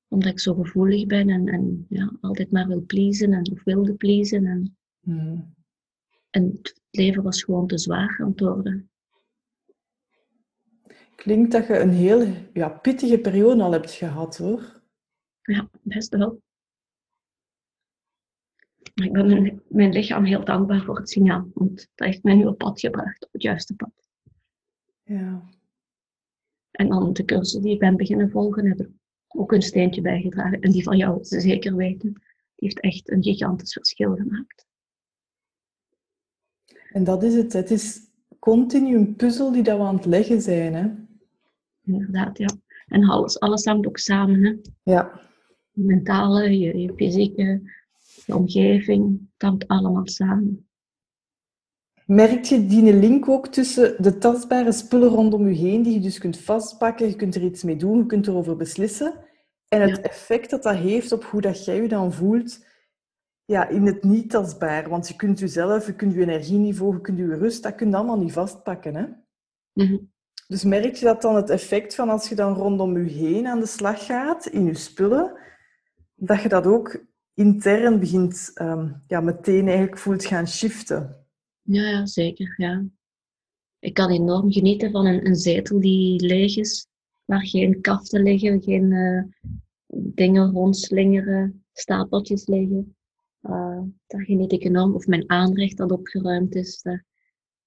Omdat 0.07 0.31
ik 0.31 0.39
zo 0.39 0.53
gevoelig 0.53 1.05
ben 1.05 1.29
en, 1.29 1.47
en 1.47 1.85
ja, 1.89 2.17
altijd 2.21 2.51
maar 2.51 2.67
wil 2.67 2.85
pleasen 2.85 3.33
en 3.33 3.51
of 3.51 3.63
wilde 3.63 3.93
pleasen. 3.93 4.45
En, 4.45 4.77
Hmm. 5.03 5.55
en 6.29 6.45
het 6.61 6.81
leven 6.89 7.23
was 7.23 7.43
gewoon 7.43 7.67
te 7.67 7.77
zwaar 7.77 8.19
aan 8.21 8.29
het 8.29 8.39
worden. 8.39 8.89
Klinkt 11.15 11.51
dat 11.51 11.67
je 11.67 11.79
een 11.79 11.89
heel 11.89 12.27
ja, 12.53 12.69
pittige 12.69 13.19
periode 13.19 13.63
al 13.63 13.71
hebt 13.71 13.91
gehad, 13.91 14.37
hoor. 14.37 14.81
Ja, 15.41 15.69
best 15.81 16.15
wel. 16.15 16.41
Maar 18.93 19.07
ik 19.07 19.13
ben 19.13 19.27
mijn, 19.27 19.61
mijn 19.67 19.91
lichaam 19.91 20.23
heel 20.23 20.45
dankbaar 20.45 20.81
voor 20.83 20.97
het 20.97 21.09
signaal, 21.09 21.47
want 21.53 21.89
dat 21.95 22.07
heeft 22.07 22.23
mij 22.23 22.35
nu 22.35 22.45
op 22.45 22.57
pad 22.57 22.79
gebracht, 22.79 23.25
op 23.25 23.33
het 23.33 23.41
juiste 23.41 23.75
pad. 23.75 24.09
Ja. 25.03 25.43
En 26.71 26.87
dan 26.87 27.13
de 27.13 27.25
cursussen 27.25 27.61
die 27.61 27.73
ik 27.73 27.79
ben 27.79 27.97
beginnen 27.97 28.29
volgen, 28.29 28.67
hebben 28.67 28.99
ook 29.27 29.51
een 29.51 29.61
steentje 29.61 30.01
bijgedragen. 30.01 30.61
En 30.61 30.71
die 30.71 30.83
van 30.83 30.97
jou 30.97 31.23
zeker 31.23 31.75
weten, 31.75 32.13
die 32.55 32.67
heeft 32.67 32.79
echt 32.79 33.09
een 33.09 33.23
gigantisch 33.23 33.73
verschil 33.73 34.15
gemaakt. 34.15 34.65
En 36.93 37.03
dat 37.03 37.23
is 37.23 37.35
het. 37.35 37.53
Het 37.53 37.71
is 37.71 37.99
continu 38.39 38.95
een 38.95 39.15
puzzel 39.15 39.51
die 39.51 39.63
dat 39.63 39.77
we 39.77 39.83
aan 39.83 39.95
het 39.95 40.05
leggen 40.05 40.41
zijn. 40.41 40.73
Hè? 40.73 40.89
Inderdaad, 41.85 42.37
ja. 42.37 42.49
En 42.87 43.09
alles, 43.09 43.39
alles 43.39 43.65
hangt 43.65 43.87
ook 43.87 43.97
samen. 43.97 44.43
Hè? 44.43 44.55
Ja. 44.83 45.21
Je 45.71 45.83
mentale, 45.83 46.57
je, 46.59 46.77
je 46.77 46.93
fysieke, 46.95 47.61
je 48.25 48.35
omgeving, 48.35 49.19
het 49.33 49.41
hangt 49.49 49.67
allemaal 49.67 50.07
samen. 50.07 50.67
Merk 52.05 52.43
je 52.43 52.65
die 52.65 52.93
link 52.93 53.29
ook 53.29 53.47
tussen 53.47 54.03
de 54.03 54.17
tastbare 54.17 54.71
spullen 54.71 55.09
rondom 55.09 55.47
je 55.47 55.55
heen, 55.55 55.83
die 55.83 55.93
je 55.93 55.99
dus 55.99 56.17
kunt 56.17 56.37
vastpakken, 56.37 57.07
je 57.07 57.15
kunt 57.15 57.35
er 57.35 57.43
iets 57.43 57.63
mee 57.63 57.75
doen, 57.75 57.97
je 57.97 58.05
kunt 58.05 58.27
erover 58.27 58.55
beslissen, 58.55 59.13
en 59.67 59.81
het 59.81 59.89
Ja. 59.89 60.01
effect 60.01 60.49
dat 60.49 60.63
dat 60.63 60.75
heeft 60.75 61.11
op 61.11 61.23
hoe 61.23 61.41
dat 61.41 61.65
jij 61.65 61.81
je 61.81 61.87
dan 61.87 62.13
voelt 62.13 62.65
ja, 63.45 63.67
in 63.67 63.85
het 63.85 64.03
niet 64.03 64.29
tastbaar? 64.29 64.89
Want 64.89 65.07
je 65.07 65.15
kunt 65.15 65.39
jezelf, 65.39 65.85
je 65.85 65.95
kunt 65.95 66.13
je 66.13 66.21
energieniveau, 66.21 66.93
je 66.93 67.01
kunt 67.01 67.17
je 67.17 67.35
rust, 67.35 67.63
dat 67.63 67.75
kun 67.75 67.89
je 67.89 67.95
allemaal 67.95 68.17
niet 68.17 68.31
vastpakken. 68.31 68.95
Hè? 68.95 69.05
Mhm. 69.73 69.97
Dus 70.47 70.63
merk 70.63 70.95
je 70.95 71.05
dat 71.05 71.21
dan 71.21 71.35
het 71.35 71.49
effect 71.49 71.95
van 71.95 72.09
als 72.09 72.29
je 72.29 72.35
dan 72.35 72.53
rondom 72.53 72.97
je 72.97 73.11
heen 73.11 73.47
aan 73.47 73.59
de 73.59 73.65
slag 73.65 74.05
gaat, 74.05 74.45
in 74.45 74.65
je 74.65 74.73
spullen, 74.73 75.37
dat 76.15 76.41
je 76.41 76.49
dat 76.49 76.65
ook 76.65 77.05
intern 77.33 77.99
begint, 77.99 78.51
ehm, 78.53 78.93
ja, 79.07 79.21
meteen 79.21 79.67
eigenlijk 79.67 79.97
voelt 79.97 80.25
gaan 80.25 80.47
shiften? 80.47 81.25
Ja, 81.61 81.89
ja, 81.89 82.05
zeker. 82.05 82.53
Ja. 82.57 82.85
Ik 83.79 83.93
kan 83.93 84.09
enorm 84.09 84.51
genieten 84.51 84.91
van 84.91 85.05
een, 85.05 85.27
een 85.27 85.35
zetel 85.35 85.79
die 85.79 86.25
leeg 86.25 86.57
is, 86.57 86.87
waar 87.25 87.45
geen 87.47 87.81
kaften 87.81 88.23
liggen, 88.23 88.61
geen 88.61 88.91
eh, 88.91 89.23
dingen 90.13 90.51
rondslingeren, 90.51 91.65
stapeltjes 91.73 92.47
liggen. 92.47 92.95
Eh, 93.43 93.81
daar 94.07 94.21
geniet 94.21 94.51
ik 94.51 94.63
enorm. 94.63 94.95
Of 94.95 95.07
mijn 95.07 95.29
aanrecht 95.29 95.77
dat 95.77 95.91
opgeruimd 95.91 96.55
is. 96.55 96.81
Daar, 96.81 97.05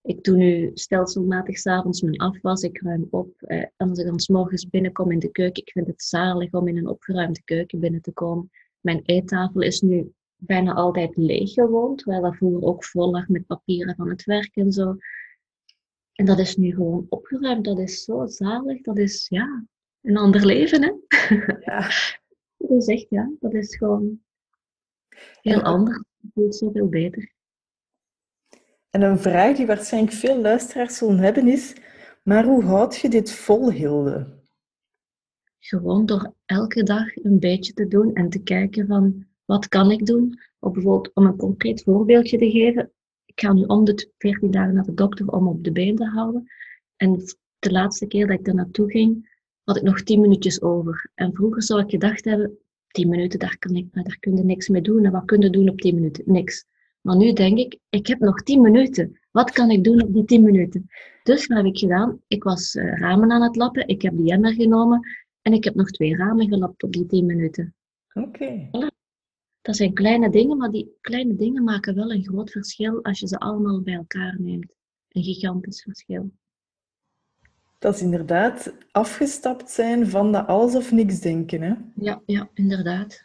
Ik 0.02 0.24
doe 0.24 0.36
nu 0.36 0.70
stelselmatig 0.74 1.58
s'avonds 1.58 2.02
mijn 2.02 2.16
afwas, 2.16 2.62
ik 2.62 2.82
ruim 2.82 3.06
op. 3.10 3.42
Eh, 3.42 3.58
en 3.58 3.88
als 3.88 3.98
ik 3.98 4.06
dan 4.06 4.20
s 4.20 4.28
morgens 4.28 4.68
binnenkom 4.68 5.10
in 5.10 5.18
de 5.18 5.30
keuken, 5.30 5.62
ik 5.62 5.70
vind 5.72 5.86
het 5.86 6.02
zalig 6.02 6.52
om 6.52 6.68
in 6.68 6.76
een 6.76 6.88
opgeruimde 6.88 7.42
keuken 7.42 7.80
binnen 7.80 8.00
te 8.00 8.12
komen. 8.12 8.50
Mijn 8.80 9.00
eettafel 9.04 9.60
is 9.60 9.80
nu 9.80 10.12
bijna 10.36 10.74
altijd 10.74 11.16
leeg 11.16 11.52
gewoon, 11.52 11.96
terwijl 11.96 12.22
dat 12.22 12.36
vroeger 12.36 12.68
ook 12.68 12.84
vol 12.84 13.10
lag 13.10 13.28
met 13.28 13.46
papieren 13.46 13.94
van 13.94 14.08
het 14.08 14.24
werk 14.24 14.56
en 14.56 14.72
zo. 14.72 14.96
En 16.12 16.24
dat 16.24 16.38
is 16.38 16.56
nu 16.56 16.74
gewoon 16.74 17.06
opgeruimd. 17.08 17.64
Dat 17.64 17.78
is 17.78 18.04
zo 18.04 18.26
zalig. 18.26 18.82
Dat 18.82 18.98
is, 18.98 19.26
ja, 19.28 19.64
een 20.02 20.16
ander 20.16 20.46
leven, 20.46 20.82
hè? 20.82 20.92
Ja. 21.60 21.88
dat 22.58 22.70
is 22.70 22.86
echt, 22.86 23.06
ja, 23.08 23.30
dat 23.40 23.54
is 23.54 23.76
gewoon 23.76 24.20
heel 25.40 25.62
anders. 25.62 25.96
Het 25.96 26.30
voelt 26.34 26.56
zoveel 26.56 26.88
beter. 26.88 27.34
En 28.90 29.02
een 29.02 29.18
vraag 29.18 29.56
die 29.56 29.66
waarschijnlijk 29.66 30.12
veel 30.12 30.40
luisteraars 30.40 30.96
zullen 30.96 31.18
hebben 31.18 31.48
is, 31.48 31.74
maar 32.22 32.44
hoe 32.44 32.64
houd 32.64 32.96
je 32.96 33.08
dit 33.08 33.32
vol, 33.32 33.70
Hilde? 33.72 34.34
Gewoon 35.58 36.06
door 36.06 36.32
elke 36.44 36.82
dag 36.82 37.16
een 37.16 37.38
beetje 37.38 37.72
te 37.72 37.88
doen 37.88 38.14
en 38.14 38.28
te 38.28 38.42
kijken 38.42 38.86
van, 38.86 39.26
wat 39.44 39.68
kan 39.68 39.90
ik 39.90 40.06
doen? 40.06 40.40
Of 40.58 40.72
bijvoorbeeld, 40.72 41.14
om 41.14 41.26
een 41.26 41.36
concreet 41.36 41.82
voorbeeldje 41.82 42.38
te 42.38 42.50
geven, 42.50 42.92
ik 43.24 43.40
ga 43.40 43.52
nu 43.52 43.62
om 43.62 43.84
de 43.84 44.10
14 44.18 44.50
dagen 44.50 44.74
naar 44.74 44.84
de 44.84 44.94
dokter 44.94 45.28
om 45.28 45.48
op 45.48 45.64
de 45.64 45.72
been 45.72 45.96
te 45.96 46.04
houden. 46.04 46.50
En 46.96 47.24
de 47.58 47.70
laatste 47.70 48.06
keer 48.06 48.26
dat 48.26 48.38
ik 48.38 48.44
daar 48.44 48.54
naartoe 48.54 48.90
ging, 48.90 49.40
had 49.64 49.76
ik 49.76 49.82
nog 49.82 50.02
10 50.02 50.20
minuutjes 50.20 50.62
over. 50.62 51.10
En 51.14 51.34
vroeger 51.34 51.62
zou 51.62 51.80
ik 51.80 51.90
gedacht 51.90 52.24
hebben, 52.24 52.58
10 52.96 53.08
minuten, 53.08 53.38
daar, 53.38 53.58
kan 53.58 53.74
ik, 53.74 53.86
daar 53.92 54.16
kun 54.20 54.36
je 54.36 54.44
niks 54.44 54.68
mee 54.68 54.82
doen. 54.82 55.04
En 55.04 55.12
wat 55.12 55.24
kun 55.24 55.40
je 55.40 55.50
doen 55.50 55.68
op 55.68 55.80
10 55.80 55.94
minuten? 55.94 56.24
Niks. 56.26 56.64
Maar 57.00 57.16
nu 57.16 57.32
denk 57.32 57.58
ik, 57.58 57.78
ik 57.88 58.06
heb 58.06 58.18
nog 58.18 58.42
10 58.42 58.60
minuten. 58.60 59.20
Wat 59.30 59.50
kan 59.50 59.70
ik 59.70 59.84
doen 59.84 60.02
op 60.02 60.12
die 60.12 60.24
10 60.24 60.42
minuten? 60.42 60.86
Dus 61.22 61.46
wat 61.46 61.56
heb 61.56 61.66
ik 61.66 61.78
gedaan? 61.78 62.20
Ik 62.26 62.42
was 62.42 62.74
uh, 62.74 62.98
ramen 62.98 63.30
aan 63.30 63.42
het 63.42 63.56
lappen, 63.56 63.88
ik 63.88 64.02
heb 64.02 64.16
die 64.16 64.30
emmer 64.30 64.52
genomen 64.52 65.00
en 65.42 65.52
ik 65.52 65.64
heb 65.64 65.74
nog 65.74 65.90
twee 65.90 66.16
ramen 66.16 66.48
gelapt 66.48 66.82
op 66.82 66.92
die 66.92 67.06
10 67.06 67.26
minuten. 67.26 67.74
Oké. 68.12 68.68
Dat 69.60 69.76
zijn 69.76 69.92
kleine 69.92 70.30
dingen, 70.30 70.56
maar 70.56 70.70
die 70.70 70.96
kleine 71.00 71.36
dingen 71.36 71.64
maken 71.64 71.94
wel 71.94 72.12
een 72.12 72.24
groot 72.24 72.50
verschil 72.50 73.02
als 73.04 73.20
je 73.20 73.28
ze 73.28 73.38
allemaal 73.38 73.82
bij 73.82 73.94
elkaar 73.94 74.36
neemt. 74.38 74.74
Een 75.08 75.22
gigantisch 75.22 75.82
verschil. 75.82 76.30
Dat 77.78 77.94
is 77.94 78.00
inderdaad 78.00 78.72
afgestapt 78.90 79.70
zijn 79.70 80.08
van 80.08 80.32
dat 80.32 80.46
alles 80.46 80.74
of 80.74 80.92
niks 80.92 81.20
denken, 81.20 81.62
hè? 81.62 81.74
Ja, 81.94 82.20
ja, 82.26 82.48
inderdaad. 82.54 83.24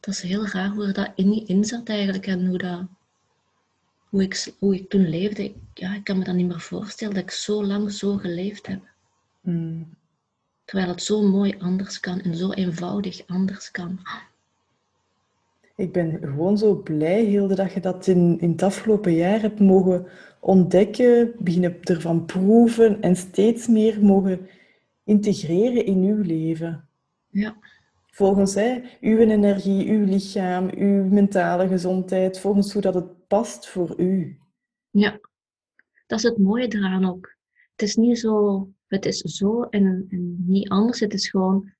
Dat 0.00 0.14
is 0.14 0.22
heel 0.22 0.46
raar 0.46 0.68
hoe 0.68 0.86
er 0.86 0.92
dat 0.92 1.10
in, 1.14 1.46
in 1.46 1.64
zat 1.64 1.88
eigenlijk 1.88 2.26
en 2.26 2.46
hoe, 2.46 2.58
dat, 2.58 2.82
hoe, 4.08 4.22
ik, 4.22 4.54
hoe 4.58 4.74
ik 4.74 4.88
toen 4.88 5.08
leefde. 5.08 5.44
Ik, 5.44 5.54
ja, 5.74 5.94
ik 5.94 6.04
kan 6.04 6.18
me 6.18 6.24
dat 6.24 6.34
niet 6.34 6.46
meer 6.46 6.60
voorstellen 6.60 7.14
dat 7.14 7.22
ik 7.22 7.30
zo 7.30 7.64
lang 7.64 7.92
zo 7.92 8.16
geleefd 8.16 8.66
heb. 8.66 8.80
Hmm. 9.40 9.94
Terwijl 10.64 10.90
het 10.90 11.02
zo 11.02 11.22
mooi 11.22 11.54
anders 11.58 12.00
kan 12.00 12.20
en 12.20 12.36
zo 12.36 12.50
eenvoudig 12.50 13.22
anders 13.26 13.70
kan. 13.70 14.00
Ik 15.76 15.92
ben 15.92 16.18
gewoon 16.20 16.58
zo 16.58 16.74
blij, 16.74 17.24
Hilde, 17.24 17.54
dat 17.54 17.72
je 17.72 17.80
dat 17.80 18.06
in, 18.06 18.40
in 18.40 18.50
het 18.50 18.62
afgelopen 18.62 19.14
jaar 19.14 19.40
hebt 19.40 19.60
mogen 19.60 20.06
ontdekken, 20.40 21.34
beginnen 21.38 21.82
ervan 21.82 22.24
proeven 22.24 23.02
en 23.02 23.16
steeds 23.16 23.66
meer 23.66 24.04
mogen 24.04 24.48
integreren 25.04 25.84
in 25.84 25.98
uw 25.98 26.22
leven. 26.22 26.88
Ja. 27.28 27.56
Volgens 28.06 28.54
hè, 28.54 28.80
uw 29.00 29.18
energie, 29.18 29.90
uw 29.90 30.04
lichaam, 30.04 30.70
uw 30.74 31.04
mentale 31.04 31.68
gezondheid, 31.68 32.38
volgens 32.38 32.72
hoe 32.72 32.82
dat 32.82 32.94
het 32.94 33.26
past 33.26 33.68
voor 33.68 34.00
u. 34.00 34.38
Ja, 34.90 35.20
dat 36.06 36.18
is 36.18 36.24
het 36.24 36.38
mooie 36.38 36.74
eraan 36.74 37.04
ook. 37.04 37.36
Het 37.76 37.88
is 37.88 37.96
niet 37.96 38.18
zo, 38.18 38.68
het 38.86 39.06
is 39.06 39.18
zo 39.18 39.62
en, 39.62 40.06
en 40.08 40.44
niet 40.46 40.68
anders. 40.68 41.00
Het 41.00 41.14
is 41.14 41.28
gewoon 41.28 41.72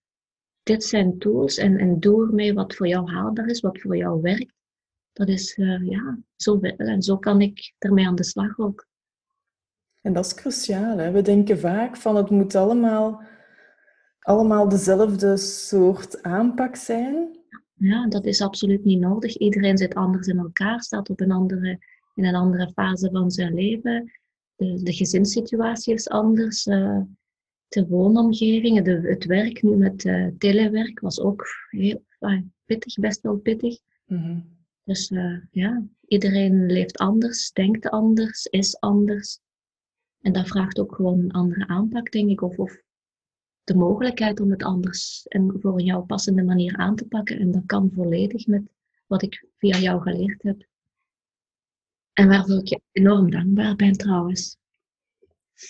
dit 0.63 0.85
zijn 0.85 1.19
tools 1.19 1.57
en, 1.57 1.79
en 1.79 2.01
doe 2.01 2.27
ermee 2.27 2.55
wat 2.55 2.75
voor 2.75 2.87
jou 2.89 3.11
haalbaar 3.11 3.47
is, 3.47 3.61
wat 3.61 3.81
voor 3.81 3.97
jou 3.97 4.21
werkt. 4.21 4.53
Dat 5.13 5.29
is, 5.29 5.57
uh, 5.57 5.89
ja, 5.89 6.19
zo, 6.37 6.61
en 6.61 7.03
zo 7.03 7.19
kan 7.19 7.41
ik 7.41 7.75
ermee 7.79 8.07
aan 8.07 8.15
de 8.15 8.25
slag 8.25 8.59
ook. 8.59 8.89
En 10.01 10.13
dat 10.13 10.25
is 10.25 10.35
cruciaal. 10.35 10.99
Hè? 10.99 11.11
We 11.11 11.23
denken 11.23 11.59
vaak 11.59 11.97
van 11.97 12.17
het 12.17 12.31
moet 12.31 12.55
allemaal, 12.55 13.23
allemaal 14.19 14.69
dezelfde 14.69 15.37
soort 15.37 16.23
aanpak 16.23 16.77
zijn. 16.77 17.39
Ja, 17.75 18.07
dat 18.09 18.25
is 18.25 18.41
absoluut 18.41 18.85
niet 18.85 19.01
nodig. 19.01 19.37
Iedereen 19.37 19.79
zit 19.79 19.95
anders 19.95 20.27
in 20.27 20.39
elkaar, 20.39 20.83
staat 20.83 21.11
op 21.11 21.21
een 21.21 21.33
andere, 21.33 21.79
in 22.15 22.25
een 22.25 22.35
andere 22.35 22.73
fase 22.73 23.11
van 23.13 23.31
zijn 23.31 23.55
leven. 23.55 24.13
De, 24.57 24.83
de 24.83 24.93
gezinssituatie 24.93 25.95
is 25.95 26.09
anders. 26.09 26.67
Uh, 26.67 27.01
de 27.69 27.87
woonomgeving, 27.87 28.83
de, 28.83 29.01
het 29.01 29.25
werk 29.25 29.63
nu 29.63 29.77
met 29.77 30.05
uh, 30.05 30.27
telewerk 30.39 31.01
was 31.01 31.21
ook 31.21 31.47
heel 31.71 32.05
uh, 32.21 32.41
pittig, 32.65 32.95
best 32.95 33.21
wel 33.21 33.37
pittig. 33.37 33.79
Mhm. 34.07 34.39
Dus 34.85 35.11
uh, 35.11 35.39
ja, 35.51 35.85
iedereen 36.07 36.67
leeft 36.67 36.99
anders, 36.99 37.53
denkt 37.53 37.89
anders, 37.89 38.47
is 38.47 38.81
anders. 38.81 39.41
En 40.21 40.33
dat 40.33 40.49
vraagt 40.49 40.79
ook 40.79 40.95
gewoon 40.95 41.21
een 41.21 41.33
andere 41.33 41.67
aanpak, 41.67 42.13
denk 42.13 42.31
ik, 42.31 42.43
of, 42.43 42.59
of 42.59 42.83
de 43.65 43.75
mogelijkheid 43.75 44.41
om 44.41 44.51
het 44.51 44.63
anders 44.63 45.27
en 45.27 45.57
voor 45.61 45.81
jou 45.81 46.05
passende 46.05 46.43
manier 46.43 46.77
aan 46.77 46.97
te 46.97 47.07
pakken. 47.07 47.39
En 47.39 47.51
dat 47.51 47.67
kan 47.67 47.91
volledig 47.95 48.47
met 48.47 48.63
wat 49.07 49.23
ik 49.23 49.47
via 49.59 49.79
jou 49.79 50.03
geleerd 50.03 50.43
heb. 50.43 50.67
En 52.13 52.29
waarvoor 52.29 52.59
ik 52.59 52.69
je 52.69 52.81
enorm 52.93 53.31
dankbaar 53.31 53.77
ben 53.77 53.93
trouwens. 53.93 54.59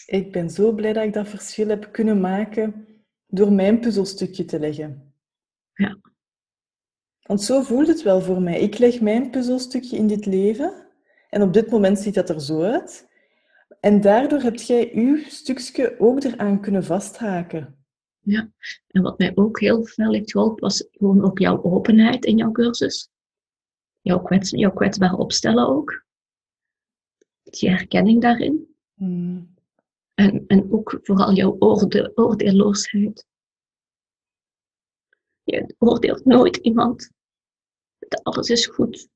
Ik 0.06 0.32
ben 0.32 0.50
zo 0.50 0.72
blij 0.72 0.92
dat 0.92 1.04
ik 1.04 1.12
dat 1.12 1.28
verschil 1.28 1.68
heb 1.68 1.92
kunnen 1.92 2.20
maken 2.20 2.86
door 3.26 3.52
mijn 3.52 3.80
puzzelstukje 3.80 4.44
te 4.44 4.58
leggen. 4.58 5.14
Ja. 5.74 5.98
Want 7.30 7.42
zo 7.42 7.62
voelt 7.62 7.86
het 7.86 8.02
wel 8.02 8.20
voor 8.20 8.42
mij. 8.42 8.60
Ik 8.60 8.78
leg 8.78 9.00
mijn 9.00 9.30
puzzelstukje 9.30 9.96
in 9.96 10.06
dit 10.06 10.26
leven 10.26 10.86
en 11.28 11.42
op 11.42 11.52
dit 11.52 11.70
moment 11.70 11.98
ziet 11.98 12.14
dat 12.14 12.28
er 12.28 12.40
zo 12.40 12.62
uit. 12.62 13.08
En 13.80 14.00
daardoor 14.00 14.40
heb 14.40 14.56
jij 14.56 14.90
uw 14.94 15.16
stukje 15.16 15.96
ook 15.98 16.22
eraan 16.22 16.60
kunnen 16.60 16.84
vasthaken. 16.84 17.84
Ja, 18.20 18.50
en 18.86 19.02
wat 19.02 19.18
mij 19.18 19.32
ook 19.34 19.60
heel 19.60 19.84
veel 19.84 20.12
heeft 20.12 20.30
geholpen, 20.30 20.60
was 20.60 20.88
gewoon 20.90 21.24
ook 21.24 21.38
jouw 21.38 21.62
openheid 21.62 22.24
in 22.24 22.36
jouw 22.36 22.50
cursus. 22.50 23.08
Jouw, 24.00 24.20
kwets, 24.22 24.50
jouw 24.50 24.72
kwetsbaar 24.72 25.14
opstellen 25.14 25.68
ook. 25.68 26.04
Die 27.42 27.70
herkenning 27.70 28.20
daarin. 28.20 28.74
Hmm. 28.94 29.54
En, 30.14 30.44
en 30.46 30.72
ook 30.72 30.98
vooral 31.02 31.32
jouw 31.32 31.56
oorde, 31.58 32.12
oordeelloosheid. 32.14 33.26
Je 35.42 35.74
oordeelt 35.78 36.24
nooit 36.24 36.56
iemand. 36.56 37.18
Alles 38.22 38.48
is 38.48 38.66
goed. 38.66 39.08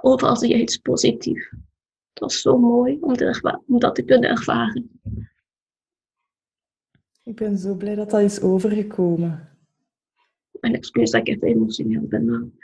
Overal 0.00 0.36
zie 0.36 0.48
je 0.48 0.60
iets 0.60 0.76
positiefs. 0.76 1.50
Het 2.12 2.20
was 2.20 2.40
zo 2.40 2.58
mooi 2.58 2.98
om, 3.00 3.14
te 3.14 3.60
om 3.66 3.78
dat 3.78 3.94
te 3.94 4.02
kunnen 4.02 4.30
ervaren. 4.30 5.00
Ik 7.22 7.36
ben 7.36 7.58
zo 7.58 7.74
blij 7.74 7.94
dat 7.94 8.10
dat 8.10 8.20
is 8.20 8.40
overgekomen. 8.40 9.48
Mijn 10.50 10.74
excuus 10.74 11.10
dat 11.10 11.20
ik 11.20 11.34
even 11.34 11.48
emotioneel 11.48 12.06
ben. 12.06 12.58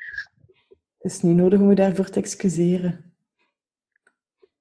Het 0.99 1.13
is 1.13 1.23
niet 1.23 1.37
nodig 1.37 1.61
om 1.61 1.69
je 1.69 1.75
daarvoor 1.75 2.09
te 2.09 2.19
excuseren. 2.19 3.13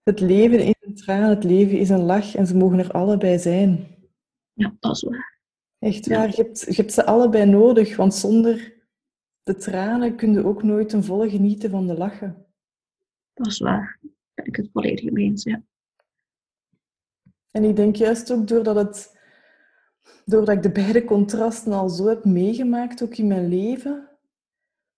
Het 0.04 0.20
leven 0.20 0.60
is 0.60 0.76
een 0.80 0.96
traan, 0.96 1.30
het 1.30 1.44
leven 1.44 1.80
is 1.80 1.90
een 1.90 2.04
lach 2.04 2.36
en 2.36 2.48
ze 2.48 2.56
mogen 2.56 2.80
er 2.80 2.92
allebei 2.92 3.40
zijn. 3.40 3.88
Ja, 4.54 4.76
dat 4.80 4.96
is 4.96 5.02
waar. 5.02 5.40
Echt 5.80 6.08
waar, 6.08 6.30
je, 6.30 6.36
hebt, 6.36 6.60
je 6.60 6.74
hebt 6.76 6.94
ze 6.94 7.06
allebei 7.06 7.46
nodig, 7.46 7.96
want 7.96 8.14
zonder 8.14 8.77
de 9.48 9.56
tranen 9.56 10.16
kun 10.16 10.34
je 10.34 10.46
ook 10.46 10.64
nooit 10.64 10.90
ten 10.90 11.04
volle 11.04 11.30
genieten 11.30 11.70
van 11.70 11.88
de 11.88 11.98
lachen. 11.98 12.46
Dat 13.34 13.48
is 13.48 13.60
waar, 13.60 14.00
ben 14.34 14.46
ik 14.46 14.56
het 14.56 14.70
volledig 14.74 15.12
mee 15.12 15.26
eens, 15.26 15.44
ja. 15.44 15.62
En 17.52 17.64
ik 17.64 17.76
denk 17.76 17.96
juist 17.96 18.32
ook 18.32 18.48
doordat, 18.48 18.76
het, 18.76 19.18
doordat 20.26 20.56
ik 20.56 20.64
de 20.64 20.72
beide 20.72 21.04
contrasten 21.04 21.74
al 21.74 21.90
zo 21.90 22.08
heb 22.08 22.26
meegemaakt, 22.26 23.04
ook 23.04 23.16
in 23.16 23.28
mijn 23.28 23.48
leven, 23.48 24.10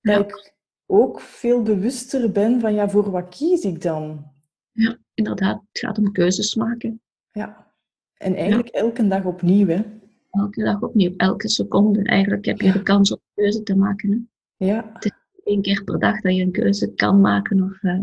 dat 0.02 0.20
ik 0.20 0.54
ook 0.86 1.20
veel 1.20 1.62
bewuster 1.62 2.32
ben 2.32 2.60
van, 2.60 2.74
ja, 2.74 2.90
voor 2.90 3.12
wat 3.12 3.30
kies 3.30 3.64
ik 3.64 3.82
dan? 3.82 4.32
Ja, 4.72 4.98
inderdaad. 5.14 5.62
Het 5.72 5.80
gaat 5.80 5.98
om 5.98 6.12
keuzes 6.12 6.56
maken. 6.56 7.02
Ja. 7.32 7.74
En 8.14 8.36
eigenlijk 8.36 8.68
elke 8.68 9.08
dag 9.08 9.26
opnieuw, 9.26 9.68
hè? 9.68 9.84
Elke 10.30 10.64
dag 10.64 10.82
opnieuw, 10.82 11.14
elke 11.18 11.50
seconde. 11.50 12.04
Eigenlijk 12.04 12.46
heb 12.46 12.62
je 12.62 12.72
de 12.72 12.84
kans 12.84 13.12
om 13.12 13.20
keuze 13.34 13.64
te 13.64 13.76
maken. 13.76 14.12
Hè? 14.12 14.18
Ja. 14.60 14.90
Het 14.94 15.06
is 15.06 15.12
één 15.44 15.62
keer 15.62 15.84
per 15.84 16.00
dag 16.00 16.22
dat 16.22 16.36
je 16.36 16.42
een 16.42 16.52
keuze 16.52 16.94
kan 16.94 17.22
maken. 17.22 17.64
Of, 17.64 17.84
uh... 17.84 18.00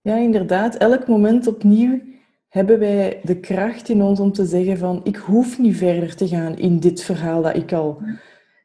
Ja, 0.00 0.16
inderdaad. 0.16 0.76
Elk 0.76 1.06
moment 1.06 1.46
opnieuw 1.46 2.00
hebben 2.48 2.78
wij 2.78 3.20
de 3.22 3.40
kracht 3.40 3.88
in 3.88 4.02
ons 4.02 4.20
om 4.20 4.32
te 4.32 4.46
zeggen 4.46 4.78
van 4.78 5.00
ik 5.04 5.16
hoef 5.16 5.58
niet 5.58 5.76
verder 5.76 6.16
te 6.16 6.28
gaan 6.28 6.58
in 6.58 6.80
dit 6.80 7.02
verhaal 7.02 7.42
dat 7.42 7.56
ik 7.56 7.72
al 7.72 8.02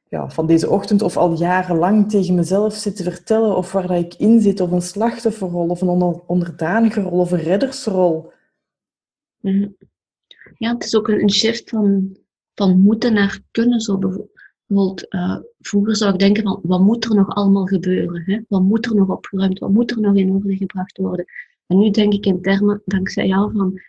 ja, 0.10 0.29
van 0.29 0.47
deze 0.47 0.69
ochtend 0.69 1.01
of 1.01 1.17
al 1.17 1.38
jarenlang 1.38 2.10
tegen 2.10 2.36
mezelf 2.36 2.73
zit 2.73 2.95
te 2.95 3.03
vertellen 3.03 3.55
of 3.55 3.71
waar 3.71 3.88
dat 3.88 3.97
ik 3.97 4.13
in 4.13 4.41
zit, 4.41 4.60
of 4.60 4.71
een 4.71 4.81
slachtofferrol, 4.81 5.67
of 5.67 5.81
een 5.81 5.88
onder, 5.88 6.21
onderdanige 6.27 7.01
rol, 7.01 7.19
of 7.19 7.31
een 7.31 7.39
reddersrol. 7.39 8.31
Mhm. 9.39 9.67
Ja, 10.57 10.73
het 10.73 10.84
is 10.84 10.95
ook 10.95 11.07
een, 11.07 11.21
een 11.21 11.31
shift 11.31 11.69
van, 11.69 12.17
van 12.53 12.79
moeten 12.79 13.13
naar 13.13 13.39
kunnen. 13.51 13.79
Zo 13.79 13.99
bijvoorbeeld, 14.71 15.13
uh, 15.13 15.38
vroeger 15.60 15.95
zou 15.95 16.13
ik 16.13 16.19
denken 16.19 16.43
van, 16.43 16.60
wat 16.63 16.81
moet 16.81 17.05
er 17.05 17.15
nog 17.15 17.27
allemaal 17.27 17.65
gebeuren? 17.65 18.23
Hè? 18.25 18.39
Wat 18.47 18.62
moet 18.62 18.86
er 18.86 18.95
nog 18.95 19.10
opgeruimd? 19.10 19.60
Wat 19.60 19.71
moet 19.71 19.91
er 19.91 19.99
nog 19.99 20.15
in 20.15 20.31
orde 20.31 20.55
gebracht 20.55 20.97
worden? 20.97 21.25
En 21.67 21.77
nu 21.77 21.89
denk 21.89 22.13
ik 22.13 22.25
in 22.25 22.41
termen, 22.41 22.81
dankzij 22.86 23.27
jou, 23.27 23.51
van 23.51 23.79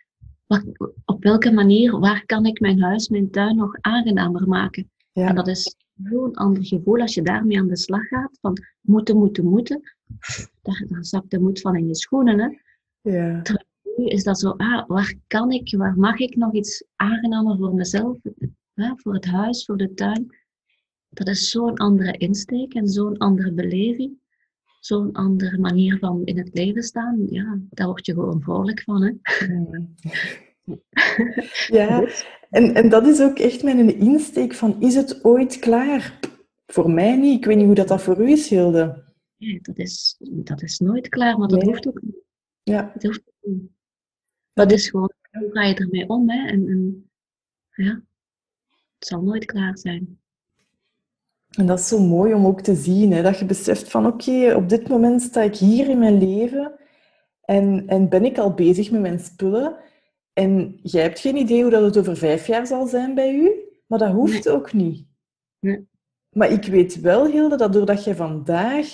wat, 0.45 0.63
op 1.05 1.23
welke 1.23 1.51
manier, 1.51 1.99
waar 1.99 2.25
kan 2.25 2.45
ik 2.45 2.59
mijn 2.59 2.81
huis, 2.81 3.09
mijn 3.09 3.31
tuin 3.31 3.55
nog 3.55 3.77
aangenamer 3.81 4.47
maken? 4.47 4.91
Ja. 5.11 5.27
En 5.27 5.35
dat 5.35 5.47
is 5.47 5.75
zo'n 6.03 6.33
ander 6.33 6.65
gevoel 6.65 7.01
als 7.01 7.13
je 7.13 7.21
daarmee 7.21 7.59
aan 7.59 7.67
de 7.67 7.77
slag 7.77 8.07
gaat. 8.07 8.37
Van 8.41 8.57
moeten, 8.81 9.17
moeten, 9.17 9.45
moeten. 9.45 9.81
Daar, 10.61 10.85
daar 10.87 11.05
zakt 11.05 11.31
de 11.31 11.39
moed 11.39 11.61
van 11.61 11.75
in 11.75 11.87
je 11.87 11.95
schoenen. 11.95 12.39
Hè? 12.39 12.49
Ja. 13.11 13.41
nu 13.97 14.05
is 14.05 14.23
dat 14.23 14.39
zo, 14.39 14.49
ah, 14.49 14.87
waar 14.87 15.13
kan 15.27 15.51
ik, 15.51 15.75
waar 15.77 15.97
mag 15.97 16.19
ik 16.19 16.35
nog 16.35 16.53
iets 16.53 16.83
aangenamer 16.95 17.57
voor 17.57 17.73
mezelf, 17.73 18.17
hè? 18.73 18.91
voor 18.95 19.13
het 19.13 19.25
huis, 19.25 19.65
voor 19.65 19.77
de 19.77 19.93
tuin. 19.93 20.42
Dat 21.13 21.27
is 21.27 21.49
zo'n 21.49 21.77
andere 21.77 22.17
insteek 22.17 22.73
en 22.73 22.87
zo'n 22.87 23.17
andere 23.17 23.51
beleving. 23.51 24.21
Zo'n 24.79 25.11
andere 25.11 25.57
manier 25.57 25.97
van 25.97 26.25
in 26.25 26.37
het 26.37 26.49
leven 26.53 26.83
staan. 26.83 27.25
Ja, 27.29 27.59
daar 27.69 27.87
word 27.87 28.05
je 28.05 28.13
gewoon 28.13 28.41
vrolijk 28.41 28.81
van. 28.81 29.03
Hè? 29.03 29.11
Ja, 31.67 32.07
en, 32.49 32.73
en 32.73 32.89
dat 32.89 33.07
is 33.07 33.21
ook 33.21 33.39
echt 33.39 33.63
mijn 33.63 33.97
insteek 33.97 34.53
van, 34.53 34.81
is 34.81 34.95
het 34.95 35.23
ooit 35.23 35.59
klaar? 35.59 36.19
Voor 36.65 36.91
mij 36.91 37.15
niet. 37.17 37.37
Ik 37.37 37.45
weet 37.45 37.57
niet 37.57 37.65
hoe 37.65 37.75
dat, 37.75 37.87
dat 37.87 38.01
voor 38.01 38.21
u 38.21 38.31
is, 38.31 38.49
Hilde. 38.49 39.03
Ja, 39.37 39.59
dat 39.61 39.77
is, 39.77 40.15
dat 40.19 40.61
is 40.61 40.79
nooit 40.79 41.09
klaar, 41.09 41.37
maar 41.37 41.47
dat 41.47 41.63
hoeft 41.63 41.87
ook 41.87 42.01
niet. 42.01 42.15
Ja. 42.63 42.91
Dat 42.93 43.03
hoeft 43.03 43.21
ook 43.25 43.51
niet. 43.51 43.71
Dat 44.53 44.71
is 44.71 44.89
gewoon, 44.89 45.11
hoe 45.31 45.49
ga 45.51 45.63
je 45.63 45.75
ermee 45.75 46.09
om? 46.09 46.29
Hè? 46.29 46.47
En, 46.47 46.67
en 46.67 47.09
ja, 47.71 48.03
het 48.97 49.07
zal 49.07 49.21
nooit 49.21 49.45
klaar 49.45 49.77
zijn. 49.77 50.21
En 51.57 51.65
dat 51.65 51.79
is 51.79 51.87
zo 51.87 51.99
mooi 51.99 52.33
om 52.33 52.45
ook 52.45 52.61
te 52.61 52.75
zien, 52.75 53.11
hè? 53.11 53.21
dat 53.21 53.39
je 53.39 53.45
beseft 53.45 53.91
van 53.91 54.05
oké, 54.05 54.55
op 54.55 54.69
dit 54.69 54.87
moment 54.87 55.21
sta 55.21 55.41
ik 55.41 55.55
hier 55.55 55.89
in 55.89 55.99
mijn 55.99 56.17
leven 56.17 56.73
en, 57.41 57.83
en 57.87 58.09
ben 58.09 58.25
ik 58.25 58.37
al 58.37 58.53
bezig 58.53 58.91
met 58.91 59.01
mijn 59.01 59.19
spullen. 59.19 59.75
En 60.33 60.79
jij 60.81 61.01
hebt 61.01 61.19
geen 61.19 61.35
idee 61.35 61.61
hoe 61.61 61.71
dat 61.71 61.83
het 61.83 61.97
over 61.97 62.17
vijf 62.17 62.47
jaar 62.47 62.67
zal 62.67 62.87
zijn 62.87 63.15
bij 63.15 63.33
u, 63.33 63.51
maar 63.87 63.99
dat 63.99 64.11
hoeft 64.11 64.49
ook 64.49 64.73
niet. 64.73 65.05
Nee. 65.59 65.87
Maar 66.29 66.51
ik 66.51 66.65
weet 66.65 67.01
wel, 67.01 67.25
Hilde, 67.25 67.55
dat 67.55 67.73
doordat 67.73 68.03
je 68.03 68.15
vandaag 68.15 68.87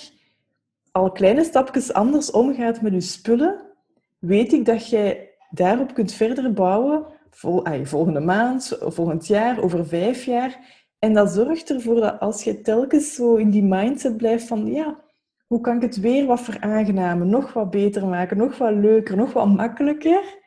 al 0.90 1.12
kleine 1.12 1.44
stapjes 1.44 1.92
anders 1.92 2.30
omgaat 2.30 2.80
met 2.82 2.92
je 2.92 3.00
spullen, 3.00 3.62
weet 4.18 4.52
ik 4.52 4.64
dat 4.64 4.88
jij 4.88 5.30
daarop 5.50 5.94
kunt 5.94 6.12
verder 6.12 6.52
bouwen 6.52 7.06
vol, 7.30 7.64
ay, 7.64 7.86
volgende 7.86 8.20
maand, 8.20 8.78
volgend 8.80 9.26
jaar, 9.26 9.62
over 9.62 9.86
vijf 9.86 10.24
jaar. 10.24 10.79
En 11.00 11.14
dat 11.14 11.30
zorgt 11.30 11.70
ervoor 11.70 12.00
dat 12.00 12.20
als 12.20 12.44
je 12.44 12.60
telkens 12.60 13.14
zo 13.14 13.36
in 13.36 13.50
die 13.50 13.64
mindset 13.64 14.16
blijft 14.16 14.46
van 14.46 14.66
ja, 14.66 15.00
hoe 15.46 15.60
kan 15.60 15.76
ik 15.76 15.82
het 15.82 16.00
weer 16.00 16.26
wat 16.26 16.40
veraangenamen, 16.40 17.28
nog 17.28 17.52
wat 17.52 17.70
beter 17.70 18.06
maken, 18.06 18.36
nog 18.36 18.58
wat 18.58 18.74
leuker, 18.74 19.16
nog 19.16 19.32
wat 19.32 19.48
makkelijker, 19.48 20.38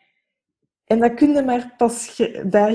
en 0.85 0.99
dat 0.99 1.13
kun 1.13 1.33
je 1.33 1.41
maar 1.41 1.73
pas... 1.77 2.21
Daar, 2.45 2.71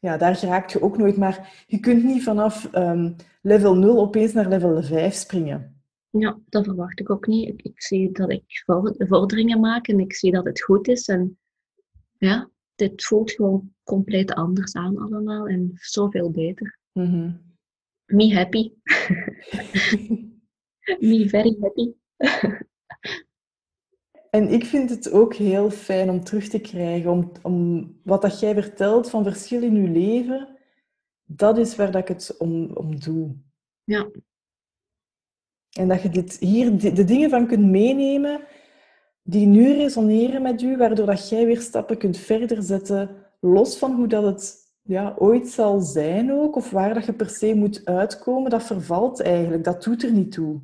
ja, 0.00 0.16
daar 0.16 0.36
geraakt 0.36 0.72
je 0.72 0.82
ook 0.82 0.98
nooit. 0.98 1.16
Maar 1.16 1.64
je 1.66 1.80
kunt 1.80 2.04
niet 2.04 2.22
vanaf 2.22 2.74
um, 2.74 3.16
level 3.42 3.74
0 3.74 3.98
opeens 3.98 4.32
naar 4.32 4.48
level 4.48 4.82
5 4.82 5.14
springen. 5.14 5.82
Ja, 6.10 6.38
dat 6.48 6.64
verwacht 6.64 7.00
ik 7.00 7.10
ook 7.10 7.26
niet. 7.26 7.48
Ik, 7.48 7.62
ik 7.62 7.82
zie 7.82 8.12
dat 8.12 8.30
ik 8.30 8.64
vorderingen 8.98 9.60
maak 9.60 9.88
en 9.88 10.00
ik 10.00 10.14
zie 10.14 10.32
dat 10.32 10.44
het 10.44 10.62
goed 10.62 10.88
is. 10.88 11.08
En 11.08 11.38
ja, 12.18 12.50
dit 12.74 13.04
voelt 13.04 13.30
gewoon 13.30 13.74
compleet 13.82 14.32
anders 14.32 14.74
aan 14.74 14.98
allemaal 14.98 15.46
en 15.48 15.70
zoveel 15.74 16.30
beter. 16.30 16.78
Mm 16.92 17.10
-hmm. 17.10 17.56
Me 18.04 18.34
happy. 18.34 18.72
Me 21.08 21.28
very 21.28 21.56
happy. 21.60 21.92
En 24.30 24.48
ik 24.48 24.64
vind 24.64 24.90
het 24.90 25.10
ook 25.10 25.34
heel 25.34 25.70
fijn 25.70 26.10
om 26.10 26.24
terug 26.24 26.48
te 26.48 26.60
krijgen, 26.60 27.10
om, 27.10 27.32
om 27.42 27.90
wat 28.02 28.22
dat 28.22 28.40
jij 28.40 28.54
vertelt 28.54 29.10
van 29.10 29.24
verschil 29.24 29.62
in 29.62 29.74
je 29.74 29.88
leven, 29.88 30.58
dat 31.24 31.58
is 31.58 31.76
waar 31.76 31.90
dat 31.90 32.00
ik 32.00 32.08
het 32.08 32.36
om, 32.38 32.70
om 32.70 33.00
doe. 33.00 33.36
Ja. 33.84 34.10
En 35.70 35.88
dat 35.88 36.02
je 36.02 36.08
dit, 36.08 36.38
hier 36.38 36.78
de, 36.78 36.92
de 36.92 37.04
dingen 37.04 37.30
van 37.30 37.46
kunt 37.46 37.64
meenemen 37.64 38.46
die 39.26 39.46
nu 39.46 39.72
resoneren 39.72 40.42
met 40.42 40.62
u, 40.62 40.76
waardoor 40.76 41.06
dat 41.06 41.28
jij 41.28 41.46
weer 41.46 41.60
stappen 41.60 41.98
kunt 41.98 42.16
verder 42.16 42.62
zetten, 42.62 43.10
los 43.40 43.78
van 43.78 43.94
hoe 43.94 44.06
dat 44.06 44.24
het 44.24 44.72
ja, 44.82 45.14
ooit 45.18 45.48
zal 45.48 45.80
zijn 45.80 46.32
ook, 46.32 46.56
of 46.56 46.70
waar 46.70 46.94
dat 46.94 47.04
je 47.06 47.12
per 47.12 47.28
se 47.30 47.54
moet 47.54 47.84
uitkomen, 47.84 48.50
dat 48.50 48.62
vervalt 48.62 49.20
eigenlijk. 49.20 49.64
Dat 49.64 49.82
doet 49.82 50.02
er 50.02 50.12
niet 50.12 50.32
toe. 50.32 50.60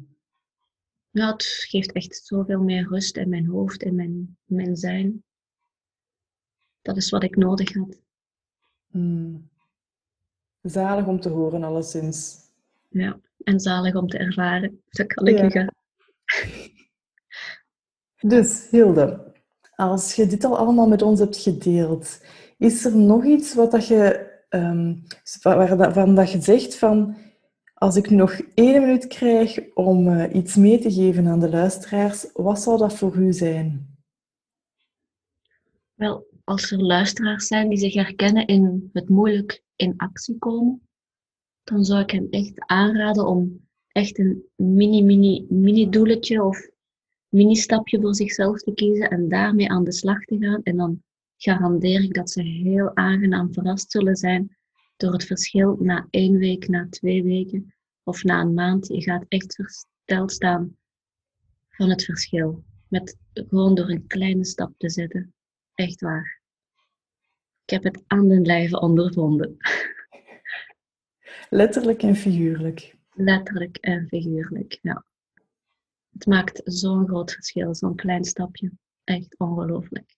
Ja, 1.10 1.32
het 1.32 1.44
geeft 1.44 1.92
echt 1.92 2.16
zoveel 2.24 2.62
meer 2.62 2.88
rust 2.88 3.16
in 3.16 3.28
mijn 3.28 3.46
hoofd, 3.46 3.82
in 3.82 3.94
mijn, 3.94 4.36
mijn 4.44 4.76
zijn. 4.76 5.22
Dat 6.82 6.96
is 6.96 7.10
wat 7.10 7.22
ik 7.22 7.36
nodig 7.36 7.74
had. 7.74 8.00
Hmm. 8.90 9.48
Zalig 10.62 11.06
om 11.06 11.20
te 11.20 11.28
horen, 11.28 11.62
alleszins. 11.62 12.38
Ja, 12.88 13.20
en 13.42 13.60
zalig 13.60 13.94
om 13.94 14.08
te 14.08 14.18
ervaren. 14.18 14.82
Dat 14.88 15.06
kan 15.06 15.26
ik 15.26 15.38
ja. 15.38 15.48
gaan. 15.50 15.79
Dus, 18.20 18.66
Hilde, 18.70 19.32
als 19.76 20.14
je 20.14 20.26
dit 20.26 20.44
al 20.44 20.56
allemaal 20.56 20.88
met 20.88 21.02
ons 21.02 21.18
hebt 21.18 21.36
gedeeld, 21.36 22.20
is 22.58 22.84
er 22.84 22.96
nog 22.96 23.24
iets 23.24 23.54
wat 23.54 23.70
dat 23.70 23.86
je, 23.86 24.28
um, 24.48 25.02
waarvan 25.42 26.14
dat 26.14 26.30
je 26.30 26.40
zegt 26.40 26.76
van 26.78 27.16
als 27.74 27.96
ik 27.96 28.10
nog 28.10 28.40
één 28.54 28.80
minuut 28.80 29.06
krijg 29.06 29.74
om 29.74 30.08
uh, 30.08 30.34
iets 30.34 30.56
mee 30.56 30.78
te 30.78 30.92
geven 30.92 31.26
aan 31.26 31.40
de 31.40 31.50
luisteraars, 31.50 32.32
wat 32.32 32.60
zou 32.60 32.78
dat 32.78 32.94
voor 32.94 33.16
u 33.16 33.32
zijn? 33.32 33.96
Wel, 35.94 36.26
als 36.44 36.70
er 36.70 36.82
luisteraars 36.82 37.46
zijn 37.46 37.68
die 37.68 37.78
zich 37.78 37.94
herkennen 37.94 38.46
in 38.46 38.90
het 38.92 39.08
moeilijk 39.08 39.62
in 39.76 39.94
actie 39.96 40.38
komen, 40.38 40.88
dan 41.62 41.84
zou 41.84 42.00
ik 42.00 42.10
hen 42.10 42.30
echt 42.30 42.52
aanraden 42.56 43.26
om 43.26 43.68
echt 43.88 44.18
een 44.18 44.44
mini, 44.56 45.02
mini, 45.02 45.46
mini 45.48 45.88
doeletje 45.88 46.44
of 46.44 46.68
mini 47.30 47.54
stapje 47.54 48.00
voor 48.00 48.14
zichzelf 48.14 48.58
te 48.58 48.74
kiezen 48.74 49.10
en 49.10 49.28
daarmee 49.28 49.70
aan 49.70 49.84
de 49.84 49.92
slag 49.92 50.24
te 50.24 50.38
gaan. 50.38 50.62
En 50.62 50.76
dan 50.76 51.02
garandeer 51.36 52.02
ik 52.02 52.14
dat 52.14 52.30
ze 52.30 52.42
heel 52.42 52.96
aangenaam 52.96 53.52
verrast 53.52 53.90
zullen 53.90 54.16
zijn 54.16 54.56
door 54.96 55.12
het 55.12 55.24
verschil 55.24 55.76
na 55.80 56.06
één 56.10 56.36
week, 56.36 56.68
na 56.68 56.86
twee 56.90 57.22
weken 57.22 57.74
of 58.02 58.24
na 58.24 58.40
een 58.40 58.54
maand. 58.54 58.86
Je 58.86 59.02
gaat 59.02 59.24
echt 59.28 59.54
versteld 59.54 60.32
staan 60.32 60.76
van 61.68 61.90
het 61.90 62.04
verschil. 62.04 62.64
Met 62.88 63.16
gewoon 63.32 63.74
door 63.74 63.88
een 63.88 64.06
kleine 64.06 64.44
stap 64.44 64.72
te 64.76 64.90
zetten. 64.90 65.34
Echt 65.74 66.00
waar. 66.00 66.40
Ik 67.64 67.70
heb 67.70 67.82
het 67.82 68.02
aan 68.06 68.28
den 68.28 68.46
lijve 68.46 68.80
ondervonden. 68.80 69.56
Letterlijk 71.50 72.02
en 72.02 72.16
figuurlijk. 72.16 72.96
Letterlijk 73.10 73.76
en 73.76 74.06
figuurlijk, 74.08 74.78
ja. 74.82 75.04
Het 76.20 76.28
maakt 76.28 76.60
zo'n 76.64 77.06
groot 77.06 77.32
verschil, 77.32 77.74
zo'n 77.74 77.94
klein 77.94 78.24
stapje. 78.24 78.72
Echt 79.04 79.38
ongelooflijk. 79.38 80.16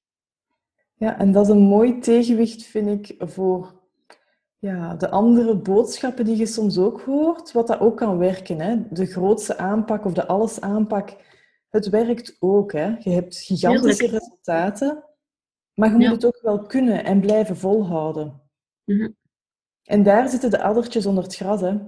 Ja, 0.94 1.18
en 1.18 1.32
dat 1.32 1.46
is 1.46 1.52
een 1.52 1.62
mooi 1.62 1.98
tegenwicht, 1.98 2.62
vind 2.62 3.08
ik, 3.08 3.28
voor 3.30 3.80
ja, 4.58 4.94
de 4.94 5.10
andere 5.10 5.56
boodschappen 5.56 6.24
die 6.24 6.36
je 6.36 6.46
soms 6.46 6.78
ook 6.78 7.00
hoort, 7.00 7.52
wat 7.52 7.66
dat 7.66 7.80
ook 7.80 7.96
kan 7.96 8.18
werken. 8.18 8.60
Hè? 8.60 8.88
De 8.90 9.06
grootste 9.06 9.58
aanpak 9.58 10.04
of 10.04 10.12
de 10.12 10.26
alles 10.26 10.60
aanpak, 10.60 11.16
het 11.68 11.88
werkt 11.88 12.36
ook. 12.38 12.72
Hè? 12.72 12.96
Je 12.98 13.10
hebt 13.10 13.36
gigantische 13.36 14.06
resultaten, 14.06 15.04
maar 15.74 15.90
je 15.90 15.96
moet 15.96 16.22
het 16.22 16.24
ook 16.24 16.40
wel 16.42 16.62
kunnen 16.62 17.04
en 17.04 17.20
blijven 17.20 17.56
volhouden. 17.56 18.42
Mhm. 18.84 19.10
En 19.82 20.02
daar 20.02 20.28
zitten 20.28 20.50
de 20.50 20.62
addertjes 20.62 21.06
onder 21.06 21.24
het 21.24 21.34
gras. 21.34 21.60
Hè? 21.60 21.78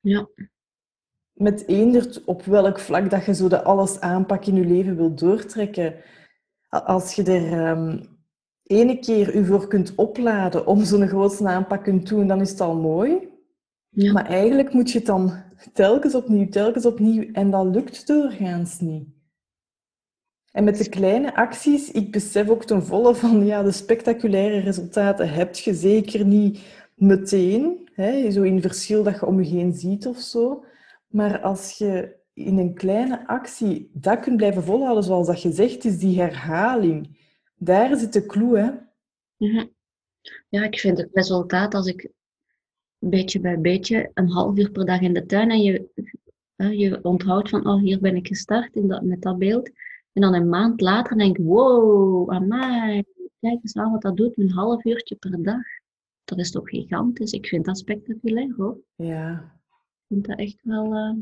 Ja. 0.00 0.28
Met 1.40 1.64
op 2.24 2.44
welk 2.44 2.78
vlak 2.78 3.10
dat 3.10 3.24
je 3.24 3.34
zo 3.34 3.48
de 3.48 3.62
alles 3.62 4.00
aanpak 4.00 4.46
in 4.46 4.54
je 4.54 4.64
leven 4.64 4.96
wil 4.96 5.14
doortrekken. 5.14 5.94
Als 6.68 7.14
je 7.14 7.22
er 7.22 7.52
ehm, 7.52 7.98
ene 8.62 8.98
keer 8.98 9.34
u 9.34 9.44
voor 9.44 9.68
kunt 9.68 9.94
opladen 9.94 10.66
om 10.66 10.84
zo'n 10.84 11.08
grootste 11.08 11.48
aanpak 11.48 11.82
kunt 11.82 12.08
doen, 12.08 12.26
dan 12.26 12.40
is 12.40 12.50
het 12.50 12.60
al 12.60 12.74
mooi. 12.74 13.28
Ja. 13.88 14.12
Maar 14.12 14.26
eigenlijk 14.26 14.72
moet 14.72 14.90
je 14.90 14.98
het 14.98 15.06
dan 15.06 15.32
telkens 15.72 16.14
opnieuw, 16.14 16.48
telkens 16.48 16.86
opnieuw. 16.86 17.32
En 17.32 17.50
dat 17.50 17.66
lukt 17.66 18.06
doorgaans 18.06 18.80
niet. 18.80 19.08
En 20.50 20.64
met 20.64 20.78
de 20.78 20.88
kleine 20.88 21.34
acties, 21.34 21.90
ik 21.90 22.12
besef 22.12 22.48
ook 22.48 22.64
ten 22.64 22.82
volle 22.82 23.14
van, 23.14 23.46
ja, 23.46 23.62
de 23.62 23.72
spectaculaire 23.72 24.58
resultaten 24.58 25.32
heb 25.32 25.54
je 25.54 25.74
zeker 25.74 26.24
niet 26.24 26.60
meteen, 26.94 27.88
hè, 27.94 28.30
zo 28.30 28.42
in 28.42 28.62
verschil 28.62 29.02
dat 29.02 29.14
je 29.14 29.26
om 29.26 29.42
je 29.42 29.56
heen 29.56 29.72
ziet 29.72 30.06
of 30.06 30.18
zo. 30.18 30.64
Maar 31.10 31.40
als 31.40 31.78
je 31.78 32.16
in 32.32 32.58
een 32.58 32.74
kleine 32.74 33.26
actie 33.26 33.90
dat 33.92 34.20
kunt 34.20 34.36
blijven 34.36 34.62
volhouden, 34.62 35.04
zoals 35.04 35.26
dat 35.26 35.42
je 35.42 35.52
zegt, 35.52 35.84
is 35.84 35.98
die 35.98 36.20
herhaling. 36.20 37.18
Daar 37.54 37.98
zit 37.98 38.12
de 38.12 38.26
clue, 38.26 38.58
hè? 38.58 38.70
Mhm. 39.36 39.66
Ja, 40.48 40.64
ik 40.64 40.78
vind 40.78 40.98
het 40.98 41.08
resultaat 41.12 41.74
als 41.74 41.86
ik 41.86 42.10
beetje 42.98 43.40
bij 43.40 43.60
beetje 43.60 44.10
een 44.14 44.30
half 44.30 44.58
uur 44.58 44.70
per 44.70 44.86
dag 44.86 45.00
in 45.00 45.14
de 45.14 45.26
tuin 45.26 45.50
en 45.50 45.62
je, 45.62 45.88
je 46.56 46.98
onthoudt 47.02 47.48
van, 47.48 47.66
oh, 47.66 47.80
hier 47.80 48.00
ben 48.00 48.16
ik 48.16 48.26
gestart 48.26 48.74
in 48.74 48.88
dat, 48.88 49.02
met 49.02 49.22
dat 49.22 49.38
beeld. 49.38 49.70
En 50.12 50.22
dan 50.22 50.34
een 50.34 50.48
maand 50.48 50.80
later 50.80 51.16
denk 51.16 51.38
ik, 51.38 51.44
wow, 51.44 52.30
amai, 52.30 53.02
kijk 53.40 53.58
eens 53.62 53.76
aan 53.76 53.92
wat 53.92 54.02
dat 54.02 54.16
doet, 54.16 54.38
een 54.38 54.50
half 54.50 54.84
uurtje 54.84 55.14
per 55.14 55.42
dag. 55.42 55.62
Dat 56.24 56.38
is 56.38 56.50
toch 56.50 56.68
gigantisch. 56.68 57.32
Ik 57.32 57.46
vind 57.46 57.64
dat 57.64 57.78
spectaculair 57.78 58.54
hoor. 58.56 58.78
Ja. 58.94 59.59
Ik 60.10 60.16
vind 60.16 60.26
dat 60.26 60.38
echt 60.38 60.60
wel 60.62 60.96
uh, 60.96 61.16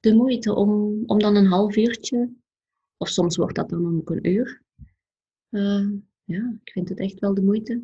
de 0.00 0.14
moeite 0.14 0.54
om, 0.54 1.02
om 1.06 1.18
dan 1.18 1.36
een 1.36 1.46
half 1.46 1.76
uurtje, 1.76 2.32
of 2.96 3.08
soms 3.08 3.36
wordt 3.36 3.54
dat 3.54 3.68
dan 3.68 3.96
ook 3.96 4.10
een 4.10 4.28
uur. 4.28 4.62
Uh, 5.50 5.90
ja, 6.24 6.58
ik 6.64 6.72
vind 6.72 6.88
het 6.88 6.98
echt 6.98 7.18
wel 7.18 7.34
de 7.34 7.42
moeite 7.42 7.82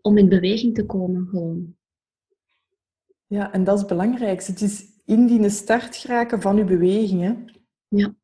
om 0.00 0.18
in 0.18 0.28
beweging 0.28 0.74
te 0.74 0.86
komen 0.86 1.26
gewoon. 1.26 1.76
Ja, 3.26 3.52
en 3.52 3.64
dat 3.64 3.74
is 3.74 3.80
het 3.80 3.88
belangrijkste. 3.88 4.50
Het 4.50 4.60
is 4.60 4.86
in 5.04 5.26
die 5.26 5.48
start 5.48 5.96
geraken 5.96 6.40
van 6.40 6.58
uw 6.58 6.66
bewegingen. 6.66 7.52
Ja. 7.88 8.14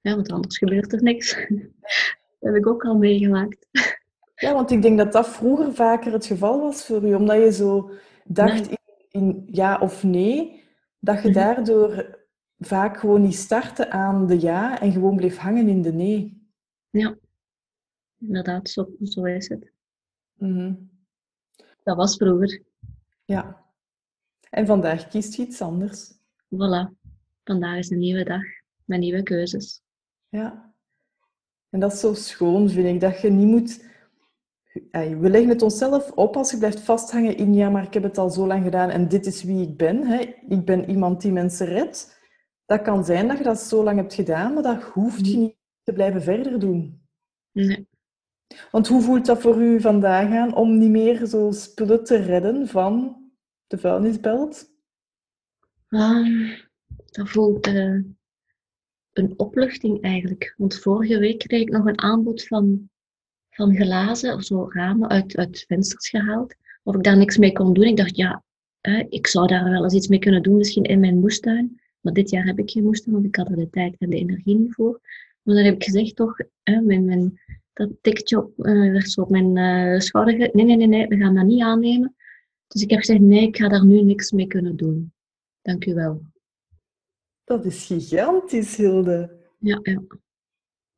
ja, 0.00 0.14
want 0.14 0.30
anders 0.30 0.58
gebeurt 0.58 0.92
er 0.92 1.02
niks. 1.02 1.34
dat 2.38 2.52
heb 2.52 2.54
ik 2.54 2.66
ook 2.66 2.84
al 2.84 2.96
meegemaakt. 2.96 3.66
Ja, 4.34 4.54
want 4.54 4.70
ik 4.70 4.82
denk 4.82 4.98
dat 4.98 5.12
dat 5.12 5.28
vroeger 5.28 5.74
vaker 5.74 6.12
het 6.12 6.26
geval 6.26 6.60
was 6.60 6.86
voor 6.86 7.04
u, 7.04 7.14
omdat 7.14 7.36
je 7.36 7.52
zo 7.52 7.90
dacht 8.24 8.79
in 9.10 9.48
ja 9.50 9.78
of 9.78 10.02
nee, 10.02 10.64
dat 10.98 11.22
je 11.22 11.28
mhm. 11.28 11.38
daardoor 11.38 12.18
vaak 12.58 12.98
gewoon 12.98 13.22
niet 13.22 13.36
startte 13.36 13.90
aan 13.90 14.26
de 14.26 14.40
ja 14.40 14.80
en 14.80 14.92
gewoon 14.92 15.16
bleef 15.16 15.36
hangen 15.36 15.68
in 15.68 15.82
de 15.82 15.92
nee. 15.92 16.48
Ja, 16.90 17.18
inderdaad, 18.18 18.68
zo, 18.68 18.88
zo 19.02 19.24
is 19.24 19.48
het. 19.48 19.72
Mhm. 20.34 20.74
Dat 21.82 21.96
was 21.96 22.16
vroeger. 22.16 22.62
Ja. 23.24 23.64
En 24.50 24.66
vandaag 24.66 25.08
kiest 25.08 25.34
je 25.34 25.42
iets 25.42 25.60
anders. 25.62 26.12
Voilà. 26.44 26.98
Vandaag 27.44 27.78
is 27.78 27.90
een 27.90 27.98
nieuwe 27.98 28.24
dag 28.24 28.42
met 28.84 29.00
nieuwe 29.00 29.22
keuzes. 29.22 29.82
Ja. 30.28 30.74
En 31.70 31.80
dat 31.80 31.92
is 31.92 32.00
zo 32.00 32.14
schoon, 32.14 32.70
vind 32.70 32.86
ik, 32.86 33.00
dat 33.00 33.20
je 33.20 33.30
niet 33.30 33.46
moet... 33.46 33.88
We 34.90 35.30
leggen 35.30 35.48
het 35.48 35.62
onszelf 35.62 36.10
op 36.10 36.36
als 36.36 36.50
je 36.50 36.58
blijft 36.58 36.80
vasthangen 36.80 37.36
in 37.36 37.54
ja, 37.54 37.70
maar 37.70 37.84
ik 37.84 37.94
heb 37.94 38.02
het 38.02 38.18
al 38.18 38.30
zo 38.30 38.46
lang 38.46 38.64
gedaan 38.64 38.90
en 38.90 39.08
dit 39.08 39.26
is 39.26 39.42
wie 39.42 39.68
ik 39.68 39.76
ben. 39.76 40.06
Hè. 40.06 40.34
Ik 40.48 40.64
ben 40.64 40.90
iemand 40.90 41.20
die 41.20 41.32
mensen 41.32 41.66
redt. 41.66 42.18
Dat 42.66 42.82
kan 42.82 43.04
zijn 43.04 43.28
dat 43.28 43.38
je 43.38 43.44
dat 43.44 43.60
zo 43.60 43.84
lang 43.84 43.96
hebt 43.96 44.14
gedaan, 44.14 44.54
maar 44.54 44.62
dat 44.62 44.82
hoeft 44.82 45.30
je 45.30 45.36
niet 45.36 45.56
te 45.82 45.92
blijven 45.92 46.22
verder 46.22 46.58
doen. 46.58 47.02
Nee. 47.52 47.88
Want 48.70 48.88
hoe 48.88 49.02
voelt 49.02 49.26
dat 49.26 49.40
voor 49.40 49.62
u 49.62 49.80
vandaag 49.80 50.30
aan 50.30 50.54
om 50.54 50.78
niet 50.78 50.90
meer 50.90 51.26
zo 51.26 51.50
spullen 51.50 52.04
te 52.04 52.16
redden 52.16 52.68
van 52.68 53.22
de 53.66 53.78
vuilnisbelt? 53.78 54.72
Um, 55.88 56.56
dat 57.10 57.28
voelt 57.28 57.66
uh, 57.66 58.02
een 59.12 59.34
opluchting 59.36 60.02
eigenlijk. 60.02 60.54
Want 60.56 60.78
vorige 60.78 61.18
week 61.18 61.38
kreeg 61.38 61.60
ik 61.60 61.70
nog 61.70 61.86
een 61.86 62.00
aanbod 62.00 62.46
van, 62.46 62.89
van 63.60 63.76
glazen 63.76 64.34
of 64.34 64.42
zo 64.42 64.68
ramen 64.68 65.08
uit, 65.08 65.36
uit 65.36 65.64
vensters 65.68 66.08
gehaald. 66.08 66.54
Of 66.82 66.94
ik 66.94 67.02
daar 67.02 67.16
niks 67.16 67.38
mee 67.38 67.52
kon 67.52 67.72
doen. 67.72 67.84
Ik 67.84 67.96
dacht, 67.96 68.16
ja, 68.16 68.42
ik 69.08 69.26
zou 69.26 69.46
daar 69.46 69.70
wel 69.70 69.82
eens 69.82 69.94
iets 69.94 70.08
mee 70.08 70.18
kunnen 70.18 70.42
doen, 70.42 70.56
misschien 70.56 70.84
in 70.84 71.00
mijn 71.00 71.18
moestuin. 71.18 71.80
Maar 72.00 72.12
dit 72.12 72.30
jaar 72.30 72.44
heb 72.44 72.58
ik 72.58 72.70
geen 72.70 72.82
moestuin, 72.82 73.14
want 73.14 73.26
ik 73.26 73.36
had 73.36 73.48
er 73.50 73.56
de 73.56 73.70
tijd 73.70 73.94
en 73.98 74.10
de 74.10 74.16
energie 74.16 74.56
niet 74.56 74.74
voor. 74.74 75.00
Maar 75.42 75.54
dan 75.54 75.64
heb 75.64 75.74
ik 75.74 75.84
gezegd 75.84 76.16
toch, 76.16 76.38
hè, 76.62 76.80
mijn, 76.80 77.04
mijn 77.04 77.40
dat 77.72 77.90
tikketje 78.00 78.38
op, 78.38 78.58
uh, 78.58 78.92
werd 78.92 79.10
zo 79.10 79.20
op 79.20 79.30
mijn 79.30 79.56
uh, 79.56 80.00
schouder. 80.00 80.38
Nee, 80.38 80.64
nee, 80.64 80.76
nee, 80.76 80.86
nee, 80.86 81.06
we 81.06 81.16
gaan 81.16 81.34
dat 81.34 81.44
niet 81.44 81.62
aannemen. 81.62 82.14
Dus 82.66 82.82
ik 82.82 82.90
heb 82.90 82.98
gezegd, 82.98 83.20
nee, 83.20 83.46
ik 83.46 83.56
ga 83.56 83.68
daar 83.68 83.84
nu 83.84 84.02
niks 84.02 84.30
mee 84.30 84.46
kunnen 84.46 84.76
doen. 84.76 85.12
Dank 85.62 85.86
u 85.86 85.94
wel. 85.94 86.22
Dat 87.44 87.64
is 87.64 87.86
gigantisch, 87.86 88.76
Hilde. 88.76 89.38
Ja, 89.58 89.78
ja. 89.82 90.02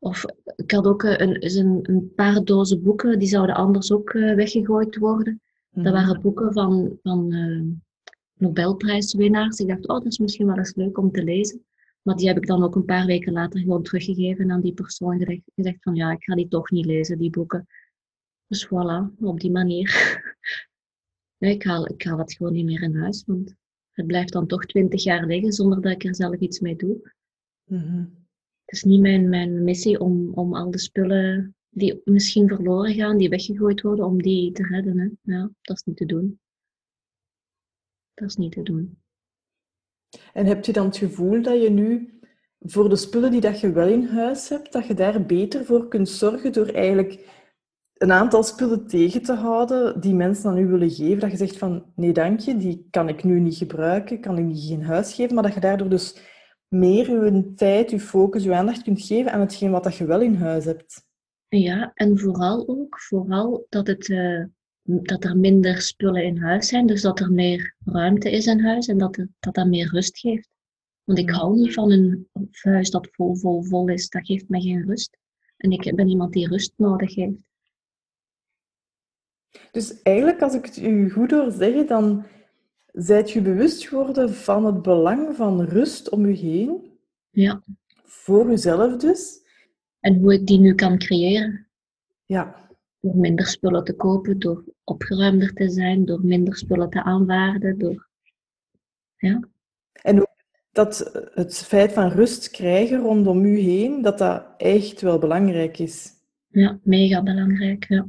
Of 0.02 0.24
ik 0.56 0.70
had 0.70 0.86
ook 0.86 1.02
eh, 1.04 1.26
een, 1.26 1.58
een, 1.58 1.78
een 1.82 2.14
paar 2.14 2.44
dozen 2.44 2.82
boeken, 2.82 3.18
die 3.18 3.28
zouden 3.28 3.54
anders 3.54 3.92
ook 3.92 4.12
weggegooid 4.12 4.96
worden. 4.96 5.40
Dat 5.70 5.84
mhm. 5.84 5.92
waren 5.92 6.20
boeken 6.20 6.52
van, 6.52 6.98
van 7.02 7.32
uh, 7.32 7.62
Nobelprijswinnaars. 8.34 9.58
Ik 9.58 9.68
dacht, 9.68 9.88
oh, 9.88 9.94
dat 9.94 10.06
is 10.06 10.18
misschien 10.18 10.46
wel 10.46 10.58
eens 10.58 10.74
leuk 10.74 10.98
om 10.98 11.10
te 11.10 11.24
lezen. 11.24 11.64
Maar 12.02 12.16
die 12.16 12.28
heb 12.28 12.36
ik 12.36 12.46
dan 12.46 12.62
ook 12.62 12.74
een 12.74 12.84
paar 12.84 13.06
weken 13.06 13.32
later 13.32 13.60
gewoon 13.60 13.82
teruggegeven 13.82 14.50
aan 14.50 14.60
die 14.60 14.74
persoon. 14.74 15.18
Gezegd, 15.18 15.42
gezegd 15.54 15.82
van 15.82 15.94
ja, 15.94 16.12
ik 16.12 16.22
ga 16.22 16.34
die 16.34 16.48
toch 16.48 16.70
niet 16.70 16.86
lezen, 16.86 17.18
die 17.18 17.30
boeken. 17.30 17.66
Dus 18.46 18.66
voilà, 18.66 19.20
op 19.20 19.40
die 19.40 19.50
manier. 19.50 19.90
nee, 21.38 21.54
ik 21.54 21.64
haal, 21.64 21.88
ik 21.88 22.02
haal 22.02 22.18
het 22.18 22.34
gewoon 22.34 22.52
niet 22.52 22.64
meer 22.64 22.82
in 22.82 22.96
huis, 22.96 23.24
want 23.26 23.54
het 23.90 24.06
blijft 24.06 24.32
dan 24.32 24.46
toch 24.46 24.66
twintig 24.66 25.02
jaar 25.02 25.26
liggen 25.26 25.52
zonder 25.52 25.80
dat 25.80 25.92
ik 25.92 26.04
er 26.04 26.14
zelf 26.14 26.36
iets 26.36 26.60
mee 26.60 26.76
doe. 26.76 27.12
Mhm. 27.64 28.04
Het 28.64 28.74
is 28.74 28.82
niet 28.82 29.00
mijn, 29.00 29.28
mijn 29.28 29.64
missie 29.64 30.00
om, 30.00 30.32
om 30.34 30.54
al 30.54 30.70
de 30.70 30.78
spullen 30.78 31.56
die 31.68 32.00
misschien 32.04 32.48
verloren 32.48 32.94
gaan, 32.94 33.16
die 33.16 33.28
weggegooid 33.28 33.80
worden, 33.80 34.04
om 34.04 34.22
die 34.22 34.52
te 34.52 34.62
redden. 34.62 34.98
Hè. 34.98 35.32
Ja, 35.34 35.50
dat 35.60 35.76
is 35.76 35.82
niet 35.84 35.96
te 35.96 36.06
doen. 36.06 36.40
Dat 38.14 38.28
is 38.28 38.36
niet 38.36 38.52
te 38.52 38.62
doen. 38.62 38.98
En 40.32 40.46
heb 40.46 40.64
je 40.64 40.72
dan 40.72 40.86
het 40.86 40.96
gevoel 40.96 41.42
dat 41.42 41.62
je 41.62 41.70
nu 41.70 42.20
voor 42.58 42.88
de 42.88 42.96
spullen 42.96 43.30
die 43.30 43.40
dat 43.40 43.60
je 43.60 43.72
wel 43.72 43.88
in 43.88 44.06
huis 44.06 44.48
hebt, 44.48 44.72
dat 44.72 44.86
je 44.86 44.94
daar 44.94 45.26
beter 45.26 45.64
voor 45.64 45.88
kunt 45.88 46.08
zorgen 46.08 46.52
door 46.52 46.66
eigenlijk 46.66 47.40
een 47.94 48.12
aantal 48.12 48.42
spullen 48.42 48.86
tegen 48.86 49.22
te 49.22 49.32
houden 49.32 50.00
die 50.00 50.14
mensen 50.14 50.50
aan 50.50 50.58
u 50.58 50.66
willen 50.66 50.90
geven, 50.90 51.18
dat 51.18 51.30
je 51.30 51.36
zegt 51.36 51.58
van 51.58 51.92
nee 51.94 52.12
dank 52.12 52.40
je, 52.40 52.56
die 52.56 52.86
kan 52.90 53.08
ik 53.08 53.24
nu 53.24 53.40
niet 53.40 53.56
gebruiken, 53.56 54.20
kan 54.20 54.38
ik 54.38 54.44
niet 54.44 54.70
in 54.70 54.82
huis 54.82 55.14
geven, 55.14 55.34
maar 55.34 55.42
dat 55.42 55.54
je 55.54 55.60
daardoor 55.60 55.88
dus 55.88 56.16
meer 56.72 57.10
je 57.10 57.54
tijd, 57.54 57.90
je 57.90 58.00
focus, 58.00 58.44
je 58.44 58.54
aandacht 58.54 58.82
kunt 58.82 59.02
geven 59.02 59.32
aan 59.32 59.40
hetgeen 59.40 59.70
wat 59.70 59.84
dat 59.84 59.96
je 59.96 60.04
wel 60.04 60.20
in 60.20 60.34
huis 60.34 60.64
hebt. 60.64 61.06
Ja, 61.48 61.90
en 61.94 62.18
vooral 62.18 62.68
ook, 62.68 63.00
vooral 63.00 63.66
dat 63.68 63.86
het 63.86 64.08
uh, 64.08 64.44
dat 64.82 65.24
er 65.24 65.36
minder 65.36 65.80
spullen 65.80 66.24
in 66.24 66.38
huis 66.38 66.68
zijn, 66.68 66.86
dus 66.86 67.02
dat 67.02 67.20
er 67.20 67.32
meer 67.32 67.74
ruimte 67.84 68.30
is 68.30 68.46
in 68.46 68.60
huis 68.60 68.86
en 68.86 68.98
dat, 68.98 69.26
dat 69.40 69.54
dat 69.54 69.66
meer 69.66 69.90
rust 69.90 70.18
geeft. 70.18 70.48
Want 71.04 71.18
ik 71.18 71.30
hou 71.30 71.56
niet 71.56 71.74
van 71.74 71.90
een 71.90 72.28
huis 72.50 72.90
dat 72.90 73.08
vol, 73.10 73.36
vol, 73.36 73.62
vol 73.62 73.88
is. 73.88 74.08
Dat 74.08 74.26
geeft 74.26 74.48
mij 74.48 74.60
geen 74.60 74.86
rust. 74.86 75.18
En 75.56 75.70
ik 75.70 75.94
ben 75.94 76.08
iemand 76.08 76.32
die 76.32 76.48
rust 76.48 76.72
nodig 76.76 77.14
heeft. 77.14 77.50
Dus 79.70 80.02
eigenlijk, 80.02 80.42
als 80.42 80.54
ik 80.54 80.64
het 80.64 80.76
u 80.76 81.10
goed 81.10 81.30
hoor 81.30 81.50
zeggen, 81.50 81.86
dan 81.86 82.24
zijt 82.92 83.30
je 83.30 83.40
bewust 83.40 83.86
geworden 83.86 84.34
van 84.34 84.64
het 84.64 84.82
belang 84.82 85.36
van 85.36 85.62
rust 85.62 86.08
om 86.08 86.24
u 86.24 86.32
heen. 86.32 86.98
Ja. 87.30 87.62
Voor 88.02 88.50
uzelf 88.50 88.96
dus. 88.96 89.40
En 90.00 90.18
hoe 90.18 90.34
ik 90.34 90.46
die 90.46 90.58
nu 90.58 90.74
kan 90.74 90.98
creëren. 90.98 91.66
Ja. 92.24 92.70
Door 93.00 93.16
minder 93.16 93.46
spullen 93.46 93.84
te 93.84 93.94
kopen, 93.94 94.38
door 94.38 94.64
opgeruimder 94.84 95.52
te 95.52 95.70
zijn, 95.70 96.04
door 96.04 96.24
minder 96.24 96.56
spullen 96.56 96.90
te 96.90 97.02
aanvaarden. 97.02 97.78
Door... 97.78 98.08
Ja. 99.16 99.48
En 100.02 100.20
ook 100.20 100.30
dat 100.72 101.10
het 101.34 101.56
feit 101.56 101.92
van 101.92 102.08
rust 102.08 102.50
krijgen 102.50 102.98
rondom 102.98 103.44
u 103.44 103.58
heen, 103.58 104.02
dat 104.02 104.18
dat 104.18 104.44
echt 104.56 105.00
wel 105.00 105.18
belangrijk 105.18 105.78
is. 105.78 106.10
Ja, 106.48 106.78
mega 106.82 107.22
belangrijk. 107.22 107.84
Ja. 107.88 108.06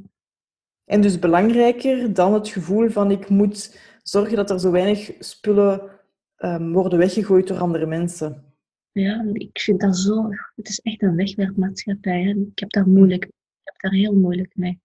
En 0.85 1.01
dus 1.01 1.19
belangrijker 1.19 2.13
dan 2.13 2.33
het 2.33 2.47
gevoel 2.47 2.89
van 2.89 3.11
ik 3.11 3.29
moet 3.29 3.79
zorgen 4.03 4.35
dat 4.35 4.49
er 4.49 4.59
zo 4.59 4.71
weinig 4.71 5.11
spullen 5.19 5.89
um, 6.37 6.73
worden 6.73 6.99
weggegooid 6.99 7.47
door 7.47 7.57
andere 7.57 7.85
mensen. 7.85 8.53
Ja, 8.91 9.25
ik 9.33 9.59
vind 9.59 9.81
dat 9.81 9.97
zo... 9.97 10.29
Het 10.55 10.69
is 10.69 10.79
echt 10.79 11.01
een 11.01 11.15
wegwerpmaatschappij. 11.15 12.23
Hè. 12.23 12.29
Ik 12.29 12.59
heb 12.59 12.71
daar 12.71 12.87
moeilijk... 12.87 13.23
Ik 13.23 13.31
heb 13.63 13.79
daar 13.79 13.99
heel 13.99 14.15
moeilijk 14.15 14.55
mee. 14.55 14.79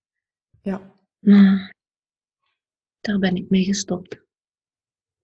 Ja. 0.62 0.94
Maar 1.18 1.74
daar 3.00 3.18
ben 3.18 3.36
ik 3.36 3.50
mee 3.50 3.64
gestopt. 3.64 4.20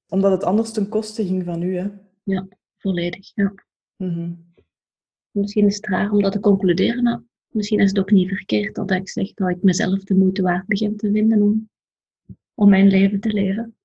Omdat 0.08 0.30
het 0.30 0.44
anders 0.44 0.72
ten 0.72 0.88
koste 0.88 1.26
ging 1.26 1.44
van 1.44 1.62
u, 1.62 1.76
hè? 1.76 1.88
Ja, 2.22 2.48
volledig, 2.76 3.34
ja. 3.34 3.54
Mm 3.96 4.52
Misschien 5.30 5.66
is 5.66 5.76
het 5.76 5.86
raar 5.86 6.10
om 6.10 6.22
dat 6.22 6.32
te 6.32 6.40
concluderen, 6.40 7.02
maar 7.02 7.22
misschien 7.48 7.80
is 7.80 7.88
het 7.88 7.98
ook 7.98 8.10
niet 8.10 8.28
verkeerd 8.28 8.74
dat 8.74 8.90
ik 8.90 9.08
zeg 9.08 9.34
dat 9.34 9.48
ik 9.48 9.62
mezelf 9.62 10.04
de 10.04 10.14
moeite 10.14 10.42
waard 10.42 10.66
begin 10.66 10.96
te 10.96 11.10
vinden 11.10 11.42
om, 11.42 11.70
om 12.54 12.68
mijn 12.68 12.88
leven 12.88 13.20
te 13.20 13.32
leven. 13.32 13.76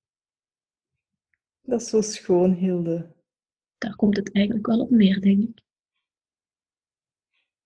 Dat 1.70 1.80
is 1.80 1.88
zo 1.88 2.00
schoon, 2.00 2.52
Hilde. 2.52 3.14
Daar 3.78 3.96
komt 3.96 4.16
het 4.16 4.32
eigenlijk 4.32 4.66
wel 4.66 4.80
op 4.80 4.90
neer, 4.90 5.20
denk 5.20 5.42
ik. 5.42 5.62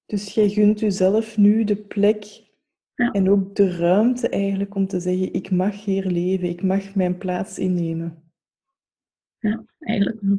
Dus 0.06 0.34
jij 0.34 0.48
gunt 0.48 0.80
jezelf 0.80 1.36
nu 1.36 1.64
de 1.64 1.76
plek 1.76 2.42
Ja. 2.94 3.10
En 3.10 3.30
ook 3.30 3.54
de 3.56 3.76
ruimte 3.76 4.28
eigenlijk 4.28 4.74
om 4.74 4.86
te 4.86 5.00
zeggen, 5.00 5.32
ik 5.32 5.50
mag 5.50 5.84
hier 5.84 6.06
leven, 6.06 6.48
ik 6.48 6.62
mag 6.62 6.94
mijn 6.94 7.18
plaats 7.18 7.58
innemen. 7.58 8.32
Ja, 9.38 9.64
eigenlijk 9.78 10.20
wel. 10.20 10.38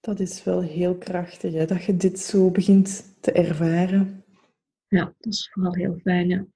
Dat 0.00 0.20
is 0.20 0.44
wel 0.44 0.60
heel 0.60 0.98
krachtig, 0.98 1.52
hè? 1.52 1.66
dat 1.66 1.84
je 1.84 1.96
dit 1.96 2.18
zo 2.18 2.50
begint 2.50 3.16
te 3.20 3.32
ervaren. 3.32 4.24
Ja, 4.88 5.04
dat 5.04 5.32
is 5.32 5.50
vooral 5.52 5.74
heel 5.74 5.98
fijn, 5.98 6.28
ja. 6.28 6.46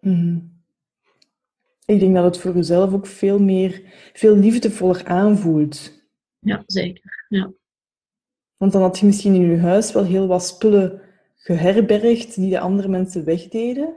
Mhm. 0.00 0.53
Ik 1.84 2.00
denk 2.00 2.14
dat 2.14 2.24
het 2.24 2.38
voor 2.38 2.54
jezelf 2.54 2.92
ook 2.92 3.06
veel 3.06 3.38
meer, 3.38 3.82
veel 4.12 4.36
liefdevoller 4.36 5.04
aanvoelt. 5.04 6.02
Ja, 6.38 6.62
zeker. 6.66 7.26
Ja. 7.28 7.52
Want 8.56 8.72
dan 8.72 8.82
had 8.82 8.98
je 8.98 9.06
misschien 9.06 9.34
in 9.34 9.50
je 9.50 9.56
huis 9.58 9.92
wel 9.92 10.04
heel 10.04 10.26
wat 10.26 10.44
spullen 10.44 11.00
geherbergd 11.34 12.34
die 12.34 12.50
de 12.50 12.60
andere 12.60 12.88
mensen 12.88 13.24
wegdeden. 13.24 13.96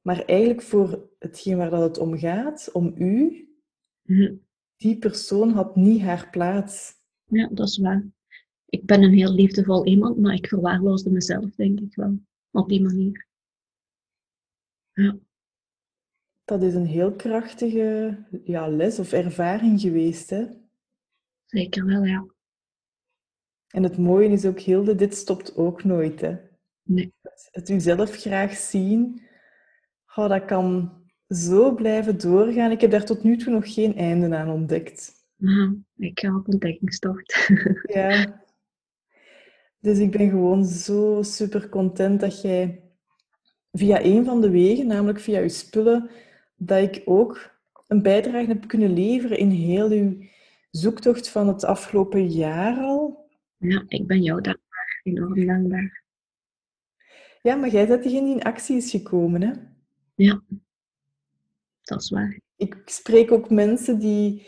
Maar 0.00 0.24
eigenlijk 0.24 0.62
voor 0.62 1.08
hetgeen 1.18 1.56
waar 1.56 1.70
dat 1.70 1.82
het 1.82 1.98
om 1.98 2.18
gaat, 2.18 2.70
om 2.72 2.92
u, 2.96 3.46
Mhm. 4.02 4.34
die 4.76 4.98
persoon 4.98 5.50
had 5.50 5.76
niet 5.76 6.00
haar 6.00 6.30
plaats. 6.30 6.92
Ja, 7.24 7.48
dat 7.52 7.68
is 7.68 7.78
waar. 7.78 8.06
Ik 8.66 8.84
ben 8.86 9.02
een 9.02 9.12
heel 9.12 9.32
liefdevol 9.32 9.86
iemand, 9.86 10.18
maar 10.18 10.34
ik 10.34 10.46
verwaarloosde 10.48 11.10
mezelf, 11.10 11.54
denk 11.54 11.80
ik 11.80 11.94
wel. 11.94 12.18
Op 12.50 12.68
die 12.68 12.82
manier. 12.82 13.26
Ja, 14.92 15.16
Dat 16.44 16.62
is 16.62 16.74
een 16.74 16.86
heel 16.86 17.12
krachtige 17.12 18.18
ja, 18.44 18.68
les 18.68 18.98
of 18.98 19.12
ervaring 19.12 19.80
geweest. 19.80 20.30
Hè? 20.30 20.46
zeker 21.46 21.86
wel, 21.86 22.04
ja. 22.04 22.26
En 23.68 23.82
het 23.82 23.98
mooie 23.98 24.28
is 24.28 24.44
ook, 24.44 24.60
Hilde, 24.60 24.94
dit 24.94 25.14
stopt 25.14 25.56
ook 25.56 25.84
nooit. 25.84 26.20
Hè? 26.20 26.36
Nee. 26.82 27.14
Het, 27.22 27.48
het 27.50 27.68
uzelf 27.68 28.16
graag 28.16 28.52
zien, 28.52 29.22
oh, 30.14 30.28
dat 30.28 30.44
kan 30.44 30.92
zo 31.28 31.74
blijven 31.74 32.18
doorgaan. 32.18 32.70
Ik 32.70 32.80
heb 32.80 32.90
daar 32.90 33.04
tot 33.04 33.22
nu 33.22 33.36
toe 33.36 33.52
nog 33.52 33.74
geen 33.74 33.96
einde 33.96 34.36
aan 34.36 34.50
ontdekt. 34.50 35.12
Maar 35.36 35.74
ik 35.96 36.20
ga 36.20 36.36
op 36.36 36.48
ontdekkingstocht. 36.48 37.48
Ja. 37.82 38.40
Dus 39.80 39.98
ik 39.98 40.10
ben 40.10 40.30
gewoon 40.30 40.64
zo 40.64 41.22
super 41.22 41.68
content 41.68 42.20
dat 42.20 42.42
jij 42.42 42.82
via 43.72 44.04
een 44.04 44.24
van 44.24 44.40
de 44.40 44.50
wegen, 44.50 44.86
namelijk 44.86 45.20
via 45.20 45.38
je 45.38 45.48
spullen, 45.48 46.10
dat 46.66 46.94
ik 46.94 47.02
ook 47.04 47.50
een 47.86 48.02
bijdrage 48.02 48.46
heb 48.46 48.68
kunnen 48.68 48.92
leveren 48.92 49.38
in 49.38 49.50
heel 49.50 49.90
uw 49.90 50.22
zoektocht 50.70 51.28
van 51.28 51.48
het 51.48 51.64
afgelopen 51.64 52.28
jaar 52.28 52.78
al. 52.78 53.30
Ja, 53.56 53.84
ik 53.88 54.06
ben 54.06 54.22
jou 54.22 54.40
dankbaar. 54.40 55.00
Enorm 55.02 55.46
dankbaar. 55.46 56.04
Ja, 57.42 57.54
maar 57.56 57.68
jij 57.68 57.86
bent 57.86 58.02
degene 58.02 58.24
die 58.24 58.34
in 58.34 58.42
actie 58.42 58.76
is 58.76 58.90
gekomen, 58.90 59.42
hè? 59.42 59.52
Ja, 60.14 60.42
dat 61.82 62.02
is 62.02 62.10
waar. 62.10 62.40
Ik 62.56 62.82
spreek 62.84 63.32
ook 63.32 63.50
mensen 63.50 63.98
die, 63.98 64.46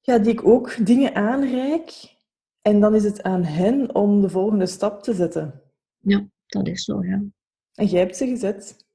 ja, 0.00 0.18
die 0.18 0.32
ik 0.32 0.44
ook 0.44 0.86
dingen 0.86 1.14
aanreik. 1.14 2.14
En 2.62 2.80
dan 2.80 2.94
is 2.94 3.04
het 3.04 3.22
aan 3.22 3.44
hen 3.44 3.94
om 3.94 4.20
de 4.20 4.28
volgende 4.28 4.66
stap 4.66 5.02
te 5.02 5.14
zetten. 5.14 5.62
Ja, 5.98 6.26
dat 6.46 6.68
is 6.68 6.84
zo, 6.84 7.04
ja. 7.04 7.22
En 7.74 7.86
jij 7.86 8.00
hebt 8.00 8.16
ze 8.16 8.26
gezet. 8.26 8.85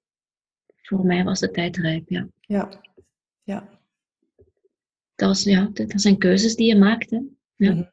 Voor 0.92 1.06
mij 1.06 1.24
was 1.24 1.40
de 1.40 1.52
tijd 1.52 1.78
rijp, 1.78 2.10
ja. 2.10 2.28
Ja. 2.40 2.70
Ja. 3.44 3.70
Dat, 5.16 5.28
was, 5.28 5.44
ja, 5.44 5.70
dat 5.74 5.92
zijn 5.96 6.18
keuzes 6.18 6.56
die 6.56 6.68
je 6.68 6.76
maakt, 6.76 7.10
hè. 7.10 7.20
Ja. 7.56 7.74
Mhm. 7.74 7.84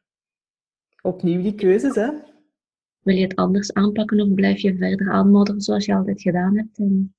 Opnieuw 1.01 1.41
die 1.41 1.55
keuzes, 1.55 1.95
hè? 1.95 2.11
Wil 2.99 3.15
je 3.15 3.21
het 3.21 3.35
anders 3.35 3.73
aanpakken 3.73 4.21
of 4.21 4.33
blijf 4.33 4.59
je 4.59 4.75
verder 4.75 5.11
aanmodderen 5.11 5.61
zoals 5.61 5.85
je 5.85 5.95
altijd 5.95 6.21
gedaan 6.21 6.57
hebt? 6.57 6.77
En... 6.77 7.15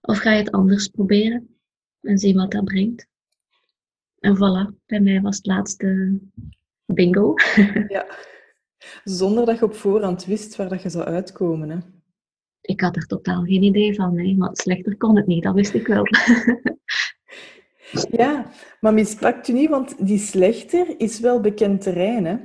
Of 0.00 0.18
ga 0.18 0.32
je 0.32 0.38
het 0.38 0.50
anders 0.50 0.88
proberen 0.88 1.58
en 2.00 2.18
zien 2.18 2.36
wat 2.36 2.50
dat 2.50 2.64
brengt? 2.64 3.06
En 4.18 4.36
voilà, 4.36 4.84
bij 4.86 5.00
mij 5.00 5.20
was 5.20 5.36
het 5.36 5.46
laatste 5.46 6.18
bingo. 6.84 7.34
Ja. 7.88 8.06
Zonder 9.04 9.46
dat 9.46 9.58
je 9.58 9.64
op 9.64 9.74
voorhand 9.74 10.24
wist 10.24 10.56
waar 10.56 10.68
dat 10.68 10.82
je 10.82 10.88
zou 10.88 11.04
uitkomen, 11.04 11.70
hè? 11.70 11.78
Ik 12.68 12.80
had 12.80 12.96
er 12.96 13.06
totaal 13.06 13.44
geen 13.44 13.62
idee 13.62 13.94
van, 13.94 14.36
maar 14.36 14.50
slechter 14.52 14.96
kon 14.96 15.16
het 15.16 15.26
niet, 15.26 15.42
dat 15.42 15.54
wist 15.54 15.74
ik 15.74 15.86
wel. 15.86 16.02
Ja, 18.10 18.50
maar 18.80 18.94
mispakt 18.94 19.48
u 19.48 19.52
niet, 19.52 19.68
want 19.68 20.06
die 20.06 20.18
slechter 20.18 21.00
is 21.00 21.20
wel 21.20 21.40
bekend 21.40 21.80
terrein, 21.80 22.24
hè? 22.24 22.36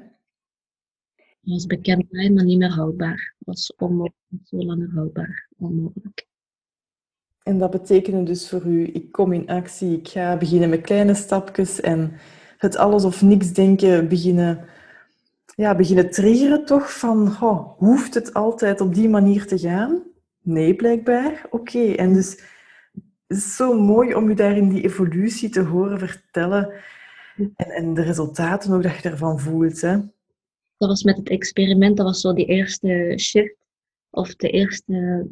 Het 1.16 1.52
was 1.52 1.66
bekend, 1.66 2.12
maar 2.12 2.44
niet 2.44 2.58
meer 2.58 2.72
houdbaar. 2.72 3.36
Het 3.38 3.48
was 3.48 3.74
onmogelijk, 3.78 4.16
zo 4.44 4.58
langer 4.58 4.90
houdbaar. 4.94 5.50
Onmogelijk. 5.58 6.28
En 7.42 7.58
dat 7.58 7.72
betekende 7.72 8.24
dus 8.24 8.50
voor 8.50 8.66
u, 8.66 8.90
ik 8.94 9.12
kom 9.12 9.34
in 9.34 9.48
actie, 9.48 9.98
ik 9.98 10.08
ga 10.08 10.38
beginnen 10.38 10.70
met 10.70 10.82
kleine 10.82 11.14
stapjes 11.14 11.82
en 11.82 12.14
het 12.58 12.76
alles 12.76 13.04
of 13.04 13.22
niks 13.22 13.54
denken 13.54 14.08
beginnen, 14.08 14.66
ja, 15.56 15.76
beginnen 15.76 16.12
triggeren 16.12 16.66
toch 16.66 16.98
van, 17.00 17.28
oh, 17.28 17.78
hoeft 17.78 18.14
het 18.14 18.34
altijd 18.34 18.82
op 18.82 18.94
die 18.94 19.10
manier 19.10 19.48
te 19.48 19.60
gaan? 19.60 20.12
Nee, 20.44 20.76
blijkbaar. 20.76 21.48
Oké, 21.50 21.92
en 21.92 22.14
dus 22.14 22.32
het 23.28 23.38
is 23.38 23.56
zo 23.56 23.82
mooi 23.82 24.16
om 24.16 24.30
u 24.30 24.34
daar 24.34 24.58
in 24.58 24.70
die 24.70 24.84
evolutie 24.84 25.50
te 25.50 25.62
horen 25.62 26.00
vertellen 26.00 26.74
en, 27.36 27.70
en 27.70 27.94
de 27.94 28.02
resultaten 28.02 28.74
ook 28.74 28.84
dat 28.84 28.96
je 28.96 29.10
ervan 29.10 29.40
voelt, 29.40 29.82
hè? 29.82 29.98
Dat 30.78 30.90
was 30.90 31.04
met 31.04 31.18
het 31.18 31.30
experiment, 31.30 31.98
dat 31.98 32.06
was 32.06 32.22
zo 32.22 32.34
die 32.34 32.46
eerste 32.46 33.14
shift, 33.18 33.56
of 34.10 34.36
de 34.36 34.50
eerste 34.50 35.28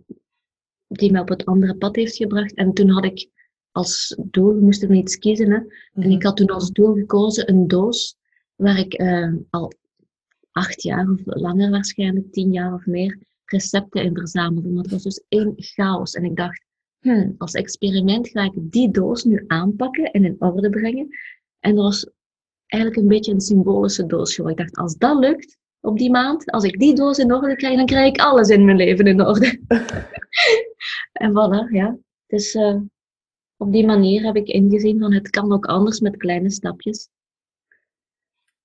die 0.87 1.11
me 1.11 1.21
op 1.21 1.29
het 1.29 1.45
andere 1.45 1.75
pad 1.75 1.95
heeft 1.95 2.15
gebracht. 2.15 2.53
En 2.53 2.73
toen 2.73 2.89
had 2.89 3.05
ik 3.05 3.29
als 3.71 4.17
doel, 4.23 4.53
we 4.53 4.61
moesten 4.61 4.93
iets 4.93 5.17
kiezen, 5.17 5.51
hè. 5.51 5.59
En 6.01 6.11
ik 6.11 6.23
had 6.23 6.37
toen 6.37 6.49
als 6.49 6.71
doel 6.71 6.93
gekozen 6.93 7.49
een 7.49 7.67
doos 7.67 8.17
waar 8.55 8.79
ik 8.79 8.93
eh, 8.93 9.33
al 9.49 9.73
acht 10.51 10.81
jaar 10.81 11.09
of 11.09 11.19
langer 11.23 11.69
waarschijnlijk, 11.69 12.31
tien 12.31 12.51
jaar 12.51 12.73
of 12.73 12.85
meer, 12.85 13.19
recepten 13.51 14.03
in 14.03 14.15
verzamelde. 14.15 14.73
Want 14.73 14.85
het 14.85 14.91
was 14.91 15.03
dus 15.03 15.23
één 15.27 15.53
chaos. 15.55 16.13
En 16.13 16.23
ik 16.23 16.35
dacht, 16.35 16.65
hmm, 16.99 17.35
als 17.37 17.53
experiment 17.53 18.29
ga 18.29 18.43
ik 18.43 18.53
die 18.55 18.91
doos 18.91 19.23
nu 19.23 19.43
aanpakken 19.47 20.11
en 20.11 20.25
in 20.25 20.35
orde 20.39 20.69
brengen. 20.69 21.07
En 21.59 21.75
dat 21.75 21.83
was 21.83 22.09
eigenlijk 22.65 23.01
een 23.01 23.07
beetje 23.07 23.31
een 23.31 23.41
symbolische 23.41 24.05
doos. 24.05 24.37
Ik 24.37 24.57
dacht, 24.57 24.77
als 24.77 24.97
dat 24.97 25.19
lukt 25.19 25.57
op 25.79 25.97
die 25.97 26.11
maand, 26.11 26.51
als 26.51 26.63
ik 26.63 26.79
die 26.79 26.95
doos 26.95 27.17
in 27.17 27.33
orde 27.33 27.55
krijg, 27.55 27.75
dan 27.75 27.85
krijg 27.85 28.13
ik 28.13 28.21
alles 28.21 28.49
in 28.49 28.65
mijn 28.65 28.77
leven 28.77 29.05
in 29.05 29.21
orde. 29.21 29.59
en 31.11 31.31
voilà, 31.31 31.71
ja. 31.71 31.97
Dus 32.27 32.55
uh, 32.55 32.79
op 33.57 33.71
die 33.71 33.85
manier 33.85 34.23
heb 34.23 34.35
ik 34.35 34.47
ingezien 34.47 34.99
van 34.99 35.13
het 35.13 35.29
kan 35.29 35.53
ook 35.53 35.65
anders 35.65 35.99
met 35.99 36.17
kleine 36.17 36.49
stapjes. 36.49 37.09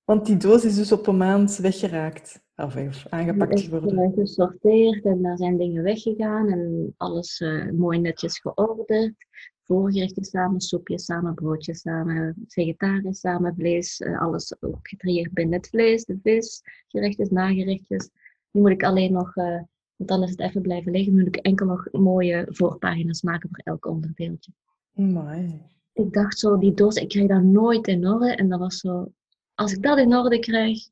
Want 0.05 0.27
die 0.27 0.37
doos 0.37 0.65
is 0.65 0.75
dus 0.75 0.93
op 0.93 1.07
een 1.07 1.17
maand 1.17 1.57
weggeraakt. 1.57 2.41
Of, 2.57 2.77
of 2.77 3.07
aangepakt. 3.09 3.61
Ik 3.61 3.71
ben 3.71 4.13
gesorteerd 4.13 5.05
en 5.05 5.23
daar 5.23 5.37
zijn 5.37 5.57
dingen 5.57 5.83
weggegaan 5.83 6.49
en 6.49 6.95
alles 6.97 7.41
uh, 7.41 7.71
mooi 7.71 7.99
netjes 7.99 8.39
georderd. 8.39 9.15
Voorgerechten 9.63 10.25
samen, 10.25 10.61
soepjes 10.61 11.05
samen, 11.05 11.35
broodjes 11.35 11.81
samen, 11.81 12.35
vegetarisch 12.49 13.21
samen, 13.21 13.55
vlees, 13.55 14.01
uh, 14.01 14.21
alles 14.21 14.55
getrieerd 14.83 15.33
binnen 15.33 15.59
het 15.59 15.69
vlees, 15.69 16.05
de 16.05 16.19
vis, 16.23 16.63
gerechtjes, 16.89 17.29
nagerechtjes. 17.29 18.11
Nu 18.51 18.61
moet 18.61 18.71
ik 18.71 18.85
alleen 18.85 19.13
nog, 19.13 19.37
uh, 19.37 19.61
want 19.97 20.09
dan 20.11 20.23
is 20.23 20.31
het 20.31 20.41
even 20.41 20.63
blijven 20.63 20.93
liggen, 20.93 21.15
moet 21.15 21.27
ik 21.27 21.37
enkel 21.37 21.67
nog 21.67 21.89
mooie 21.93 22.47
voorpagina's 22.49 23.23
maken 23.23 23.49
voor 23.53 23.61
elk 23.65 23.87
onderdeeltje. 23.87 24.53
Mooi. 24.93 25.61
Ik 25.93 26.13
dacht 26.13 26.39
zo, 26.39 26.59
die 26.59 26.75
doos, 26.75 26.97
ik 26.97 27.09
kreeg 27.09 27.29
dat 27.29 27.43
nooit 27.43 27.87
in 27.87 28.07
orde 28.07 28.35
en 28.35 28.49
dat 28.49 28.59
was 28.59 28.77
zo, 28.77 29.13
als 29.55 29.73
ik 29.73 29.83
dat 29.83 29.99
in 29.99 30.17
orde 30.17 30.39
krijg, 30.39 30.89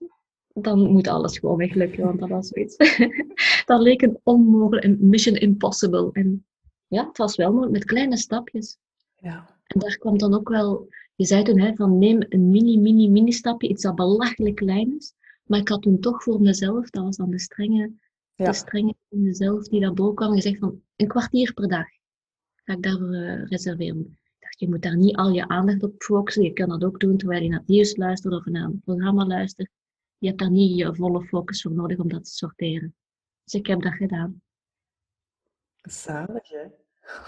dan 0.63 0.91
moet 0.93 1.07
alles 1.09 1.39
gewoon 1.39 1.57
weglukken, 1.57 2.05
want 2.05 2.21
dat 2.21 2.29
was 2.29 2.49
zoiets. 2.49 2.77
dat 3.67 3.81
leek 3.81 4.03
een 4.03 4.19
onmogelijk, 4.23 4.85
een 4.85 4.99
mission 5.01 5.37
impossible. 5.37 6.11
En 6.13 6.47
ja, 6.87 7.07
het 7.07 7.19
was 7.19 7.37
wel 7.37 7.51
mogelijk 7.51 7.73
met 7.73 7.85
kleine 7.85 8.17
stapjes. 8.17 8.79
Ja. 9.17 9.59
En 9.67 9.81
daar 9.81 9.99
kwam 9.99 10.19
dan 10.19 10.35
ook 10.35 10.49
wel, 10.49 10.89
je 11.15 11.27
zei 11.27 11.43
toen 11.43 11.61
hè, 11.61 11.75
van 11.75 11.99
neem 11.99 12.25
een 12.29 12.51
mini, 12.51 12.79
mini, 12.79 13.09
mini 13.09 13.33
stapje, 13.33 13.69
iets 13.69 13.83
dat 13.83 13.95
belachelijk 13.95 14.55
klein 14.57 14.97
is. 14.97 15.15
Maar 15.45 15.61
ik 15.61 15.69
had 15.69 15.83
toen 15.83 16.01
toch 16.01 16.23
voor 16.23 16.41
mezelf, 16.41 16.91
dat 16.91 17.05
was 17.05 17.17
dan 17.17 17.31
de 17.31 17.39
strenge, 17.39 17.93
Ja. 18.35 18.45
de 18.45 18.53
strenge 18.53 18.95
in 19.09 19.23
mezelf 19.23 19.69
die 19.69 19.81
daarboven 19.81 20.15
kwam, 20.15 20.33
gezegd 20.33 20.59
van 20.59 20.81
een 20.97 21.09
kwartier 21.09 21.53
per 21.55 21.69
dag 21.69 21.87
ga 22.65 22.73
ik 22.73 22.83
daarvoor 22.83 23.13
eh, 23.15 23.45
reserveren. 23.47 24.19
Ik 24.25 24.37
dacht, 24.39 24.61
je 24.61 24.69
moet 24.69 24.83
daar 24.83 24.97
niet 24.97 25.17
al 25.17 25.31
je 25.31 25.49
aandacht 25.49 25.83
op 25.83 25.95
focussen. 26.03 26.43
Je 26.43 26.53
kan 26.53 26.69
dat 26.69 26.85
ook 26.85 27.01
doen 27.01 27.17
terwijl 27.17 27.43
je 27.43 27.49
naar 27.49 27.59
het 27.59 27.69
nieuws 27.69 27.97
luistert 27.97 28.35
of 28.35 28.45
naar 28.45 28.65
een 28.65 28.81
programma 28.85 29.27
luistert. 29.27 29.71
Je 30.19 30.27
hebt 30.27 30.39
daar 30.39 30.51
niet 30.51 30.79
je 30.79 30.95
volle 30.95 31.25
focus 31.25 31.63
voor 31.63 31.73
nodig 31.73 31.99
om 31.99 32.09
dat 32.09 32.25
te 32.25 32.31
sorteren. 32.31 32.95
Dus 33.45 33.55
ik 33.55 33.67
heb 33.67 33.83
dat 33.83 33.93
gedaan. 33.93 34.43
Zalig, 35.83 36.49
hè? 36.49 36.67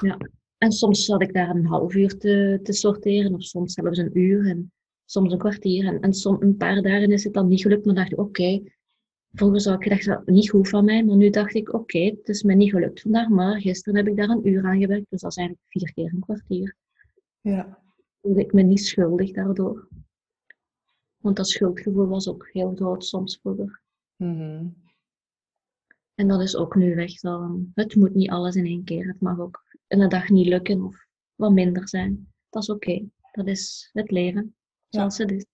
Ja. 0.06 0.18
En 0.58 0.72
soms 0.72 1.04
zat 1.04 1.22
ik 1.22 1.32
daar 1.32 1.50
een 1.50 1.66
half 1.66 1.94
uur 1.94 2.18
te, 2.18 2.60
te 2.62 2.72
sorteren, 2.72 3.34
of 3.34 3.42
soms 3.42 3.72
zelfs 3.72 3.98
een 3.98 4.18
uur 4.18 4.46
en 4.46 4.72
soms 5.04 5.32
een 5.32 5.38
kwartier. 5.38 5.86
En, 5.86 6.00
en 6.00 6.12
soms 6.12 6.40
een 6.40 6.56
paar 6.56 6.82
dagen 6.82 7.12
is 7.12 7.24
het 7.24 7.34
dan 7.34 7.48
niet 7.48 7.62
gelukt, 7.62 7.84
maar 7.84 7.94
dacht 7.94 8.12
ik, 8.12 8.18
oké, 8.18 8.62
vroeger 9.32 9.60
zou 9.60 9.76
ik 9.76 9.82
gedacht, 9.82 10.04
dat 10.04 10.26
niet 10.26 10.50
goed 10.50 10.68
van 10.68 10.84
mij, 10.84 11.04
maar 11.04 11.16
nu 11.16 11.30
dacht 11.30 11.54
ik, 11.54 11.72
oké, 11.72 11.98
het 11.98 12.28
is 12.28 12.42
me 12.42 12.54
niet 12.54 12.70
gelukt 12.70 13.00
vandaag, 13.00 13.28
maar 13.28 13.60
gisteren 13.60 13.96
heb 13.96 14.08
ik 14.08 14.16
daar 14.16 14.28
een 14.28 14.48
uur 14.48 14.64
aan 14.64 14.80
gewerkt, 14.80 15.10
dus 15.10 15.20
dat 15.20 15.30
is 15.30 15.36
eigenlijk 15.36 15.66
vier 15.68 15.92
keer 15.92 16.12
een 16.14 16.20
kwartier. 16.20 16.76
Ja. 17.40 17.78
Voelde 18.20 18.40
ik 18.40 18.52
me 18.52 18.62
niet 18.62 18.84
schuldig 18.84 19.32
daardoor. 19.32 19.88
Want 21.26 21.38
dat 21.38 21.48
schuldgevoel 21.48 22.06
was 22.06 22.28
ook 22.28 22.48
heel 22.52 22.74
groot 22.74 23.04
soms 23.04 23.38
vroeger. 23.42 23.80
Mhm. 24.16 24.66
En 26.14 26.28
dat 26.28 26.40
is 26.40 26.56
ook 26.56 26.74
nu 26.74 26.94
weg. 26.94 27.10
Zo, 27.10 27.60
het 27.74 27.94
moet 27.94 28.14
niet 28.14 28.30
alles 28.30 28.54
in 28.54 28.66
één 28.66 28.84
keer. 28.84 29.06
Het 29.06 29.20
mag 29.20 29.38
ook 29.38 29.64
een 29.86 30.08
dag 30.08 30.28
niet 30.28 30.46
lukken 30.46 30.84
of 30.84 31.06
wat 31.34 31.52
minder 31.52 31.88
zijn. 31.88 32.32
Dat 32.50 32.62
is 32.62 32.70
oké. 32.70 33.04
Dat 33.32 33.46
is 33.46 33.90
het 33.92 34.10
leven. 34.10 34.54
Zoals 34.88 35.18
het 35.18 35.30
is. 35.30 35.46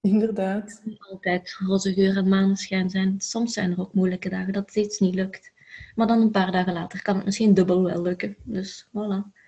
Inderdaad. 0.00 0.70
Het 0.70 0.84
moet 0.84 1.08
altijd 1.10 1.56
roze 1.58 1.92
geur 1.92 2.16
en 2.16 2.28
maneschijn 2.28 2.90
zijn. 2.90 3.20
Soms 3.20 3.52
zijn 3.52 3.70
er 3.70 3.80
ook 3.80 3.94
moeilijke 3.94 4.28
dagen 4.28 4.52
dat 4.52 4.76
iets 4.76 4.98
niet 4.98 5.14
lukt. 5.14 5.52
Maar 5.94 6.06
dan 6.06 6.20
een 6.20 6.30
paar 6.30 6.52
dagen 6.52 6.72
later 6.72 7.02
kan 7.02 7.16
het 7.16 7.24
misschien 7.24 7.54
dubbel 7.54 7.82
wel 7.82 8.02
lukken. 8.02 8.36
Dus 8.42 8.86
voilà. 8.88 9.38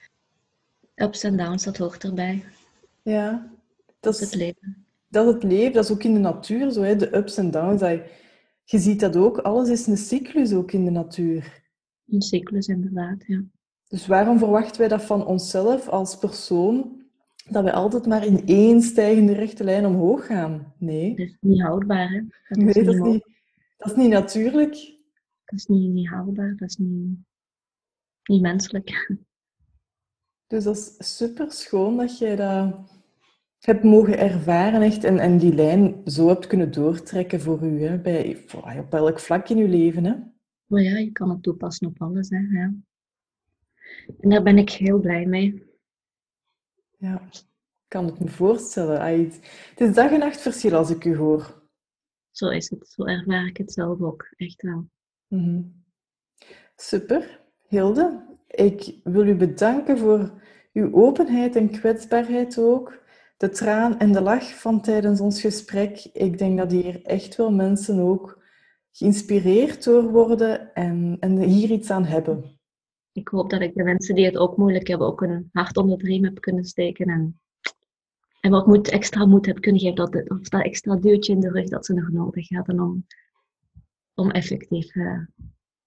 Ups 0.95 1.23
en 1.23 1.37
downs, 1.37 1.65
dat 1.65 1.77
hoort 1.77 2.05
erbij. 2.05 2.45
Ja. 3.03 3.51
Dat 4.01 4.15
is 4.15 4.21
het 4.21 4.35
leven. 4.35 4.87
Dat 5.13 5.27
is 5.27 5.33
het 5.33 5.43
leven, 5.43 5.73
dat 5.73 5.85
is 5.85 5.91
ook 5.91 6.03
in 6.03 6.15
de 6.15 6.21
natuur 6.21 6.71
zo, 6.71 6.83
hè, 6.83 6.97
de 6.97 7.17
ups 7.17 7.37
en 7.37 7.51
downs. 7.51 7.81
dat 7.81 7.91
Je 7.91 8.11
je 8.65 8.79
ziet 8.79 9.01
dat 9.01 9.17
ook, 9.17 9.39
alles 9.39 9.69
is 9.69 9.87
een 9.87 9.97
cyclus 9.97 10.53
ook 10.53 10.73
in 10.73 10.85
de 10.85 10.91
natuur. 10.91 11.63
Een 12.07 12.23
cyclus 12.23 12.67
inderdaad, 12.67 13.25
ja. 13.27 13.45
Dus 13.89 14.07
waarom 14.07 14.39
verwachten 14.39 14.79
wij 14.79 14.89
dat 14.89 15.03
van 15.03 15.27
onszelf 15.27 15.89
als 15.89 16.19
persoon, 16.19 17.03
dat 17.51 17.63
wij 17.63 17.73
altijd 17.73 18.07
maar 18.07 18.27
in 18.27 18.47
één 18.47 18.83
stijgende 18.83 19.33
rechte 19.33 19.65
lijn 19.65 19.87
omhoog 19.87 20.27
gaan? 20.27 20.75
Nee, 20.79 21.17
Dat 21.17 21.27
is 21.27 21.37
niet 21.41 21.63
houdbaar, 21.63 22.09
hè. 22.09 22.21
Dat 22.49 22.59
nee 22.59 22.75
is 22.75 22.87
dat, 22.87 23.07
niet, 23.07 23.25
dat 23.77 23.91
is 23.91 23.97
niet 23.97 24.11
natuurlijk. 24.11 24.73
Dat 25.45 25.59
is 25.59 25.67
niet, 25.67 25.93
niet 25.93 26.09
houdbaar. 26.09 26.57
Dat 26.57 26.69
is 26.69 26.77
niet, 26.77 27.19
niet 28.23 28.43
menselijk. 28.43 29.17
Dus 30.47 30.65
dat 30.65 30.77
is 30.77 31.17
super 31.17 31.53
schoon 31.53 31.97
dat 31.97 32.19
jij 32.19 32.37
dat 32.37 32.92
hebt 33.71 33.83
mogen 33.85 34.19
ervaren 34.19 34.83
echt, 34.83 35.05
en, 35.05 35.19
en 35.19 35.39
die 35.39 35.55
lijn 35.55 36.01
zo 36.05 36.29
hebt 36.29 36.47
kunnen 36.47 36.73
doortrekken 36.73 37.41
voor 37.41 37.63
u, 37.63 37.83
hè, 37.83 37.99
bij, 37.99 38.37
voor- 38.47 38.75
op 38.79 38.95
elk 38.95 39.21
vlak 39.21 39.49
in 39.49 39.59
uw 39.59 39.69
leven. 39.69 40.05
Hè? 40.05 40.15
Maar 40.67 40.83
ja, 40.83 40.99
je 40.99 41.13
kan 41.13 41.31
het 41.31 41.43
toepassen 41.43 41.87
op 41.87 42.03
alles, 42.03 42.29
hè. 42.29 42.39
Ja. 42.39 42.75
En 44.21 44.29
daar 44.29 44.43
ben 44.43 44.59
ik 44.59 44.71
heel 44.71 44.99
blij 44.99 45.27
mee. 45.27 45.71
Ja, 46.97 47.21
ik 47.31 47.43
kan 47.89 48.07
het 48.07 48.19
me 48.21 48.29
voorstellen. 48.29 49.01
Het 49.21 49.81
is 49.81 49.95
dag 49.95 50.11
en 50.11 50.19
nacht 50.19 50.41
verschil 50.41 50.75
als 50.75 50.91
ik 50.91 51.05
u 51.05 51.17
hoor. 51.17 51.63
Zo 52.31 52.49
is 52.49 52.71
het. 52.71 52.89
Zo 52.89 53.05
ervaar 53.05 53.47
ik 53.47 53.57
het 53.57 53.73
zelf 53.73 54.01
ook. 54.01 54.33
Echt 54.37 54.63
wel. 54.63 54.89
Mhm. 55.27 55.63
Super. 56.77 57.41
Hilde, 57.69 58.25
ik 58.47 58.95
wil 59.05 59.27
u 59.27 59.35
bedanken 59.35 59.99
voor 59.99 60.43
uw 60.73 60.95
openheid 60.95 61.57
en 61.57 61.71
kwetsbaarheid 61.71 62.59
ook. 62.59 63.02
De 63.43 63.49
traan 63.49 63.99
en 63.99 64.13
de 64.13 64.21
lach 64.21 64.61
van 64.61 64.81
tijdens 64.81 65.21
ons 65.21 65.41
gesprek. 65.41 66.09
Ik 66.13 66.39
denk 66.39 66.59
dat 66.59 66.71
hier 66.71 67.03
echt 67.05 67.37
wel 67.37 67.53
mensen 67.53 67.99
ook 67.99 68.43
geïnspireerd 68.91 69.85
door 69.85 70.11
worden 70.11 70.75
en, 70.75 71.17
en 71.21 71.39
hier 71.39 71.71
iets 71.71 71.91
aan 71.91 72.05
hebben. 72.05 72.59
Ik 73.13 73.29
hoop 73.29 73.51
dat 73.51 73.61
ik 73.61 73.75
de 73.75 73.83
mensen 73.83 74.15
die 74.15 74.25
het 74.25 74.37
ook 74.37 74.57
moeilijk 74.57 74.89
hebben, 74.89 75.07
ook 75.07 75.21
een 75.21 75.49
hart 75.53 75.77
onder 75.77 75.99
de 75.99 76.05
riem 76.05 76.25
heb 76.25 76.41
kunnen 76.41 76.65
steken. 76.65 77.07
En, 77.07 77.41
en 78.41 78.51
wat 78.51 78.67
moed, 78.67 78.89
extra 78.89 79.27
moed 79.27 79.47
heb 79.47 79.61
kunnen 79.61 79.81
geven. 79.81 79.97
Dat, 79.97 80.31
of 80.31 80.49
dat 80.49 80.63
extra 80.63 80.97
duwtje 80.97 81.33
in 81.33 81.41
de 81.41 81.51
rug 81.51 81.69
dat 81.69 81.87
ze 81.87 81.95
nog 81.95 82.11
nodig 82.11 82.49
hadden 82.49 82.81
om, 82.81 83.07
om 84.15 84.31
effectief 84.31 84.95
eh, 84.95 85.21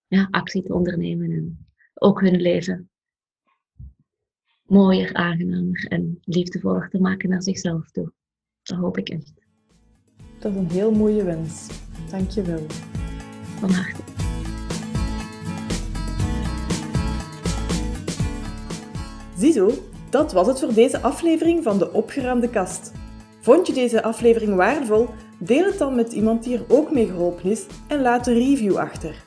ja, 0.08 0.28
actie 0.32 0.64
te 0.64 0.74
ondernemen. 0.74 1.32
En 1.32 1.68
ook 1.94 2.22
hun 2.22 2.42
leven 2.42 2.90
mooier, 4.66 5.14
aangenamer 5.14 5.86
en 5.88 6.20
liefdevoller 6.24 6.90
te 6.90 7.00
maken 7.00 7.30
naar 7.30 7.44
zichzelf 7.44 7.92
toe. 7.92 8.12
Dat 8.64 8.78
hoop 8.78 8.98
ik 8.98 9.10
echt. 9.10 9.34
Dat 10.40 10.52
is 10.52 10.58
een 10.58 10.70
heel 10.70 10.92
mooie 10.92 11.24
wens. 11.24 11.68
Dank 12.10 12.30
je 12.30 12.42
wel. 12.42 12.66
Van 13.60 13.70
harte. 13.70 14.02
Ziezo, 19.38 19.72
dat 20.10 20.34
was 20.34 20.48
het 20.48 20.60
voor 20.60 20.74
deze 20.74 21.02
aflevering 21.02 21.64
van 21.64 21.78
de 21.78 21.94
Opgeruimde 21.94 22.50
Kast. 22.50 22.92
Vond 23.40 23.68
je 23.68 23.74
deze 23.74 24.04
aflevering 24.04 24.56
waardevol? 24.56 25.08
Deel 25.40 25.66
het 25.66 25.78
dan 25.78 25.96
met 25.96 26.14
iemand 26.14 26.44
die 26.44 26.58
er 26.58 26.66
ook 26.68 26.92
mee 26.92 27.06
geholpen 27.06 27.50
is 27.50 27.66
en 27.88 28.02
laat 28.02 28.28
een 28.28 28.34
review 28.34 28.78
achter. 28.78 29.24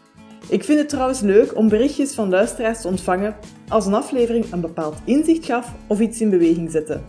Ik 0.48 0.64
vind 0.64 0.78
het 0.78 0.88
trouwens 0.88 1.20
leuk 1.20 1.56
om 1.56 1.68
berichtjes 1.68 2.14
van 2.14 2.28
luisteraars 2.28 2.80
te 2.80 2.88
ontvangen 2.88 3.36
als 3.68 3.86
een 3.86 3.94
aflevering 3.94 4.52
een 4.52 4.60
bepaald 4.60 4.96
inzicht 5.04 5.44
gaf 5.44 5.74
of 5.86 6.00
iets 6.00 6.20
in 6.20 6.30
beweging 6.30 6.70
zette. 6.70 7.00